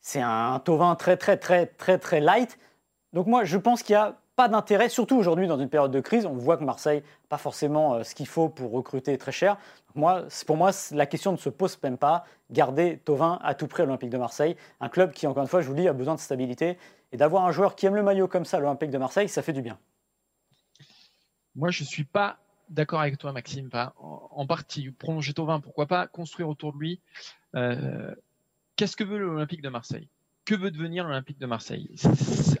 C'est 0.00 0.20
un 0.20 0.58
Tovin 0.58 0.94
très, 0.96 1.16
très, 1.16 1.36
très, 1.36 1.66
très, 1.66 1.96
très 1.96 2.20
light. 2.20 2.58
Donc 3.12 3.26
moi, 3.26 3.44
je 3.44 3.56
pense 3.56 3.82
qu'il 3.82 3.94
y 3.94 3.96
a 3.96 4.16
pas 4.42 4.48
d'intérêt, 4.48 4.88
surtout 4.88 5.16
aujourd'hui 5.16 5.46
dans 5.46 5.58
une 5.60 5.68
période 5.68 5.92
de 5.92 6.00
crise. 6.00 6.26
On 6.26 6.32
voit 6.32 6.56
que 6.56 6.64
Marseille 6.64 6.98
n'a 6.98 7.28
pas 7.28 7.38
forcément 7.38 7.94
euh, 7.94 8.02
ce 8.02 8.12
qu'il 8.12 8.26
faut 8.26 8.48
pour 8.48 8.72
recruter 8.72 9.16
très 9.16 9.30
cher. 9.30 9.56
Moi, 9.94 10.24
pour 10.48 10.56
moi, 10.56 10.72
la 10.90 11.06
question 11.06 11.30
ne 11.30 11.36
se 11.36 11.48
pose 11.48 11.80
même 11.84 11.96
pas. 11.96 12.24
Garder 12.50 13.00
Tovin 13.04 13.38
à 13.40 13.54
tout 13.54 13.68
prix 13.68 13.84
à 13.84 13.86
l'Olympique 13.86 14.10
de 14.10 14.18
Marseille, 14.18 14.56
un 14.80 14.88
club 14.88 15.12
qui, 15.12 15.28
encore 15.28 15.44
une 15.44 15.48
fois, 15.48 15.60
je 15.60 15.68
vous 15.68 15.76
dis, 15.76 15.86
a 15.86 15.92
besoin 15.92 16.16
de 16.16 16.20
stabilité. 16.20 16.76
Et 17.12 17.16
d'avoir 17.16 17.44
un 17.44 17.52
joueur 17.52 17.76
qui 17.76 17.86
aime 17.86 17.94
le 17.94 18.02
maillot 18.02 18.26
comme 18.26 18.44
ça, 18.44 18.58
l'Olympique 18.58 18.90
de 18.90 18.98
Marseille, 18.98 19.28
ça 19.28 19.42
fait 19.42 19.52
du 19.52 19.62
bien. 19.62 19.78
Moi, 21.54 21.70
je 21.70 21.84
ne 21.84 21.86
suis 21.86 22.04
pas 22.04 22.38
d'accord 22.68 23.00
avec 23.00 23.18
toi, 23.18 23.30
Maxime. 23.30 23.70
en, 24.00 24.46
partie, 24.48 24.90
prolonger 24.90 25.34
Tovin, 25.34 25.60
pourquoi 25.60 25.86
pas? 25.86 26.08
Construire 26.08 26.48
autour 26.48 26.72
de 26.72 26.78
lui. 26.78 27.00
Euh, 27.54 28.12
qu'est-ce 28.74 28.96
que 28.96 29.04
veut 29.04 29.18
l'Olympique 29.18 29.62
de 29.62 29.68
Marseille? 29.68 30.08
Que 30.44 30.54
veut 30.54 30.70
devenir 30.70 31.04
l'Olympique 31.04 31.38
de 31.38 31.46
Marseille? 31.46 31.88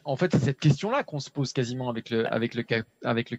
En 0.04 0.16
fait, 0.16 0.32
c'est 0.32 0.40
cette 0.40 0.60
question-là 0.60 1.02
qu'on 1.02 1.20
se 1.20 1.30
pose 1.30 1.52
quasiment 1.52 1.88
avec 1.88 2.10
le 2.10 2.32
avec 2.32 2.54
le. 2.54 3.36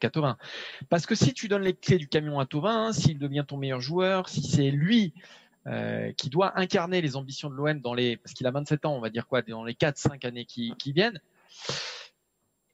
Parce 0.89 1.05
que 1.05 1.15
si 1.15 1.33
tu 1.33 1.47
donnes 1.47 1.63
les 1.63 1.73
clés 1.73 1.97
du 1.97 2.07
camion 2.07 2.39
à 2.39 2.45
Tovin, 2.45 2.93
s'il 2.93 3.17
devient 3.17 3.45
ton 3.47 3.57
meilleur 3.57 3.81
joueur, 3.81 4.29
si 4.29 4.41
c'est 4.43 4.71
lui 4.71 5.13
euh, 5.67 6.11
qui 6.13 6.29
doit 6.29 6.59
incarner 6.59 7.01
les 7.01 7.15
ambitions 7.15 7.49
de 7.49 7.55
l'OM 7.55 7.79
dans 7.79 7.93
les 7.93 8.17
parce 8.17 8.33
qu'il 8.33 8.45
a 8.47 8.51
27 8.51 8.85
ans, 8.85 8.95
on 8.95 8.99
va 8.99 9.09
dire 9.09 9.27
quoi, 9.27 9.41
dans 9.41 9.63
les 9.63 9.73
4-5 9.73 10.25
années 10.25 10.45
qui, 10.45 10.75
viennent, 10.87 11.19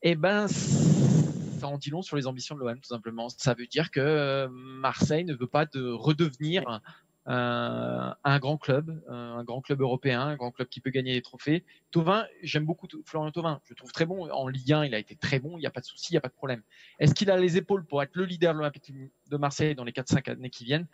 eh 0.01 0.15
ben 0.15 0.47
ça 0.47 1.67
en 1.67 1.77
dit 1.77 1.89
long 1.91 2.01
sur 2.01 2.15
les 2.15 2.25
ambitions 2.25 2.55
de 2.55 2.61
l'OM 2.61 2.79
tout 2.79 2.89
simplement. 2.89 3.29
Ça 3.29 3.53
veut 3.53 3.67
dire 3.67 3.91
que 3.91 4.47
Marseille 4.47 5.23
ne 5.23 5.35
veut 5.35 5.47
pas 5.47 5.65
de 5.65 5.91
redevenir 5.91 6.81
euh, 7.29 8.11
un 8.23 8.39
grand 8.39 8.57
club, 8.57 9.03
un 9.07 9.43
grand 9.43 9.61
club 9.61 9.81
européen, 9.81 10.21
un 10.21 10.35
grand 10.35 10.51
club 10.51 10.67
qui 10.67 10.81
peut 10.81 10.89
gagner 10.89 11.13
des 11.13 11.21
trophées. 11.21 11.63
Tovin, 11.91 12.25
j'aime 12.41 12.65
beaucoup 12.65 12.87
Florian 13.05 13.31
Tovin, 13.31 13.61
je 13.65 13.71
le 13.71 13.75
trouve 13.75 13.91
très 13.91 14.07
bon. 14.07 14.31
En 14.31 14.47
Ligue 14.47 14.73
1, 14.73 14.85
il 14.85 14.95
a 14.95 14.99
été 14.99 15.15
très 15.15 15.37
bon, 15.37 15.55
il 15.57 15.59
n'y 15.59 15.67
a 15.67 15.69
pas 15.69 15.81
de 15.81 15.85
souci, 15.85 16.11
il 16.11 16.13
n'y 16.13 16.17
a 16.17 16.21
pas 16.21 16.29
de 16.29 16.33
problème. 16.33 16.63
Est-ce 16.97 17.13
qu'il 17.13 17.29
a 17.29 17.37
les 17.37 17.55
épaules 17.55 17.85
pour 17.85 18.01
être 18.01 18.15
le 18.15 18.25
leader 18.25 18.53
de 18.53 18.59
l'Olympique 18.59 18.91
de 19.27 19.37
Marseille 19.37 19.75
dans 19.75 19.83
les 19.83 19.91
4-5 19.91 20.31
années 20.31 20.49
qui 20.49 20.65
viennent? 20.65 20.87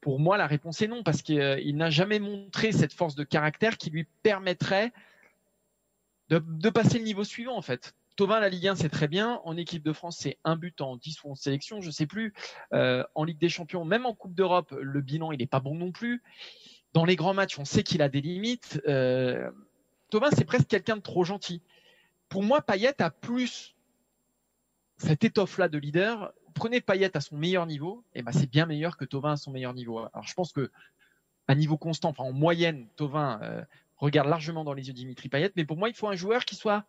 Pour 0.00 0.18
moi, 0.18 0.38
la 0.38 0.46
réponse 0.46 0.80
est 0.80 0.88
non, 0.88 1.02
parce 1.02 1.20
qu'il 1.20 1.76
n'a 1.76 1.90
jamais 1.90 2.20
montré 2.20 2.72
cette 2.72 2.94
force 2.94 3.14
de 3.14 3.24
caractère 3.24 3.76
qui 3.76 3.90
lui 3.90 4.06
permettrait 4.22 4.92
de 6.30 6.70
passer 6.70 6.98
le 6.98 7.04
niveau 7.04 7.24
suivant, 7.24 7.56
en 7.56 7.62
fait. 7.62 7.94
Tovin, 8.16 8.40
la 8.40 8.48
Ligue 8.48 8.68
1, 8.68 8.76
c'est 8.76 8.88
très 8.88 9.08
bien. 9.08 9.40
En 9.44 9.56
équipe 9.56 9.82
de 9.82 9.92
France, 9.92 10.16
c'est 10.18 10.38
un 10.44 10.56
but 10.56 10.80
en 10.80 10.96
10 10.96 11.24
ou 11.24 11.32
en 11.32 11.34
sélection, 11.34 11.80
je 11.80 11.88
ne 11.88 11.92
sais 11.92 12.06
plus. 12.06 12.32
Euh, 12.72 13.04
en 13.14 13.24
Ligue 13.24 13.38
des 13.38 13.50
Champions, 13.50 13.84
même 13.84 14.06
en 14.06 14.14
Coupe 14.14 14.34
d'Europe, 14.34 14.74
le 14.80 15.00
bilan, 15.02 15.32
il 15.32 15.38
n'est 15.38 15.46
pas 15.46 15.60
bon 15.60 15.74
non 15.74 15.92
plus. 15.92 16.22
Dans 16.94 17.04
les 17.04 17.14
grands 17.14 17.34
matchs, 17.34 17.58
on 17.58 17.66
sait 17.66 17.82
qu'il 17.82 18.00
a 18.00 18.08
des 18.08 18.22
limites. 18.22 18.80
Euh, 18.88 19.50
c'est 20.32 20.44
presque 20.44 20.68
quelqu'un 20.68 20.96
de 20.96 21.02
trop 21.02 21.24
gentil. 21.24 21.60
Pour 22.28 22.42
moi, 22.42 22.62
Payet 22.62 23.00
a 23.02 23.10
plus 23.10 23.76
cette 24.96 25.24
étoffe-là 25.24 25.68
de 25.68 25.78
leader. 25.78 26.32
Prenez 26.54 26.80
Payet 26.80 27.14
à 27.16 27.20
son 27.20 27.36
meilleur 27.36 27.66
niveau, 27.66 28.02
et 28.14 28.22
ben 28.22 28.32
c'est 28.32 28.50
bien 28.50 28.64
meilleur 28.64 28.96
que 28.96 29.04
Tovin 29.04 29.32
à 29.32 29.36
son 29.36 29.50
meilleur 29.50 29.74
niveau. 29.74 29.98
Alors 29.98 30.26
je 30.26 30.32
pense 30.32 30.52
que 30.52 30.70
à 31.48 31.54
niveau 31.54 31.76
constant, 31.76 32.08
enfin 32.08 32.24
en 32.24 32.32
moyenne, 32.32 32.88
Tovin 32.96 33.38
euh, 33.42 33.62
regarde 33.98 34.28
largement 34.28 34.64
dans 34.64 34.72
les 34.72 34.88
yeux 34.88 34.94
Dimitri 34.94 35.28
Payet, 35.28 35.52
mais 35.54 35.66
pour 35.66 35.76
moi, 35.76 35.90
il 35.90 35.94
faut 35.94 36.08
un 36.08 36.16
joueur 36.16 36.46
qui 36.46 36.54
soit 36.54 36.86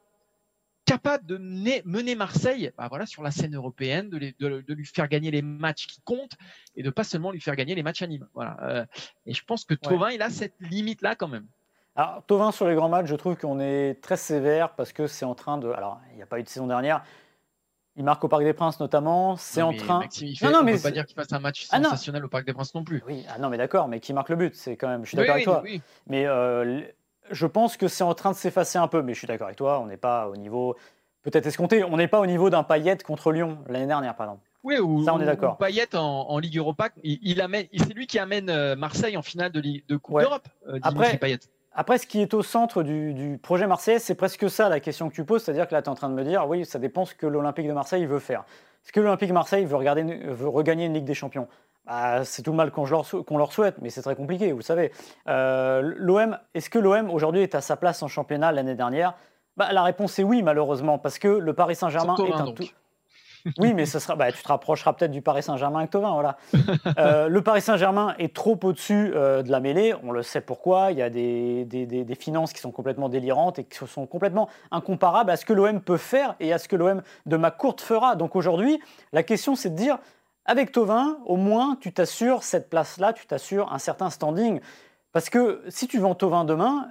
capable 0.87 1.25
de 1.25 1.37
mener, 1.37 2.15
Marseille 2.15 2.71
bah 2.77 2.87
voilà, 2.89 3.05
sur 3.05 3.21
la 3.21 3.29
scène 3.29 3.55
européenne, 3.55 4.09
de, 4.09 4.73
lui 4.73 4.85
faire 4.85 5.07
gagner 5.07 5.29
les 5.29 5.43
matchs 5.43 5.85
qui 5.85 6.01
comptent 6.01 6.37
et 6.75 6.81
de 6.81 6.89
pas 6.89 7.03
seulement 7.03 7.31
lui 7.31 7.41
faire 7.41 7.55
gagner 7.55 7.75
les 7.75 7.83
matchs 7.83 8.01
à 8.01 8.07
Nîmes. 8.07 8.27
Voilà. 8.33 8.57
Euh, 8.63 8.85
et 9.25 9.33
je 9.33 9.43
pense 9.43 9.65
que 9.65 9.73
Tovin, 9.73 10.09
il 10.09 10.21
a 10.21 10.29
cette 10.29 10.55
limite-là 10.61 11.15
quand 11.15 11.27
même. 11.27 11.45
Alors, 11.95 12.23
Tovin 12.25 12.51
sur 12.51 12.67
les 12.67 12.75
grands 12.75 12.89
matchs, 12.89 13.07
je 13.07 13.15
trouve 13.15 13.35
qu'on 13.35 13.59
est 13.59 14.01
très 14.01 14.17
sévère 14.17 14.73
parce 14.75 14.93
que 14.93 15.07
c'est 15.07 15.25
en 15.25 15.35
train 15.35 15.57
de. 15.57 15.69
Alors, 15.69 15.99
il 16.11 16.15
n'y 16.15 16.23
a 16.23 16.25
pas 16.25 16.39
eu 16.39 16.43
de 16.43 16.49
saison 16.49 16.67
dernière. 16.67 17.03
Il 17.97 18.03
marque 18.03 18.23
au 18.23 18.27
Parc 18.27 18.43
des 18.43 18.53
Princes 18.53 18.79
notamment. 18.79 19.35
C'est 19.37 19.63
en 19.63 19.73
train. 19.73 19.99
Maxime, 19.99 20.27
il 20.27 20.37
fait... 20.37 20.45
non, 20.45 20.51
non, 20.59 20.63
mais 20.63 20.73
peut 20.73 20.83
pas 20.83 20.91
dire 20.91 21.05
qu'il 21.05 21.15
fasse 21.15 21.33
un 21.33 21.39
match 21.39 21.67
ah, 21.71 21.81
sensationnel 21.81 22.23
au 22.23 22.29
Parc 22.29 22.45
des 22.45 22.53
Princes 22.53 22.75
non 22.75 22.83
plus. 22.83 23.03
Oui, 23.07 23.25
ah, 23.27 23.39
non, 23.39 23.49
mais 23.49 23.57
d'accord, 23.57 23.87
mais 23.87 23.99
qui 23.99 24.13
marque 24.13 24.29
le 24.29 24.35
but, 24.35 24.55
c'est 24.55 24.77
quand 24.77 24.87
même. 24.87 25.03
Je 25.03 25.09
suis 25.09 25.17
d'accord 25.17 25.33
avec 25.33 25.45
toi. 25.45 25.63
Mais 26.05 26.27
euh, 26.27 26.81
je 27.31 27.45
pense 27.45 27.77
que 27.77 27.87
c'est 27.87 28.03
en 28.03 28.13
train 28.13 28.31
de 28.31 28.35
s'effacer 28.35 28.77
un 28.77 28.87
peu. 28.87 29.01
Mais 29.01 29.13
je 29.13 29.19
suis 29.19 29.27
d'accord 29.27 29.47
avec 29.47 29.57
toi. 29.57 29.79
On 29.79 29.87
n'est 29.87 29.97
pas 29.97 30.27
au 30.27 30.35
niveau 30.35 30.75
peut-être 31.23 31.45
escompté. 31.45 31.83
On 31.83 31.97
n'est 31.97 32.07
pas 32.07 32.19
au 32.19 32.25
niveau 32.25 32.49
d'un 32.49 32.63
Payet 32.63 32.97
contre 32.97 33.31
Lyon 33.31 33.59
l'année 33.67 33.87
dernière, 33.87 34.15
par 34.15 34.27
exemple. 34.27 34.43
Oui, 34.63 34.79
ou, 34.79 35.03
ça, 35.05 35.13
on 35.13 35.19
est 35.21 35.25
d'accord. 35.25 35.57
Payet 35.57 35.95
en, 35.95 36.39
Ligue 36.39 36.57
Europa, 36.57 36.89
il, 37.03 37.41
amène, 37.41 37.67
c'est 37.73 37.93
lui 37.93 38.07
qui 38.07 38.19
amène 38.19 38.49
euh, 38.49 38.75
Marseille 38.75 39.15
en 39.15 39.21
finale 39.21 39.51
de, 39.51 39.61
de 39.61 39.97
Coupe 39.97 40.19
d'Europe. 40.19 40.47
Euh, 40.67 40.79
Après, 41.73 41.97
ce 41.99 42.07
qui 42.07 42.21
est 42.21 42.33
au 42.33 42.41
centre 42.41 42.83
du, 42.83 43.39
projet 43.41 43.67
Marseille, 43.67 43.99
c'est 43.99 44.15
presque 44.15 44.49
ça 44.49 44.67
la 44.67 44.79
question 44.79 45.09
que 45.09 45.15
tu 45.15 45.23
poses. 45.23 45.43
C'est-à-dire 45.43 45.67
que 45.67 45.75
là, 45.75 45.81
tu 45.81 45.85
es 45.85 45.89
en 45.89 45.95
train 45.95 46.09
de 46.09 46.15
me 46.15 46.23
dire, 46.23 46.47
oui, 46.47 46.65
ça 46.65 46.79
dépend 46.79 47.05
ce 47.05 47.13
que 47.13 47.27
l'Olympique 47.27 47.67
de 47.67 47.73
Marseille 47.73 48.05
veut 48.05 48.19
faire. 48.19 48.43
Est-ce 48.83 48.91
que 48.91 48.99
l'Olympique 48.99 49.29
de 49.29 49.33
Marseille 49.33 49.63
veut, 49.65 49.75
regarder, 49.75 50.03
veut 50.03 50.49
regagner 50.49 50.85
une 50.85 50.93
Ligue 50.93 51.05
des 51.05 51.13
Champions? 51.13 51.47
Bah, 51.87 52.23
C'est 52.23 52.41
tout 52.43 52.51
le 52.51 52.57
mal 52.57 52.71
qu'on 52.71 52.85
leur, 52.85 53.05
leur, 53.29 53.51
souhaite, 53.51 53.75
mais 53.81 53.89
c'est 53.89 54.01
très 54.01 54.15
compliqué, 54.15 54.51
vous 54.51 54.59
le 54.59 54.63
savez. 54.63 54.91
Euh, 55.27 55.93
L'OM, 55.97 56.37
est-ce 56.53 56.69
que 56.69 56.79
l'OM 56.79 57.09
aujourd'hui 57.09 57.41
est 57.41 57.55
à 57.55 57.61
sa 57.61 57.77
place 57.77 58.03
en 58.03 58.07
championnat 58.07 58.51
l'année 58.51 58.75
dernière? 58.75 59.15
Bah, 59.55 59.71
La 59.71 59.83
réponse 59.83 60.19
est 60.19 60.23
oui, 60.23 60.43
malheureusement, 60.43 60.99
parce 60.99 61.17
que 61.19 61.27
le 61.27 61.53
Paris 61.53 61.75
Saint-Germain 61.75 62.15
est 62.17 62.33
un 62.33 62.51
tout. 62.51 62.69
Oui, 63.59 63.73
mais 63.73 63.85
ce 63.85 63.99
sera, 63.99 64.15
bah, 64.15 64.31
tu 64.31 64.41
te 64.41 64.47
rapprocheras 64.47 64.93
peut-être 64.93 65.11
du 65.11 65.21
Paris 65.21 65.43
Saint-Germain 65.43 65.79
avec 65.79 65.91
Tovin. 65.91 66.11
Voilà. 66.11 66.37
Euh, 66.97 67.27
le 67.27 67.41
Paris 67.41 67.61
Saint-Germain 67.61 68.15
est 68.17 68.33
trop 68.33 68.57
au-dessus 68.63 69.11
euh, 69.13 69.43
de 69.43 69.51
la 69.51 69.59
mêlée. 69.59 69.93
On 70.03 70.11
le 70.11 70.23
sait 70.23 70.41
pourquoi. 70.41 70.91
Il 70.91 70.97
y 70.97 71.01
a 71.01 71.09
des, 71.09 71.65
des, 71.65 71.85
des, 71.85 72.15
finances 72.15 72.53
qui 72.53 72.59
sont 72.59 72.71
complètement 72.71 73.07
délirantes 73.09 73.59
et 73.59 73.63
qui 73.63 73.77
sont 73.85 74.05
complètement 74.05 74.49
incomparables 74.71 75.29
à 75.29 75.35
ce 75.35 75.45
que 75.45 75.53
l'OM 75.53 75.79
peut 75.81 75.97
faire 75.97 76.35
et 76.39 76.53
à 76.53 76.57
ce 76.57 76.67
que 76.67 76.75
l'OM 76.75 77.01
de 77.25 77.37
ma 77.37 77.51
courte 77.51 77.81
fera. 77.81 78.15
Donc 78.15 78.35
aujourd'hui, 78.35 78.79
la 79.13 79.21
question, 79.21 79.55
c'est 79.55 79.69
de 79.69 79.75
dire 79.75 79.99
avec 80.47 80.71
Tovin, 80.71 81.17
au 81.25 81.35
moins, 81.35 81.77
tu 81.79 81.93
t'assures 81.93 82.43
cette 82.43 82.69
place-là, 82.69 83.13
tu 83.13 83.27
t'assures 83.27 83.71
un 83.71 83.79
certain 83.79 84.09
standing. 84.09 84.61
Parce 85.11 85.29
que 85.29 85.61
si 85.67 85.87
tu 85.87 85.99
vends 85.99 86.15
Tovin 86.15 86.45
demain, 86.45 86.89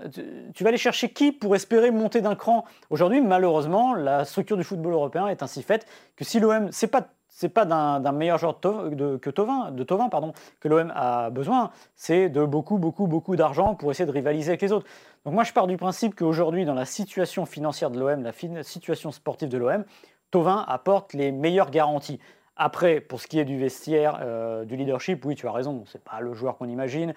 tu 0.54 0.62
vas 0.62 0.68
aller 0.68 0.78
chercher 0.78 1.10
qui 1.10 1.32
pour 1.32 1.54
espérer 1.54 1.90
monter 1.90 2.20
d'un 2.20 2.34
cran? 2.34 2.64
Aujourd'hui, 2.90 3.20
malheureusement, 3.20 3.94
la 3.94 4.24
structure 4.24 4.56
du 4.56 4.64
football 4.64 4.92
européen 4.92 5.26
est 5.28 5.42
ainsi 5.42 5.62
faite 5.62 5.86
que 6.16 6.24
si 6.24 6.38
l'OM, 6.40 6.68
c'est 6.70 6.86
pas 6.86 7.08
c'est 7.28 7.50
pas 7.50 7.66
d'un 7.66 8.12
meilleur 8.12 8.38
joueur 8.38 8.58
de, 8.62 9.18
que 9.18 9.28
Tovin, 9.28 9.70
de 9.70 9.84
Tovin 9.84 10.08
pardon, 10.08 10.32
que 10.58 10.68
l'OM 10.68 10.90
a 10.96 11.28
besoin, 11.28 11.70
c'est 11.94 12.30
de 12.30 12.46
beaucoup, 12.46 12.78
beaucoup, 12.78 13.06
beaucoup 13.06 13.36
d'argent 13.36 13.74
pour 13.74 13.90
essayer 13.90 14.06
de 14.06 14.10
rivaliser 14.10 14.52
avec 14.52 14.62
les 14.62 14.72
autres. 14.72 14.86
Donc 15.26 15.34
moi, 15.34 15.44
je 15.44 15.52
pars 15.52 15.66
du 15.66 15.76
principe 15.76 16.14
qu'aujourd'hui, 16.14 16.64
dans 16.64 16.72
la 16.72 16.86
situation 16.86 17.44
financière 17.44 17.90
de 17.90 18.00
l'OM, 18.00 18.22
la 18.22 18.62
situation 18.62 19.12
sportive 19.12 19.50
de 19.50 19.58
l'OM, 19.58 19.84
Tovin 20.30 20.64
apporte 20.66 21.12
les 21.12 21.30
meilleures 21.30 21.70
garanties. 21.70 22.20
Après, 22.56 23.00
pour 23.00 23.20
ce 23.20 23.26
qui 23.26 23.38
est 23.38 23.44
du 23.44 23.58
vestiaire, 23.58 24.18
euh, 24.22 24.64
du 24.64 24.76
leadership, 24.76 25.24
oui, 25.26 25.34
tu 25.34 25.46
as 25.46 25.52
raison, 25.52 25.84
c'est 25.86 26.02
pas 26.02 26.20
le 26.20 26.32
joueur 26.32 26.56
qu'on 26.56 26.68
imagine. 26.68 27.12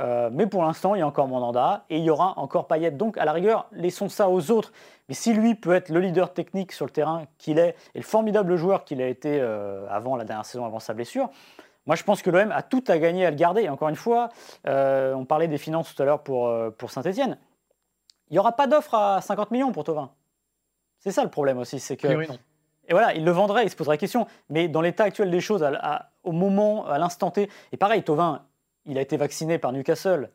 Euh, 0.00 0.30
mais 0.32 0.46
pour 0.46 0.62
l'instant, 0.62 0.94
il 0.94 1.00
y 1.00 1.02
a 1.02 1.06
encore 1.06 1.26
Mandanda 1.26 1.84
et 1.90 1.98
il 1.98 2.04
y 2.04 2.10
aura 2.10 2.38
encore 2.38 2.68
Payet. 2.68 2.92
Donc, 2.92 3.18
à 3.18 3.24
la 3.24 3.32
rigueur, 3.32 3.66
laissons 3.72 4.08
ça 4.08 4.28
aux 4.28 4.52
autres. 4.52 4.72
Mais 5.08 5.14
si 5.14 5.32
lui 5.34 5.56
peut 5.56 5.74
être 5.74 5.88
le 5.88 5.98
leader 5.98 6.32
technique 6.32 6.72
sur 6.72 6.86
le 6.86 6.92
terrain 6.92 7.24
qu'il 7.38 7.58
est 7.58 7.74
et 7.94 7.98
le 7.98 8.04
formidable 8.04 8.56
joueur 8.56 8.84
qu'il 8.84 9.02
a 9.02 9.08
été 9.08 9.40
euh, 9.40 9.86
avant 9.90 10.16
la 10.16 10.24
dernière 10.24 10.46
saison, 10.46 10.64
avant 10.64 10.80
sa 10.80 10.94
blessure, 10.94 11.28
moi 11.86 11.96
je 11.96 12.04
pense 12.04 12.22
que 12.22 12.30
l'OM 12.30 12.52
a 12.52 12.62
tout 12.62 12.84
à 12.86 12.98
gagner 12.98 13.26
à 13.26 13.30
le 13.30 13.36
garder. 13.36 13.62
Et 13.62 13.68
encore 13.68 13.88
une 13.88 13.96
fois, 13.96 14.28
on 14.64 15.24
parlait 15.28 15.48
des 15.48 15.58
finances 15.58 15.92
tout 15.92 16.02
à 16.02 16.06
l'heure 16.06 16.22
pour, 16.22 16.50
pour 16.78 16.90
Saint-Etienne. 16.90 17.36
Il 18.30 18.34
n'y 18.34 18.38
aura 18.38 18.52
pas 18.52 18.66
d'offre 18.66 18.94
à 18.94 19.20
50 19.20 19.50
millions 19.50 19.72
pour 19.72 19.84
Tovin. 19.84 20.10
C'est 20.98 21.10
ça 21.12 21.22
le 21.22 21.30
problème 21.30 21.58
aussi. 21.58 21.78
c'est 21.80 21.96
que 21.96 22.26
Et 22.88 22.92
voilà, 22.92 23.14
il 23.14 23.24
le 23.24 23.30
vendrait, 23.30 23.64
il 23.64 23.70
se 23.70 23.76
poserait 23.76 23.94
la 23.94 23.98
question. 23.98 24.26
Mais 24.50 24.68
dans 24.68 24.80
l'état 24.80 25.04
actuel 25.04 25.30
des 25.30 25.40
choses, 25.40 25.66
au 26.22 26.32
moment, 26.32 26.86
à 26.86 26.98
l'instant 26.98 27.30
T, 27.30 27.48
et 27.72 27.76
pareil, 27.76 28.02
Tovin, 28.02 28.42
il 28.86 28.98
a 28.98 29.00
été 29.00 29.16
vacciné 29.16 29.58
par 29.58 29.72
Newcastle. 29.72 30.30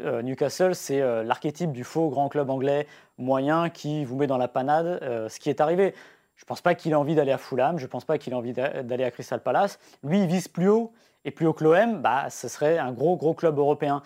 Euh, 0.00 0.22
Newcastle, 0.22 0.74
c'est 0.74 1.00
euh, 1.00 1.24
l'archétype 1.24 1.72
du 1.72 1.82
faux 1.82 2.10
grand 2.10 2.28
club 2.28 2.48
anglais 2.48 2.86
moyen 3.18 3.70
qui 3.70 4.04
vous 4.04 4.16
met 4.16 4.28
dans 4.28 4.38
la 4.38 4.46
panade, 4.46 5.00
euh, 5.02 5.28
ce 5.28 5.40
qui 5.40 5.50
est 5.50 5.60
arrivé. 5.60 5.94
Je 6.36 6.44
ne 6.44 6.46
pense 6.46 6.60
pas 6.60 6.74
qu'il 6.74 6.92
ait 6.92 6.96
envie 6.96 7.16
d'aller 7.16 7.32
à 7.32 7.38
Fulham, 7.38 7.78
je 7.78 7.84
ne 7.84 7.88
pense 7.88 8.04
pas 8.04 8.16
qu'il 8.16 8.32
ait 8.32 8.36
envie 8.36 8.52
d'aller 8.52 9.04
à 9.04 9.10
Crystal 9.10 9.42
Palace. 9.42 9.78
Lui, 10.04 10.20
il 10.20 10.26
vise 10.26 10.48
plus 10.48 10.68
haut, 10.68 10.92
et 11.24 11.30
plus 11.30 11.46
haut 11.46 11.52
que 11.52 11.64
l'OM, 11.64 12.00
bah, 12.00 12.30
ce 12.30 12.48
serait 12.48 12.78
un 12.78 12.92
gros, 12.92 13.16
gros 13.16 13.34
club 13.34 13.58
européen. 13.58 14.02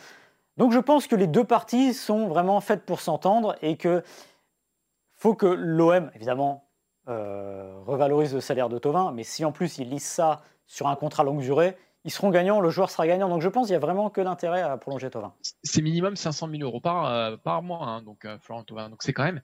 Donc 0.57 0.73
je 0.73 0.79
pense 0.79 1.07
que 1.07 1.17
les 1.17 1.27
deux 1.27 1.45
parties 1.45 1.95
sont 1.95 2.29
vraiment 2.29 2.61
faites 2.61 2.85
pour 2.85 3.01
s'entendre 3.01 3.57
et 3.63 3.77
que 3.77 4.03
faut 5.15 5.35
que 5.35 5.47
l'OM, 5.47 6.11
évidemment, 6.15 6.64
revalorise 7.07 8.35
le 8.35 8.41
salaire 8.41 8.69
de 8.69 8.79
Tovin, 8.79 9.13
mais 9.13 9.25
si 9.25 9.45
en 9.45 9.53
plus 9.53 9.79
il 9.79 9.91
lisse 9.91 10.07
ça 10.07 10.43
sur 10.67 10.89
un 10.89 10.97
contrat 10.97 11.25
longue 11.25 11.41
durée, 11.41 11.77
ils 12.05 12.11
seront 12.11 12.31
gagnants, 12.31 12.61
le 12.61 12.71
joueur 12.71 12.91
sera 12.91 13.07
gagnant. 13.07 13.29
Donc 13.29 13.41
je 13.41 13.49
pense 13.49 13.67
qu'il 13.67 13.73
n'y 13.73 13.77
a 13.77 13.81
vraiment 13.81 14.11
que 14.11 14.21
d'intérêt 14.21 14.61
à 14.61 14.77
prolonger 14.77 15.11
Tovin. 15.11 15.33
C'est 15.63 15.83
minimum 15.83 16.17
500 16.17 16.49
000 16.51 16.63
euros 16.63 16.81
par, 16.81 17.07
euh, 17.07 17.37
par 17.37 17.63
mois, 17.63 17.87
hein, 17.87 18.03
donc 18.03 18.25
euh, 18.25 18.39
Florent 18.39 18.65
Tovin. 18.65 18.91
Donc 18.91 19.03
c'est 19.03 19.13
quand 19.13 19.25
même 19.25 19.41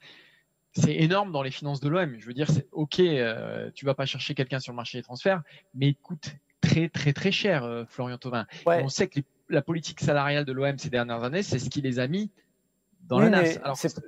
c'est 0.72 0.94
énorme 0.94 1.32
dans 1.32 1.42
les 1.42 1.50
finances 1.50 1.80
de 1.80 1.88
l'OM. 1.88 2.16
Je 2.18 2.26
veux 2.26 2.34
dire, 2.34 2.48
c'est 2.48 2.68
ok, 2.70 3.00
euh, 3.00 3.70
tu 3.74 3.84
vas 3.84 3.94
pas 3.94 4.06
chercher 4.06 4.34
quelqu'un 4.34 4.60
sur 4.60 4.72
le 4.72 4.76
marché 4.76 4.98
des 4.98 5.02
transferts, 5.02 5.42
mais 5.74 5.88
il 5.88 5.96
coûte 5.96 6.36
très 6.60 6.88
très 6.88 7.12
très 7.12 7.32
cher, 7.32 7.86
Florian 7.88 8.18
Thauvin. 8.18 8.46
On 8.66 8.88
sait 8.88 9.08
que 9.08 9.20
la 9.48 9.62
politique 9.62 10.00
salariale 10.00 10.44
de 10.44 10.52
l'OM 10.52 10.78
ces 10.78 10.90
dernières 10.90 11.24
années, 11.24 11.42
c'est 11.42 11.58
ce 11.58 11.70
qui 11.70 11.80
les 11.80 11.98
a 11.98 12.06
mis 12.06 12.30
dans 13.00 13.18
la 13.18 13.30
NAS. 13.30 13.56
Alors, 13.64 13.76
c'est 13.76 14.00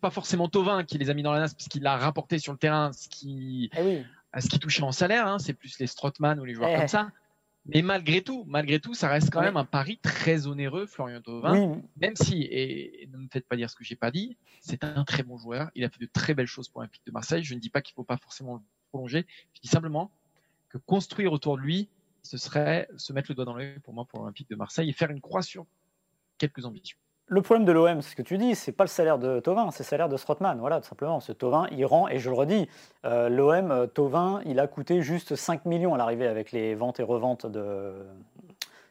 pas 0.00 0.10
forcément 0.10 0.48
Tovin 0.48 0.84
qui 0.84 0.98
les 0.98 1.10
a 1.10 1.14
mis 1.14 1.22
dans 1.22 1.32
la 1.32 1.40
NAS 1.40 1.54
parce 1.54 1.68
qu'il 1.68 1.86
a 1.86 1.96
rapporté 1.96 2.38
sur 2.38 2.52
le 2.52 2.58
terrain 2.58 2.92
ce 2.92 3.08
qui, 3.08 3.70
eh 3.76 4.02
ce 4.40 4.48
qui 4.48 4.58
touchait 4.58 4.82
en 4.82 4.92
salaire. 4.92 5.26
Hein. 5.26 5.38
C'est 5.38 5.54
plus 5.54 5.78
les 5.78 5.86
Strottmann 5.86 6.38
ou 6.40 6.44
les 6.44 6.54
joueurs 6.54 6.70
eh. 6.70 6.78
comme 6.78 6.88
ça. 6.88 7.10
Mais 7.66 7.80
malgré 7.80 8.20
tout, 8.20 8.44
malgré 8.46 8.78
tout, 8.78 8.92
ça 8.92 9.08
reste 9.08 9.30
quand 9.30 9.40
même 9.40 9.56
un 9.56 9.64
pari 9.64 9.98
très 9.98 10.46
onéreux, 10.46 10.84
Florian 10.84 11.22
Thauvin. 11.22 11.80
Même 11.96 12.14
si, 12.14 12.42
et, 12.42 13.08
ne 13.10 13.16
me 13.16 13.28
faites 13.32 13.48
pas 13.48 13.56
dire 13.56 13.70
ce 13.70 13.76
que 13.76 13.84
j'ai 13.84 13.96
pas 13.96 14.10
dit, 14.10 14.36
c'est 14.60 14.84
un 14.84 15.04
très 15.04 15.22
bon 15.22 15.38
joueur. 15.38 15.70
Il 15.74 15.82
a 15.84 15.88
fait 15.88 16.00
de 16.00 16.10
très 16.12 16.34
belles 16.34 16.46
choses 16.46 16.68
pour 16.68 16.82
l'Olympique 16.82 17.06
de 17.06 17.12
Marseille. 17.12 17.42
Je 17.42 17.54
ne 17.54 17.60
dis 17.60 17.70
pas 17.70 17.80
qu'il 17.80 17.94
faut 17.94 18.04
pas 18.04 18.18
forcément 18.18 18.56
le 18.56 18.60
prolonger. 18.90 19.24
Je 19.54 19.62
dis 19.62 19.68
simplement 19.68 20.10
que 20.68 20.76
construire 20.76 21.32
autour 21.32 21.56
de 21.56 21.62
lui, 21.62 21.88
ce 22.22 22.36
serait 22.36 22.88
se 22.98 23.14
mettre 23.14 23.30
le 23.30 23.34
doigt 23.34 23.46
dans 23.46 23.54
l'œil 23.54 23.78
pour 23.80 23.94
moi 23.94 24.04
pour 24.04 24.20
l'Olympique 24.20 24.50
de 24.50 24.56
Marseille 24.56 24.90
et 24.90 24.92
faire 24.92 25.10
une 25.10 25.22
croix 25.22 25.42
sur 25.42 25.66
quelques 26.36 26.66
ambitions. 26.66 26.98
Le 27.26 27.40
problème 27.40 27.64
de 27.64 27.72
l'OM, 27.72 28.02
c'est 28.02 28.10
ce 28.10 28.16
que 28.16 28.22
tu 28.22 28.36
dis, 28.36 28.54
c'est 28.54 28.72
pas 28.72 28.84
le 28.84 28.88
salaire 28.88 29.18
de 29.18 29.40
Tovin, 29.40 29.70
c'est 29.70 29.82
le 29.82 29.88
salaire 29.88 30.10
de 30.10 30.16
Strottmann. 30.18 30.58
Voilà, 30.60 30.80
tout 30.80 30.88
simplement. 30.88 31.20
Ce 31.20 31.32
Tovin, 31.32 31.66
il 31.72 31.86
rend, 31.86 32.06
et 32.06 32.18
je 32.18 32.28
le 32.28 32.36
redis, 32.36 32.68
euh, 33.06 33.30
l'OM, 33.30 33.70
euh, 33.70 33.86
Tovin, 33.86 34.42
il 34.44 34.60
a 34.60 34.66
coûté 34.66 35.00
juste 35.00 35.34
5 35.34 35.64
millions 35.64 35.94
à 35.94 35.96
l'arrivée 35.96 36.26
avec 36.26 36.52
les 36.52 36.74
ventes 36.74 37.00
et 37.00 37.02
reventes 37.02 37.46
de, 37.46 37.94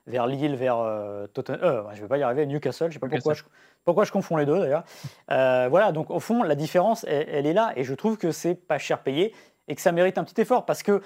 vers 0.07 0.25
Lille, 0.25 0.55
vers 0.55 0.79
euh, 0.79 1.27
Tottenham. 1.27 1.59
Euh, 1.61 1.83
je 1.91 1.97
ne 1.97 2.01
vais 2.01 2.07
pas 2.07 2.17
y 2.17 2.23
arriver, 2.23 2.47
Newcastle, 2.47 2.85
je 2.85 2.87
ne 2.87 2.93
sais 2.93 2.99
pas 2.99 3.07
pourquoi 3.07 3.35
je, 3.35 3.43
pourquoi 3.85 4.03
je 4.03 4.11
confonds 4.11 4.37
les 4.37 4.47
deux 4.47 4.59
d'ailleurs. 4.59 4.83
voilà, 5.27 5.91
donc 5.91 6.09
au 6.09 6.19
fond, 6.19 6.41
la 6.41 6.55
différence, 6.55 7.03
elle, 7.03 7.45
est 7.45 7.53
là, 7.53 7.71
et 7.75 7.83
je 7.83 7.93
trouve 7.93 8.17
que 8.17 8.31
c'est 8.31 8.55
pas 8.55 8.79
cher 8.79 9.03
payé 9.03 9.35
et 9.67 9.75
que 9.75 9.81
ça 9.81 9.91
mérite 9.91 10.17
un 10.17 10.23
petit 10.23 10.41
effort 10.41 10.65
parce 10.65 10.81
que 10.81 11.03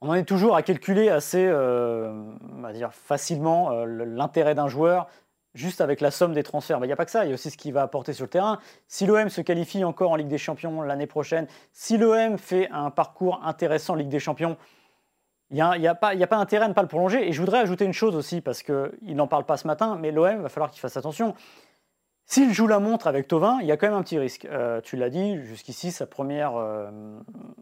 on 0.00 0.10
en 0.10 0.14
est 0.14 0.24
toujours 0.24 0.54
à 0.54 0.62
calculer 0.62 1.08
assez 1.08 1.50
on 1.50 2.60
va 2.60 2.72
dire, 2.72 2.92
facilement 2.94 3.84
l'intérêt 3.84 4.54
d'un 4.54 4.68
joueur 4.68 5.08
juste 5.54 5.80
avec 5.80 6.00
la 6.00 6.10
somme 6.10 6.32
des 6.32 6.42
transferts. 6.42 6.78
Il 6.82 6.86
n'y 6.86 6.92
a 6.92 6.96
pas 6.96 7.04
que 7.04 7.10
ça, 7.10 7.24
il 7.24 7.28
y 7.28 7.30
a 7.30 7.34
aussi 7.34 7.50
ce 7.50 7.56
qu'il 7.56 7.72
va 7.72 7.82
apporter 7.82 8.12
sur 8.12 8.24
le 8.24 8.30
terrain. 8.30 8.58
Si 8.86 9.06
l'OM 9.06 9.28
se 9.28 9.40
qualifie 9.40 9.84
encore 9.84 10.12
en 10.12 10.16
Ligue 10.16 10.28
des 10.28 10.38
Champions 10.38 10.82
l'année 10.82 11.06
prochaine, 11.06 11.46
si 11.72 11.96
l'OM 11.96 12.38
fait 12.38 12.68
un 12.70 12.90
parcours 12.90 13.40
intéressant 13.44 13.94
en 13.94 13.96
Ligue 13.96 14.08
des 14.08 14.20
Champions, 14.20 14.56
il 15.50 15.54
n'y 15.54 15.62
a, 15.62 15.70
a, 15.70 15.94
pas, 15.94 16.10
a 16.10 16.26
pas 16.26 16.36
intérêt 16.36 16.66
à 16.66 16.68
ne 16.68 16.74
pas 16.74 16.82
le 16.82 16.88
prolonger. 16.88 17.26
Et 17.26 17.32
je 17.32 17.40
voudrais 17.40 17.58
ajouter 17.58 17.84
une 17.84 17.94
chose 17.94 18.14
aussi, 18.14 18.40
parce 18.40 18.62
qu'il 18.62 19.16
n'en 19.16 19.26
parle 19.26 19.44
pas 19.44 19.56
ce 19.56 19.66
matin, 19.66 19.96
mais 19.98 20.12
l'OM, 20.12 20.42
va 20.42 20.48
falloir 20.48 20.70
qu'il 20.70 20.80
fasse 20.80 20.96
attention. 20.96 21.34
S'il 22.26 22.52
joue 22.52 22.66
la 22.66 22.78
montre 22.78 23.06
avec 23.06 23.26
Tovin, 23.26 23.56
il 23.62 23.66
y 23.66 23.72
a 23.72 23.78
quand 23.78 23.86
même 23.86 23.96
un 23.96 24.02
petit 24.02 24.18
risque. 24.18 24.44
Euh, 24.44 24.82
tu 24.82 24.96
l'as 24.98 25.08
dit, 25.08 25.42
jusqu'ici, 25.44 25.90
sa 25.90 26.06
première 26.06 26.56
euh, 26.56 26.90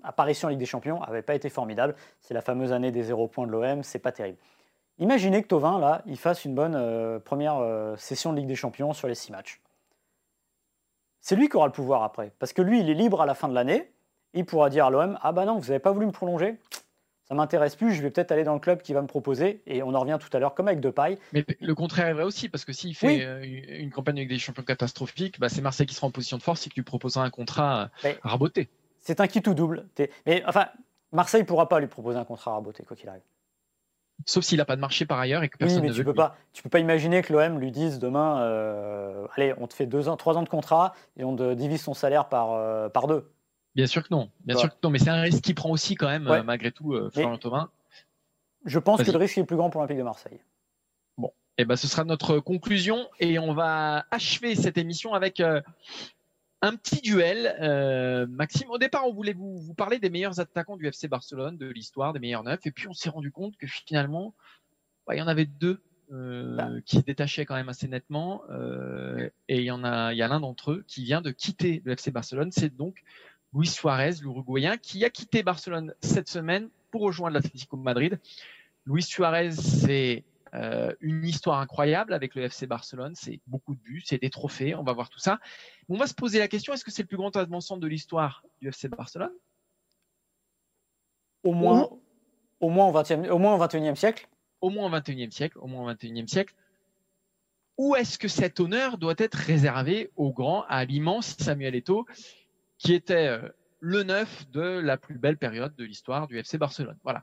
apparition 0.02 0.48
en 0.48 0.50
Ligue 0.50 0.58
des 0.58 0.66
Champions 0.66 0.98
n'avait 0.98 1.22
pas 1.22 1.36
été 1.36 1.48
formidable. 1.48 1.94
C'est 2.20 2.34
la 2.34 2.40
fameuse 2.40 2.72
année 2.72 2.90
des 2.90 3.04
zéro 3.04 3.28
points 3.28 3.46
de 3.46 3.52
l'OM, 3.52 3.84
c'est 3.84 4.00
pas 4.00 4.10
terrible. 4.10 4.38
Imaginez 4.98 5.42
que 5.42 5.48
Tovin, 5.48 5.78
là, 5.78 6.02
il 6.06 6.16
fasse 6.16 6.44
une 6.44 6.54
bonne 6.54 6.74
euh, 6.74 7.18
première 7.18 7.56
euh, 7.56 7.96
session 7.96 8.32
de 8.32 8.38
Ligue 8.38 8.48
des 8.48 8.56
Champions 8.56 8.92
sur 8.92 9.08
les 9.08 9.14
six 9.14 9.30
matchs. 9.30 9.60
C'est 11.20 11.36
lui 11.36 11.48
qui 11.48 11.56
aura 11.56 11.66
le 11.66 11.72
pouvoir 11.72 12.02
après. 12.02 12.32
Parce 12.38 12.52
que 12.52 12.62
lui, 12.62 12.80
il 12.80 12.88
est 12.88 12.94
libre 12.94 13.20
à 13.20 13.26
la 13.26 13.34
fin 13.34 13.48
de 13.48 13.54
l'année. 13.54 13.92
Il 14.32 14.46
pourra 14.46 14.70
dire 14.70 14.86
à 14.86 14.90
l'OM 14.90 15.18
Ah 15.22 15.32
bah 15.32 15.44
non, 15.44 15.58
vous 15.58 15.66
n'avez 15.66 15.78
pas 15.78 15.92
voulu 15.92 16.06
me 16.06 16.12
prolonger 16.12 16.58
ça 17.28 17.34
m'intéresse 17.34 17.74
plus, 17.74 17.92
je 17.92 18.02
vais 18.02 18.10
peut-être 18.10 18.30
aller 18.30 18.44
dans 18.44 18.54
le 18.54 18.60
club 18.60 18.82
qui 18.82 18.92
va 18.92 19.02
me 19.02 19.08
proposer. 19.08 19.60
Et 19.66 19.82
on 19.82 19.94
en 19.94 20.00
revient 20.00 20.18
tout 20.20 20.34
à 20.34 20.38
l'heure, 20.38 20.54
comme 20.54 20.68
avec 20.68 20.80
Depay. 20.80 21.18
Mais 21.32 21.44
le 21.60 21.74
contraire 21.74 22.06
est 22.06 22.12
vrai 22.12 22.22
aussi, 22.22 22.48
parce 22.48 22.64
que 22.64 22.72
s'il 22.72 22.94
fait 22.94 23.24
euh, 23.24 23.42
une 23.42 23.90
campagne 23.90 24.18
avec 24.18 24.28
des 24.28 24.38
champions 24.38 24.62
catastrophiques, 24.62 25.40
bah 25.40 25.48
c'est 25.48 25.60
Marseille 25.60 25.86
qui 25.86 25.94
sera 25.94 26.06
en 26.06 26.12
position 26.12 26.36
de 26.36 26.42
force 26.42 26.66
et 26.66 26.70
qui 26.70 26.76
lui 26.76 26.84
proposera 26.84 27.24
un 27.24 27.30
contrat 27.30 27.90
raboté. 28.22 28.68
C'est 29.00 29.20
un 29.20 29.26
qui 29.26 29.42
tout 29.42 29.54
double. 29.54 29.86
Mais 30.24 30.44
enfin, 30.46 30.68
Marseille 31.12 31.42
ne 31.42 31.46
pourra 31.46 31.68
pas 31.68 31.80
lui 31.80 31.88
proposer 31.88 32.18
un 32.18 32.24
contrat 32.24 32.52
raboté, 32.52 32.84
quoi 32.84 32.96
qu'il 32.96 33.08
arrive. 33.08 33.22
Sauf 34.24 34.44
s'il 34.44 34.58
n'a 34.58 34.64
pas 34.64 34.76
de 34.76 34.80
marché 34.80 35.04
par 35.06 35.18
ailleurs 35.20 35.42
et 35.42 35.48
que 35.48 35.54
Oui, 35.56 35.66
personne 35.66 35.82
mais 35.82 35.88
ne 35.88 35.92
tu 35.92 35.98
veut. 35.98 36.04
peux 36.04 36.10
lui. 36.10 36.16
pas, 36.16 36.36
tu 36.52 36.62
peux 36.62 36.68
pas 36.70 36.78
imaginer 36.80 37.22
que 37.22 37.32
l'OM 37.32 37.58
lui 37.60 37.70
dise 37.70 37.98
demain, 37.98 38.40
euh, 38.42 39.26
allez, 39.36 39.54
on 39.58 39.66
te 39.66 39.74
fait 39.74 39.86
deux 39.86 40.08
ans, 40.08 40.16
trois 40.16 40.36
ans 40.36 40.42
de 40.42 40.48
contrat 40.48 40.94
et 41.16 41.24
on 41.24 41.36
te 41.36 41.54
divise 41.54 41.82
son 41.82 41.94
salaire 41.94 42.28
par, 42.28 42.52
euh, 42.52 42.88
par 42.88 43.06
deux. 43.06 43.30
Bien 43.74 43.86
sûr 43.86 44.02
que 44.02 44.08
non. 44.10 44.30
Bien 44.44 44.54
Ouais. 44.56 44.60
sûr 44.62 44.70
que 44.70 44.76
non. 44.82 44.90
Mais 44.90 44.98
c'est 44.98 45.10
un 45.10 45.20
risque 45.20 45.42
qu'il 45.42 45.54
prend 45.54 45.70
aussi 45.70 45.94
quand 45.96 46.08
même, 46.08 46.26
Ouais. 46.26 46.38
euh, 46.38 46.42
malgré 46.42 46.72
tout, 46.72 46.94
euh, 46.94 47.10
Florian 47.12 47.36
Thauvin. 47.38 47.70
Je 48.64 48.78
pense 48.78 49.02
que 49.02 49.10
le 49.10 49.18
risque 49.18 49.38
est 49.38 49.44
plus 49.44 49.56
grand 49.56 49.70
pour 49.70 49.80
l'Olympique 49.80 49.98
de 49.98 50.02
Marseille. 50.02 50.40
Et 51.58 51.64
ben, 51.64 51.76
ce 51.76 51.86
sera 51.86 52.04
notre 52.04 52.38
conclusion 52.38 53.08
et 53.18 53.38
on 53.38 53.54
va 53.54 54.04
achever 54.10 54.54
cette 54.56 54.76
émission 54.76 55.14
avec 55.14 55.42
un 56.62 56.76
petit 56.76 57.00
duel. 57.00 57.56
Euh, 57.60 58.26
Maxime, 58.26 58.70
au 58.70 58.78
départ, 58.78 59.06
on 59.06 59.12
voulait 59.12 59.32
vous, 59.32 59.58
vous 59.58 59.74
parler 59.74 59.98
des 59.98 60.10
meilleurs 60.10 60.40
attaquants 60.40 60.76
du 60.76 60.86
FC 60.86 61.08
Barcelone, 61.08 61.56
de 61.56 61.66
l'histoire, 61.66 62.12
des 62.12 62.18
meilleurs 62.18 62.44
neufs, 62.44 62.66
et 62.66 62.70
puis 62.70 62.88
on 62.88 62.92
s'est 62.92 63.10
rendu 63.10 63.30
compte 63.30 63.56
que 63.56 63.66
finalement, 63.66 64.34
bah, 65.06 65.14
il 65.14 65.18
y 65.18 65.22
en 65.22 65.28
avait 65.28 65.46
deux 65.46 65.80
euh, 66.12 66.56
Bah. 66.56 66.70
qui 66.84 66.96
se 66.96 67.02
détachaient 67.02 67.44
quand 67.44 67.56
même 67.56 67.68
assez 67.68 67.88
nettement, 67.88 68.42
euh, 68.50 69.28
et 69.48 69.58
il 69.58 69.64
y 69.64 69.70
en 69.70 69.84
a, 69.84 70.12
il 70.12 70.18
y 70.18 70.22
a 70.22 70.28
l'un 70.28 70.40
d'entre 70.40 70.72
eux 70.72 70.84
qui 70.86 71.04
vient 71.04 71.20
de 71.20 71.30
quitter 71.30 71.82
le 71.84 71.92
FC 71.92 72.10
Barcelone, 72.10 72.50
c'est 72.52 72.74
donc 72.74 73.02
Luis 73.54 73.68
Suarez, 73.68 74.14
l'Uruguayen, 74.22 74.76
qui 74.76 75.04
a 75.04 75.10
quitté 75.10 75.42
Barcelone 75.42 75.94
cette 76.00 76.28
semaine 76.28 76.68
pour 76.90 77.02
rejoindre 77.02 77.34
l'Atlético 77.34 77.76
Madrid. 77.76 78.18
Luis 78.86 79.02
Suarez, 79.02 79.52
c'est 79.52 80.24
euh, 80.56 80.92
une 81.00 81.24
histoire 81.24 81.60
incroyable 81.60 82.14
avec 82.14 82.34
le 82.34 82.42
FC 82.42 82.66
Barcelone. 82.66 83.14
C'est 83.14 83.40
beaucoup 83.46 83.74
de 83.74 83.80
buts, 83.80 84.02
c'est 84.04 84.18
des 84.18 84.30
trophées. 84.30 84.74
On 84.74 84.82
va 84.82 84.92
voir 84.92 85.10
tout 85.10 85.18
ça. 85.18 85.38
On 85.88 85.96
va 85.96 86.06
se 86.06 86.14
poser 86.14 86.38
la 86.38 86.48
question 86.48 86.72
est-ce 86.72 86.84
que 86.84 86.90
c'est 86.90 87.02
le 87.02 87.08
plus 87.08 87.16
grand 87.16 87.34
avant-centre 87.36 87.80
de 87.80 87.86
l'histoire 87.86 88.42
du 88.60 88.68
FC 88.68 88.88
Barcelone? 88.88 89.32
Au 91.44 91.52
moins, 91.52 91.90
au 92.60 92.70
moins 92.70 92.88
au 92.88 92.92
20e, 92.92 93.28
au 93.28 93.38
moins 93.38 93.54
au 93.54 93.64
21e 93.64 93.94
siècle. 93.94 94.28
Au 94.60 94.70
moins 94.70 94.86
au 94.86 94.90
21e 94.90 95.30
siècle. 95.30 95.58
Au 95.58 95.66
moins 95.66 95.84
au 95.84 95.94
21e 95.94 96.26
siècle. 96.26 96.54
Ou 97.76 97.94
est-ce 97.94 98.18
que 98.18 98.28
cet 98.28 98.58
honneur 98.58 98.96
doit 98.96 99.14
être 99.18 99.34
réservé 99.34 100.10
au 100.16 100.32
grand, 100.32 100.64
à 100.68 100.84
l'immense 100.86 101.36
Samuel 101.38 101.74
Eto'o, 101.74 102.06
qui 102.78 102.94
était 102.94 103.26
euh, 103.26 103.48
le 103.80 104.02
neuf 104.02 104.48
de 104.50 104.60
la 104.60 104.96
plus 104.96 105.18
belle 105.18 105.36
période 105.36 105.74
de 105.76 105.84
l'histoire 105.84 106.26
du 106.26 106.38
FC 106.38 106.56
Barcelone? 106.56 106.96
Voilà. 107.04 107.22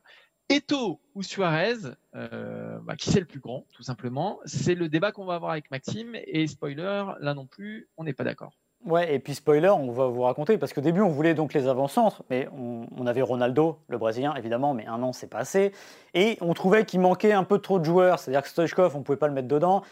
Eto'o 0.50 1.00
ou 1.16 1.24
Suarez, 1.24 1.96
euh, 2.16 2.78
bah, 2.84 2.96
qui 2.96 3.10
c'est 3.10 3.20
le 3.20 3.26
plus 3.26 3.40
grand, 3.40 3.66
tout 3.74 3.84
simplement 3.84 4.40
C'est 4.46 4.76
le 4.76 4.90
débat 4.90 5.12
qu'on 5.12 5.26
va 5.26 5.36
avoir 5.36 5.52
avec 5.52 5.72
Maxime. 5.72 6.16
Et 6.28 6.48
spoiler, 6.48 7.04
là 7.20 7.34
non 7.34 7.46
plus, 7.46 7.88
on 7.98 8.04
n'est 8.04 8.14
pas 8.14 8.24
d'accord. 8.24 8.54
Ouais, 8.86 9.16
et 9.16 9.20
puis 9.20 9.34
spoiler, 9.34 9.70
on 9.70 9.92
va 9.92 10.08
vous 10.08 10.24
raconter, 10.24 10.58
parce 10.58 10.74
qu'au 10.74 10.82
début, 10.82 11.00
on 11.00 11.10
voulait 11.10 11.34
donc 11.34 11.54
les 11.54 11.68
avant-centres, 11.68 12.24
mais 12.30 12.50
on, 12.52 12.86
on 12.98 13.08
avait 13.08 13.22
Ronaldo, 13.22 13.80
le 13.88 13.98
Brésilien, 13.98 14.34
évidemment, 14.36 14.74
mais 14.74 14.86
un 14.88 15.02
an, 15.04 15.14
c'est 15.14 15.28
pas 15.28 15.38
assez. 15.38 15.72
Et 16.14 16.38
on 16.42 16.54
trouvait 16.54 16.84
qu'il 16.84 17.00
manquait 17.00 17.32
un 17.32 17.46
peu 17.46 17.60
trop 17.60 17.80
de 17.80 17.86
joueurs, 17.86 18.20
c'est-à-dire 18.20 18.42
que 18.42 18.50
Stoichkov, 18.50 18.98
on 18.98 19.02
pouvait 19.02 19.18
pas 19.18 19.28
le 19.28 19.34
mettre 19.34 19.48
dedans. 19.48 19.84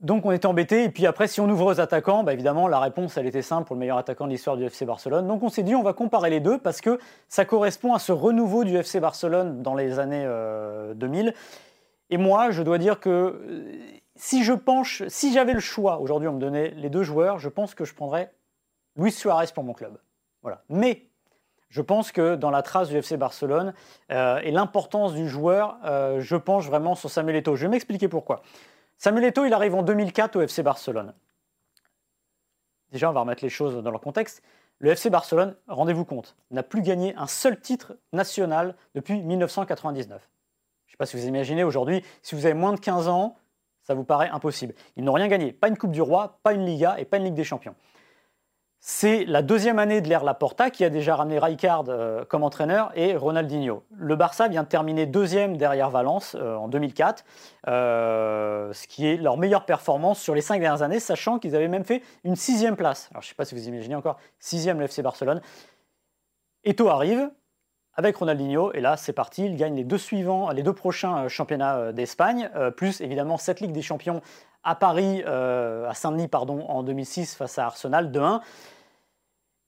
Donc 0.00 0.26
on 0.26 0.32
était 0.32 0.46
embêté. 0.46 0.84
Et 0.84 0.90
puis 0.90 1.06
après, 1.06 1.26
si 1.26 1.40
on 1.40 1.48
ouvre 1.48 1.66
aux 1.66 1.80
attaquants, 1.80 2.22
bah 2.22 2.32
évidemment, 2.32 2.68
la 2.68 2.80
réponse, 2.80 3.16
elle 3.16 3.26
était 3.26 3.42
simple 3.42 3.66
pour 3.66 3.76
le 3.76 3.80
meilleur 3.80 3.98
attaquant 3.98 4.26
de 4.26 4.30
l'histoire 4.30 4.56
du 4.56 4.64
FC 4.64 4.84
Barcelone. 4.84 5.26
Donc 5.26 5.42
on 5.42 5.48
s'est 5.48 5.62
dit, 5.62 5.74
on 5.74 5.82
va 5.82 5.92
comparer 5.92 6.30
les 6.30 6.40
deux 6.40 6.58
parce 6.58 6.80
que 6.80 6.98
ça 7.28 7.44
correspond 7.44 7.94
à 7.94 7.98
ce 7.98 8.12
renouveau 8.12 8.64
du 8.64 8.76
FC 8.76 9.00
Barcelone 9.00 9.62
dans 9.62 9.74
les 9.74 9.98
années 9.98 10.24
euh, 10.26 10.94
2000. 10.94 11.34
Et 12.10 12.18
moi, 12.18 12.50
je 12.50 12.62
dois 12.62 12.78
dire 12.78 13.00
que 13.00 13.10
euh, 13.10 13.72
si 14.14 14.44
je 14.44 14.52
penche, 14.52 15.02
si 15.08 15.32
j'avais 15.32 15.52
le 15.52 15.60
choix, 15.60 15.98
aujourd'hui 15.98 16.28
on 16.28 16.34
me 16.34 16.40
donnait 16.40 16.70
les 16.70 16.90
deux 16.90 17.02
joueurs, 17.02 17.38
je 17.38 17.48
pense 17.48 17.74
que 17.74 17.84
je 17.84 17.94
prendrais 17.94 18.32
Luis 18.96 19.12
Suarez 19.12 19.46
pour 19.54 19.64
mon 19.64 19.72
club. 19.72 19.98
Voilà. 20.42 20.62
Mais 20.68 21.06
je 21.68 21.82
pense 21.82 22.12
que 22.12 22.36
dans 22.36 22.50
la 22.50 22.62
trace 22.62 22.88
du 22.88 22.96
FC 22.96 23.16
Barcelone 23.16 23.74
euh, 24.12 24.38
et 24.42 24.50
l'importance 24.50 25.14
du 25.14 25.28
joueur, 25.28 25.76
euh, 25.84 26.20
je 26.20 26.36
penche 26.36 26.66
vraiment 26.66 26.94
sur 26.94 27.10
Samuel 27.10 27.36
Eto'o. 27.36 27.56
Je 27.56 27.62
vais 27.62 27.68
m'expliquer 27.68 28.08
pourquoi. 28.08 28.42
Samuel 28.98 29.24
Eto'o, 29.24 29.44
il 29.44 29.52
arrive 29.52 29.74
en 29.74 29.82
2004 29.82 30.36
au 30.36 30.40
FC 30.40 30.62
Barcelone. 30.62 31.14
Déjà, 32.92 33.10
on 33.10 33.12
va 33.12 33.20
remettre 33.20 33.44
les 33.44 33.50
choses 33.50 33.82
dans 33.82 33.90
leur 33.90 34.00
contexte. 34.00 34.42
Le 34.78 34.90
FC 34.90 35.10
Barcelone, 35.10 35.56
rendez-vous 35.68 36.04
compte, 36.04 36.36
n'a 36.50 36.62
plus 36.62 36.82
gagné 36.82 37.14
un 37.16 37.26
seul 37.26 37.58
titre 37.60 37.96
national 38.12 38.74
depuis 38.94 39.22
1999. 39.22 40.08
Je 40.86 40.90
ne 40.90 40.92
sais 40.92 40.96
pas 40.96 41.06
si 41.06 41.16
vous 41.16 41.26
imaginez 41.26 41.64
aujourd'hui, 41.64 42.04
si 42.22 42.34
vous 42.34 42.46
avez 42.46 42.54
moins 42.54 42.72
de 42.72 42.80
15 42.80 43.08
ans, 43.08 43.36
ça 43.82 43.94
vous 43.94 44.04
paraît 44.04 44.28
impossible. 44.28 44.74
Ils 44.96 45.04
n'ont 45.04 45.12
rien 45.12 45.28
gagné, 45.28 45.52
pas 45.52 45.68
une 45.68 45.78
Coupe 45.78 45.92
du 45.92 46.02
Roi, 46.02 46.38
pas 46.42 46.52
une 46.52 46.64
Liga 46.64 46.98
et 46.98 47.04
pas 47.04 47.18
une 47.18 47.24
Ligue 47.24 47.34
des 47.34 47.44
Champions. 47.44 47.74
C'est 48.88 49.24
la 49.24 49.42
deuxième 49.42 49.80
année 49.80 50.00
de 50.00 50.08
l'ère 50.08 50.22
Laporta 50.22 50.70
qui 50.70 50.84
a 50.84 50.90
déjà 50.90 51.16
ramené 51.16 51.40
Rijkaard 51.40 51.86
euh, 51.88 52.24
comme 52.24 52.44
entraîneur 52.44 52.92
et 52.94 53.16
Ronaldinho. 53.16 53.82
Le 53.90 54.14
Barça 54.14 54.46
vient 54.46 54.62
de 54.62 54.68
terminer 54.68 55.06
deuxième 55.06 55.56
derrière 55.56 55.90
Valence 55.90 56.36
euh, 56.38 56.54
en 56.54 56.68
2004, 56.68 57.24
euh, 57.66 58.72
ce 58.72 58.86
qui 58.86 59.08
est 59.08 59.16
leur 59.16 59.38
meilleure 59.38 59.64
performance 59.64 60.20
sur 60.20 60.36
les 60.36 60.40
cinq 60.40 60.60
dernières 60.60 60.82
années, 60.82 61.00
sachant 61.00 61.40
qu'ils 61.40 61.56
avaient 61.56 61.66
même 61.66 61.82
fait 61.82 62.00
une 62.22 62.36
sixième 62.36 62.76
place. 62.76 63.08
Alors 63.10 63.22
je 63.22 63.26
ne 63.26 63.28
sais 63.30 63.34
pas 63.34 63.44
si 63.44 63.56
vous 63.56 63.66
imaginez 63.66 63.96
encore, 63.96 64.18
sixième 64.38 64.78
le 64.78 64.84
FC 64.84 65.02
Barcelone. 65.02 65.40
Eto 66.62 66.88
arrive 66.88 67.28
avec 67.94 68.16
Ronaldinho 68.16 68.72
et 68.72 68.80
là 68.80 68.96
c'est 68.96 69.12
parti, 69.12 69.46
il 69.46 69.56
gagne 69.56 69.74
les 69.74 69.84
deux 69.84 69.98
suivants, 69.98 70.52
les 70.52 70.62
deux 70.62 70.74
prochains 70.74 71.26
championnats 71.26 71.92
d'Espagne, 71.92 72.48
plus 72.76 73.00
évidemment 73.00 73.36
cette 73.36 73.60
Ligue 73.60 73.72
des 73.72 73.82
Champions 73.82 74.22
à 74.62 74.76
Paris, 74.76 75.24
à 75.24 75.92
Saint-Denis 75.94 76.28
pardon, 76.28 76.64
en 76.68 76.84
2006 76.84 77.34
face 77.34 77.58
à 77.58 77.66
Arsenal 77.66 78.12
2-1. 78.12 78.42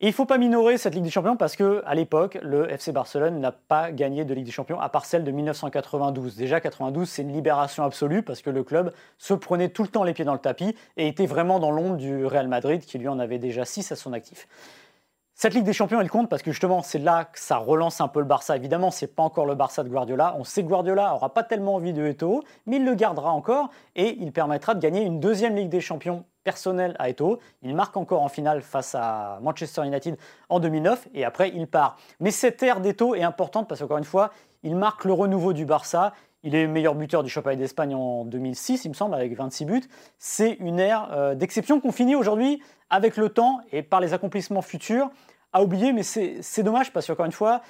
Il 0.01 0.07
ne 0.07 0.13
faut 0.13 0.27
pas 0.27 0.39
minorer 0.39 0.79
cette 0.79 0.95
Ligue 0.95 1.03
des 1.03 1.11
Champions 1.11 1.37
parce 1.37 1.57
qu'à 1.57 1.93
l'époque, 1.93 2.39
le 2.41 2.71
FC 2.71 2.93
Barcelone 2.93 3.41
n'a 3.41 3.51
pas 3.51 3.91
gagné 3.91 4.25
de 4.25 4.33
Ligue 4.33 4.45
des 4.45 4.53
Champions 4.53 4.79
à 4.79 4.89
part 4.89 5.05
celle 5.05 5.25
de 5.25 5.33
1992. 5.33 6.37
Déjà, 6.37 6.61
92, 6.61 7.09
c'est 7.09 7.23
une 7.23 7.33
libération 7.33 7.83
absolue 7.83 8.23
parce 8.23 8.41
que 8.41 8.51
le 8.51 8.63
club 8.63 8.93
se 9.19 9.35
prenait 9.35 9.71
tout 9.71 9.83
le 9.83 9.89
temps 9.89 10.05
les 10.05 10.15
pieds 10.15 10.25
dans 10.25 10.35
le 10.35 10.39
tapis 10.39 10.77
et 10.97 11.09
était 11.09 11.27
vraiment 11.27 11.59
dans 11.59 11.73
l'ombre 11.73 11.97
du 11.97 12.25
Real 12.25 12.47
Madrid 12.47 12.81
qui 12.83 12.97
lui 12.99 13.09
en 13.09 13.19
avait 13.19 13.41
déjà 13.41 13.65
6 13.65 13.91
à 13.91 13.97
son 13.97 14.13
actif. 14.13 14.47
Cette 15.35 15.55
Ligue 15.55 15.65
des 15.65 15.73
Champions, 15.73 16.01
elle 16.01 16.11
compte 16.11 16.29
parce 16.29 16.43
que 16.43 16.53
justement, 16.53 16.81
c'est 16.83 17.01
là 17.01 17.25
que 17.25 17.41
ça 17.41 17.57
relance 17.57 18.01
un 18.01 18.07
peu 18.07 18.21
le 18.21 18.27
Barça. 18.27 18.55
Évidemment, 18.55 18.93
c'est 18.93 19.17
pas 19.17 19.25
encore 19.25 19.47
le 19.47 19.57
Barça 19.57 19.83
de 19.83 19.89
Guardiola. 19.89 20.37
On 20.39 20.45
sait 20.45 20.63
que 20.63 20.69
Guardiola 20.69 21.13
aura 21.13 21.35
pas 21.35 21.43
tellement 21.43 21.75
envie 21.75 21.93
de 21.93 22.07
Eto'o, 22.07 22.45
mais 22.67 22.77
il 22.77 22.85
le 22.85 22.95
gardera 22.95 23.33
encore 23.33 23.71
et 23.97 24.17
il 24.21 24.31
permettra 24.31 24.75
de 24.75 24.81
gagner 24.81 25.03
une 25.03 25.19
deuxième 25.19 25.57
Ligue 25.57 25.71
des 25.71 25.81
Champions 25.81 26.25
personnelle 26.49 26.97
à 26.99 27.11
Eto'o. 27.11 27.41
Il 27.61 27.75
marque 27.75 27.95
encore 27.99 28.23
en 28.23 28.29
finale 28.29 28.63
face 28.63 28.95
à 28.95 29.39
Manchester 29.43 29.85
United 29.85 30.17
en 30.49 30.61
2009 30.61 31.09
et 31.13 31.27
après 31.27 31.51
il 31.55 31.67
part. 31.67 31.99
Mais 32.21 32.31
cette 32.31 32.63
ère 32.63 32.81
d'Eto'o 32.81 33.15
est 33.15 33.23
importante 33.23 33.69
parce 33.69 33.83
qu'encore 33.83 33.99
une 33.99 34.05
fois, 34.05 34.31
il 34.63 34.75
marque 34.75 35.05
le 35.05 35.13
renouveau 35.13 35.53
du 35.53 35.67
Barça. 35.67 36.15
Il 36.43 36.55
est 36.55 36.67
meilleur 36.67 36.95
buteur 36.95 37.23
du 37.23 37.29
championnat 37.29 37.57
d'Espagne 37.57 37.95
en 37.95 38.25
2006, 38.25 38.87
il 38.87 38.89
me 38.89 38.95
semble, 38.95 39.15
avec 39.15 39.37
26 39.37 39.67
buts. 39.67 39.83
C'est 40.17 40.53
une 40.53 40.81
ère 40.81 41.11
euh, 41.13 41.35
d'exception 41.35 41.81
qu'on 41.81 41.93
finit 41.93 42.17
aujourd'hui 42.17 42.63
avec 42.89 43.19
le 43.19 43.29
temps 43.29 43.61
et 43.71 43.83
par 43.83 44.01
les 44.01 44.15
accomplissements 44.15 44.63
futurs 44.63 45.11
à 45.53 45.63
oublier, 45.63 45.93
mais 45.93 46.03
c'est 46.03 46.63
dommage 46.63 46.95
parce 46.95 47.07
qu'encore 47.07 47.27
une 47.27 47.33
fois, 47.33 47.61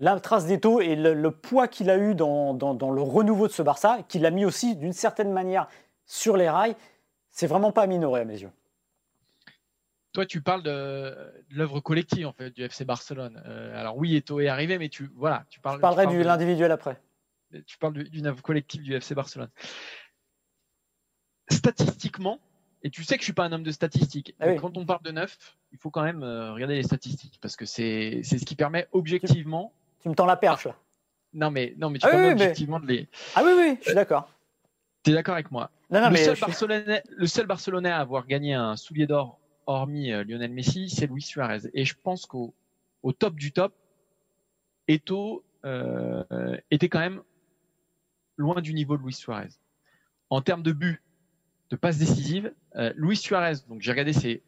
la 0.00 0.18
trace 0.20 0.46
d'Eto 0.46 0.80
et 0.80 0.96
le, 0.96 1.30
poids 1.30 1.68
qu'il 1.68 1.90
a 1.90 1.98
eu 1.98 2.14
dans, 2.14 2.54
dans, 2.54 2.72
dans, 2.72 2.90
le 2.90 3.02
renouveau 3.02 3.46
de 3.46 3.52
ce 3.52 3.62
Barça, 3.62 3.98
qu'il 4.08 4.24
a 4.24 4.30
mis 4.30 4.46
aussi 4.46 4.74
d'une 4.74 4.94
certaine 4.94 5.32
manière 5.32 5.68
sur 6.06 6.36
les 6.36 6.48
rails, 6.48 6.76
c'est 7.36 7.46
vraiment 7.46 7.70
pas 7.70 7.82
à 7.82 7.86
minorer 7.86 8.22
à 8.22 8.24
mes 8.24 8.40
yeux. 8.40 8.50
Toi, 10.14 10.24
tu 10.24 10.40
parles 10.40 10.62
de, 10.62 10.70
de 11.50 11.54
l'œuvre 11.54 11.80
collective 11.80 12.26
en 12.26 12.32
fait 12.32 12.48
du 12.50 12.62
FC 12.62 12.86
Barcelone. 12.86 13.42
Euh, 13.44 13.78
alors 13.78 13.98
oui, 13.98 14.16
Eto 14.16 14.40
est 14.40 14.48
arrivé, 14.48 14.78
mais 14.78 14.88
tu 14.88 15.10
voilà, 15.14 15.44
tu 15.50 15.60
parles. 15.60 15.76
Je 15.76 15.82
parlerai 15.82 16.06
tu 16.06 16.16
de 16.16 16.22
l'individuel 16.22 16.72
après. 16.72 16.98
Tu 17.66 17.76
parles 17.76 17.92
d'une 17.92 18.26
œuvre 18.26 18.40
collective 18.42 18.82
du 18.82 18.94
FC 18.94 19.14
Barcelone. 19.14 19.50
Statistiquement, 21.50 22.40
et 22.82 22.88
tu 22.88 23.04
sais 23.04 23.16
que 23.16 23.20
je 23.20 23.24
suis 23.26 23.32
pas 23.34 23.44
un 23.44 23.52
homme 23.52 23.62
de 23.62 23.70
statistiques. 23.70 24.34
Ah 24.40 24.48
oui. 24.48 24.56
Quand 24.56 24.78
on 24.78 24.86
parle 24.86 25.02
de 25.02 25.10
neuf, 25.10 25.36
il 25.72 25.78
faut 25.78 25.90
quand 25.90 26.02
même 26.02 26.22
euh, 26.22 26.54
regarder 26.54 26.76
les 26.76 26.82
statistiques 26.84 27.38
parce 27.42 27.54
que 27.54 27.66
c'est 27.66 28.22
c'est 28.24 28.38
ce 28.38 28.46
qui 28.46 28.56
permet 28.56 28.88
objectivement. 28.92 29.74
Tu 30.00 30.08
me 30.08 30.14
tends 30.14 30.24
la 30.24 30.36
perche 30.38 30.64
là. 30.64 30.74
Non 31.34 31.50
mais 31.50 31.74
non 31.76 31.90
mais 31.90 31.98
tu 31.98 32.06
Ah 32.06 32.10
permets 32.12 32.28
oui, 32.28 32.34
mais- 32.34 32.42
objectivement 32.44 32.80
de 32.80 32.86
les. 32.86 33.08
Ah 33.34 33.42
oui, 33.44 33.52
oui, 33.58 33.76
je 33.80 33.84
suis 33.88 33.94
d'accord. 33.94 34.30
Tu 35.06 35.12
es 35.12 35.14
d'accord 35.14 35.34
avec 35.34 35.52
moi? 35.52 35.70
Non, 35.88 36.00
non, 36.00 36.06
le, 36.08 36.14
mais 36.14 36.24
seul 36.24 36.34
je 36.34 36.40
suis- 36.40 36.46
Barcelonais, 36.46 37.02
le 37.08 37.26
seul 37.28 37.46
Barcelonais 37.46 37.90
à 37.90 38.00
avoir 38.00 38.26
gagné 38.26 38.54
un 38.54 38.74
soulier 38.74 39.06
d'or, 39.06 39.38
hormis 39.66 40.10
euh, 40.10 40.24
Lionel 40.24 40.50
Messi, 40.50 40.90
c'est 40.90 41.06
Luis 41.06 41.22
Suarez. 41.22 41.60
Et 41.74 41.84
je 41.84 41.94
pense 42.02 42.26
qu'au 42.26 42.52
au 43.04 43.12
top 43.12 43.36
du 43.36 43.52
top, 43.52 43.72
Eto 44.88 45.44
euh, 45.64 46.56
était 46.72 46.88
quand 46.88 46.98
même 46.98 47.22
loin 48.36 48.60
du 48.60 48.74
niveau 48.74 48.96
de 48.96 49.02
Luis 49.04 49.12
Suarez. 49.12 49.50
En 50.28 50.40
termes 50.40 50.64
de 50.64 50.72
buts, 50.72 51.00
de 51.70 51.76
passes 51.76 51.98
décisives, 51.98 52.52
euh, 52.74 52.92
Luis 52.96 53.16
Suarez, 53.16 53.58
donc 53.68 53.82
j'ai 53.82 53.92
regardé 53.92 54.12
ses 54.12 54.42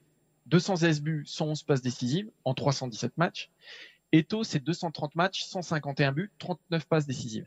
216 0.46 1.02
buts, 1.02 1.22
111 1.24 1.62
passes 1.62 1.82
décisives 1.82 2.28
en 2.44 2.52
317 2.54 3.16
matchs. 3.16 3.48
Eto, 4.10 4.42
c'est 4.42 4.58
230 4.58 5.14
matchs, 5.14 5.44
151 5.44 6.10
buts, 6.10 6.32
39 6.40 6.84
passes 6.86 7.06
décisives. 7.06 7.46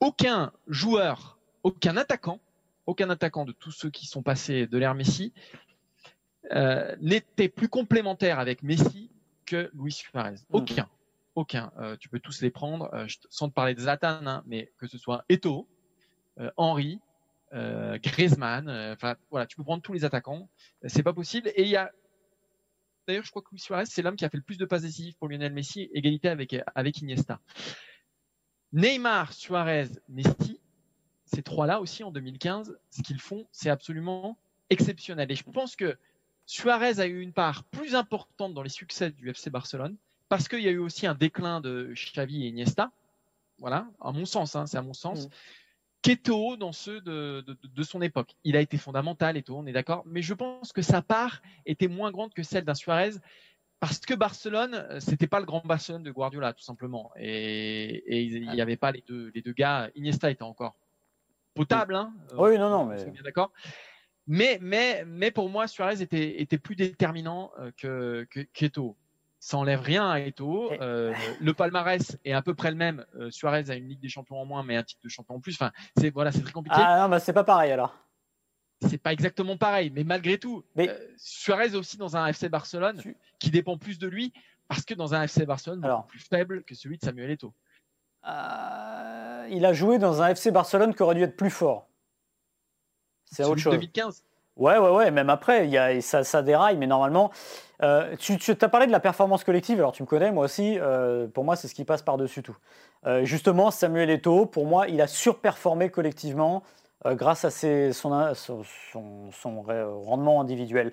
Aucun 0.00 0.52
joueur, 0.66 1.38
aucun 1.64 1.96
attaquant, 1.96 2.40
aucun 2.86 3.10
attaquant 3.10 3.44
de 3.44 3.52
tous 3.52 3.72
ceux 3.72 3.90
qui 3.90 4.06
sont 4.06 4.22
passés 4.22 4.66
de 4.66 4.78
l'ère 4.78 4.94
Messi 4.94 5.32
euh, 6.52 6.94
n'était 7.00 7.48
plus 7.48 7.68
complémentaire 7.68 8.38
avec 8.38 8.62
Messi 8.62 9.10
que 9.46 9.70
Luis 9.74 9.92
Suarez. 9.92 10.36
Aucun. 10.50 10.88
aucun. 11.34 11.72
Euh, 11.78 11.96
tu 11.96 12.08
peux 12.08 12.20
tous 12.20 12.42
les 12.42 12.50
prendre, 12.50 12.92
euh, 12.94 13.06
sans 13.30 13.48
te 13.48 13.54
parler 13.54 13.74
de 13.74 13.80
Zlatan, 13.80 14.26
hein, 14.26 14.42
mais 14.46 14.70
que 14.78 14.86
ce 14.86 14.98
soit 14.98 15.24
Eto, 15.28 15.66
euh, 16.38 16.50
Henry, 16.56 17.00
euh, 17.54 17.98
Griezmann, 17.98 18.68
enfin 18.92 19.16
voilà, 19.30 19.46
tu 19.46 19.56
peux 19.56 19.64
prendre 19.64 19.82
tous 19.82 19.92
les 19.92 20.04
attaquants. 20.04 20.48
C'est 20.86 21.02
pas 21.02 21.14
possible. 21.14 21.48
Et 21.56 21.62
il 21.62 21.68
y 21.68 21.76
a, 21.76 21.90
d'ailleurs, 23.06 23.24
je 23.24 23.30
crois 23.30 23.42
que 23.42 23.48
Luis 23.52 23.60
Suarez, 23.60 23.86
c'est 23.86 24.02
l'homme 24.02 24.16
qui 24.16 24.24
a 24.24 24.28
fait 24.28 24.36
le 24.36 24.42
plus 24.42 24.58
de 24.58 24.66
passes 24.66 24.82
décisives 24.82 25.16
pour 25.16 25.28
Lionel 25.28 25.52
Messi, 25.54 25.88
égalité 25.94 26.28
avec 26.28 26.56
avec 26.74 27.00
Iniesta. 27.00 27.40
Neymar, 28.72 29.32
Suarez, 29.32 29.88
Messi, 30.08 30.60
ces 31.24 31.42
trois-là 31.42 31.80
aussi 31.80 32.04
en 32.04 32.10
2015, 32.10 32.78
ce 32.90 33.02
qu'ils 33.02 33.20
font, 33.20 33.46
c'est 33.52 33.70
absolument 33.70 34.36
exceptionnel. 34.70 35.30
Et 35.30 35.34
je 35.34 35.44
pense 35.44 35.76
que 35.76 35.96
Suarez 36.46 37.00
a 37.00 37.06
eu 37.06 37.20
une 37.20 37.32
part 37.32 37.64
plus 37.64 37.94
importante 37.94 38.54
dans 38.54 38.62
les 38.62 38.68
succès 38.68 39.10
du 39.10 39.30
FC 39.30 39.50
Barcelone 39.50 39.96
parce 40.28 40.48
qu'il 40.48 40.60
y 40.60 40.68
a 40.68 40.72
eu 40.72 40.78
aussi 40.78 41.06
un 41.06 41.14
déclin 41.14 41.60
de 41.60 41.92
Xavi 41.94 42.44
et 42.44 42.48
Iniesta. 42.48 42.90
Voilà, 43.58 43.86
à 44.00 44.12
mon 44.12 44.26
sens, 44.26 44.56
hein, 44.56 44.66
c'est 44.66 44.76
à 44.76 44.82
mon 44.82 44.92
sens. 44.92 45.26
Mm. 45.26 45.30
Keto 46.02 46.56
dans 46.56 46.72
ceux 46.72 47.00
de, 47.00 47.56
son 47.82 48.02
époque. 48.02 48.36
Il 48.44 48.56
a 48.56 48.60
été 48.60 48.76
fondamental, 48.76 49.38
Eto, 49.38 49.56
on 49.56 49.66
est 49.66 49.72
d'accord. 49.72 50.02
Mais 50.06 50.20
je 50.20 50.34
pense 50.34 50.72
que 50.72 50.82
sa 50.82 51.00
part 51.00 51.40
était 51.64 51.88
moins 51.88 52.10
grande 52.10 52.34
que 52.34 52.42
celle 52.42 52.64
d'un 52.64 52.74
Suarez 52.74 53.12
parce 53.80 53.98
que 53.98 54.14
Barcelone, 54.14 54.86
c'était 54.98 55.26
pas 55.26 55.40
le 55.40 55.46
grand 55.46 55.60
Barcelone 55.64 56.02
de 56.02 56.10
Guardiola, 56.10 56.52
tout 56.52 56.62
simplement. 56.62 57.10
Et, 57.16 58.24
il 58.26 58.50
n'y 58.50 58.60
avait 58.60 58.76
pas 58.76 58.92
les 58.92 59.02
deux, 59.06 59.30
les 59.34 59.40
deux 59.40 59.52
gars. 59.52 59.90
Iniesta 59.94 60.30
était 60.30 60.42
encore 60.42 60.74
potable. 61.54 61.94
Hein, 61.94 62.12
oui, 62.36 62.58
non, 62.58 62.70
non, 62.70 62.84
mais. 62.86 63.04
D'accord. 63.22 63.50
Mais, 64.26 64.58
mais, 64.62 65.04
mais 65.06 65.30
pour 65.30 65.50
moi, 65.50 65.66
Suarez 65.66 66.00
était, 66.00 66.40
était 66.40 66.58
plus 66.58 66.76
déterminant 66.76 67.52
euh, 67.58 67.70
que, 67.76 68.26
que 68.30 68.40
qu'Eto. 68.40 68.96
Ça 69.38 69.58
enlève 69.58 69.80
rien 69.80 70.08
à 70.08 70.20
Eto. 70.20 70.72
Euh, 70.80 71.12
le 71.38 71.52
palmarès 71.52 72.16
est 72.24 72.32
à 72.32 72.40
peu 72.40 72.54
près 72.54 72.70
le 72.70 72.78
même. 72.78 73.04
Euh, 73.16 73.30
Suarez 73.30 73.68
a 73.68 73.74
une 73.74 73.88
Ligue 73.88 74.00
des 74.00 74.08
Champions 74.08 74.38
en 74.38 74.46
moins, 74.46 74.62
mais 74.62 74.76
un 74.76 74.82
titre 74.82 75.02
de 75.04 75.10
champion 75.10 75.34
en 75.34 75.40
plus. 75.40 75.54
Enfin, 75.54 75.70
c'est 75.98 76.08
voilà, 76.08 76.32
c'est 76.32 76.40
très 76.40 76.52
compliqué. 76.52 76.78
Ah 76.80 77.02
non, 77.02 77.10
bah 77.10 77.20
c'est 77.20 77.34
pas 77.34 77.44
pareil 77.44 77.70
alors. 77.70 77.94
C'est 78.80 78.98
pas 78.98 79.12
exactement 79.12 79.58
pareil, 79.58 79.90
mais 79.94 80.04
malgré 80.04 80.38
tout, 80.38 80.64
mais... 80.74 80.90
Suarez 81.16 81.74
aussi 81.74 81.96
dans 81.96 82.16
un 82.16 82.26
FC 82.26 82.48
Barcelone 82.48 83.00
qui 83.38 83.50
dépend 83.50 83.78
plus 83.78 83.98
de 83.98 84.06
lui 84.06 84.32
parce 84.68 84.84
que 84.84 84.94
dans 84.94 85.14
un 85.14 85.22
FC 85.22 85.46
Barcelone 85.46 85.84
alors... 85.84 86.06
plus 86.06 86.18
faible 86.18 86.64
que 86.64 86.74
celui 86.74 86.98
de 86.98 87.04
Samuel 87.04 87.30
Eto. 87.30 87.54
Il 88.26 89.64
a 89.66 89.72
joué 89.72 89.98
dans 89.98 90.22
un 90.22 90.28
FC 90.28 90.50
Barcelone 90.50 90.94
qui 90.94 91.02
aurait 91.02 91.14
dû 91.14 91.22
être 91.22 91.36
plus 91.36 91.50
fort. 91.50 91.86
C'est 93.30 93.44
autre 93.44 93.60
chose. 93.60 93.74
2015. 93.74 94.24
Ouais, 94.56 94.78
ouais, 94.78 94.90
ouais, 94.90 95.10
même 95.10 95.30
après, 95.30 95.68
y 95.68 95.76
a, 95.76 96.00
ça, 96.00 96.22
ça 96.22 96.40
déraille, 96.42 96.76
mais 96.76 96.86
normalement, 96.86 97.32
euh, 97.82 98.14
tu, 98.16 98.38
tu 98.38 98.52
as 98.52 98.68
parlé 98.68 98.86
de 98.86 98.92
la 98.92 99.00
performance 99.00 99.42
collective, 99.42 99.78
alors 99.78 99.90
tu 99.90 100.04
me 100.04 100.06
connais, 100.06 100.30
moi 100.30 100.44
aussi, 100.44 100.78
euh, 100.78 101.26
pour 101.26 101.42
moi, 101.42 101.56
c'est 101.56 101.66
ce 101.66 101.74
qui 101.74 101.84
passe 101.84 102.02
par-dessus 102.02 102.44
tout. 102.44 102.56
Euh, 103.04 103.24
justement, 103.24 103.72
Samuel 103.72 104.10
Eto'o, 104.10 104.46
pour 104.46 104.66
moi, 104.66 104.86
il 104.86 105.00
a 105.00 105.08
surperformé 105.08 105.90
collectivement 105.90 106.62
grâce 107.04 107.44
à 107.44 107.50
ses, 107.50 107.92
son, 107.92 108.32
son, 108.34 108.62
son, 109.30 109.62
rendement 109.62 110.40
individuel. 110.40 110.90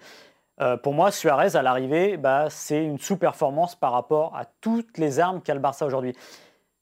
pour 0.83 0.93
moi, 0.93 1.09
Suarez, 1.09 1.55
à 1.55 1.61
l'arrivée, 1.61 2.17
bah, 2.17 2.47
c'est 2.49 2.83
une 2.83 2.99
sous-performance 2.99 3.75
par 3.75 3.93
rapport 3.93 4.35
à 4.35 4.43
toutes 4.59 4.97
les 4.97 5.21
armes 5.21 5.41
qu'a 5.41 5.53
le 5.53 5.61
Barça 5.61 5.85
aujourd'hui. 5.85 6.13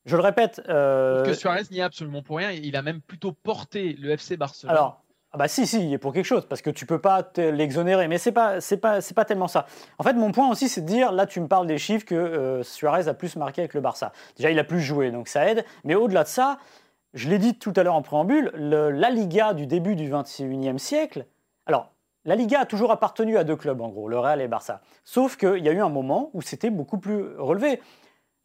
Je 0.06 0.16
le 0.16 0.22
répète. 0.22 0.62
Que 0.66 1.34
Suarez 1.34 1.64
n'y 1.72 1.80
est 1.80 1.84
absolument 1.84 2.22
pour 2.22 2.38
rien, 2.38 2.52
il 2.52 2.76
a 2.76 2.82
même 2.82 3.02
plutôt 3.02 3.32
porté 3.32 3.94
le 4.00 4.12
FC 4.12 4.38
Barcelone. 4.38 4.72
Alors, 4.72 5.04
ah 5.32 5.38
bah 5.38 5.48
si, 5.48 5.68
si, 5.68 5.86
il 5.86 5.94
est 5.94 6.00
pour 6.00 6.12
quelque 6.12 6.26
chose, 6.26 6.48
parce 6.48 6.64
que 6.64 6.72
tu 6.72 6.88
peux 6.88 6.98
pas 6.98 7.30
l'exonérer, 7.38 8.08
mais 8.08 8.18
c'est 8.18 8.32
pas, 8.32 8.62
c'est 8.62 8.78
pas, 8.78 9.00
c'est 9.00 9.14
pas 9.14 9.26
tellement 9.26 9.48
ça. 9.48 9.68
En 10.00 10.04
fait, 10.04 10.14
mon 10.14 10.32
point 10.32 10.50
aussi, 10.50 10.68
c'est 10.70 10.82
de 10.82 10.88
dire, 10.88 11.12
là, 11.12 11.28
tu 11.28 11.40
me 11.40 11.48
parles 11.48 11.68
des 11.68 11.78
chiffres 11.78 12.06
que 12.06 12.16
euh, 12.16 12.64
Suarez 12.64 13.08
a 13.08 13.14
plus 13.14 13.36
marqué 13.36 13.62
avec 13.62 13.76
le 13.76 13.82
Barça. 13.82 14.12
Déjà, 14.38 14.50
il 14.50 14.58
a 14.58 14.64
plus 14.64 14.82
joué, 14.82 15.12
donc 15.12 15.28
ça 15.28 15.48
aide. 15.48 15.66
Mais 15.84 15.94
au-delà 15.94 16.24
de 16.24 16.30
ça, 16.30 16.58
je 17.14 17.30
l'ai 17.30 17.38
dit 17.38 17.54
tout 17.54 17.74
à 17.76 17.84
l'heure 17.84 17.94
en 17.94 18.02
préambule, 18.02 18.52
la 18.56 19.10
Liga 19.12 19.54
du 19.54 19.68
début 19.68 19.96
du 19.96 20.10
21e 20.10 20.80
siècle, 20.80 21.28
alors, 21.68 21.92
la 22.26 22.36
Liga 22.36 22.62
a 22.62 22.66
toujours 22.66 22.92
appartenu 22.92 23.38
à 23.38 23.44
deux 23.44 23.56
clubs, 23.56 23.80
en 23.82 23.90
gros, 23.90 24.10
le 24.10 24.18
Real 24.18 24.40
et 24.40 24.46
le 24.46 24.50
Barça. 24.50 24.82
Sauf 25.04 25.38
qu'il 25.38 25.64
y 25.64 25.70
a 25.70 25.72
eu 25.72 25.82
un 25.82 25.90
moment 25.90 26.32
où 26.34 26.42
c'était 26.42 26.72
beaucoup 26.72 26.98
plus 26.98 27.38
relevé. 27.38 27.80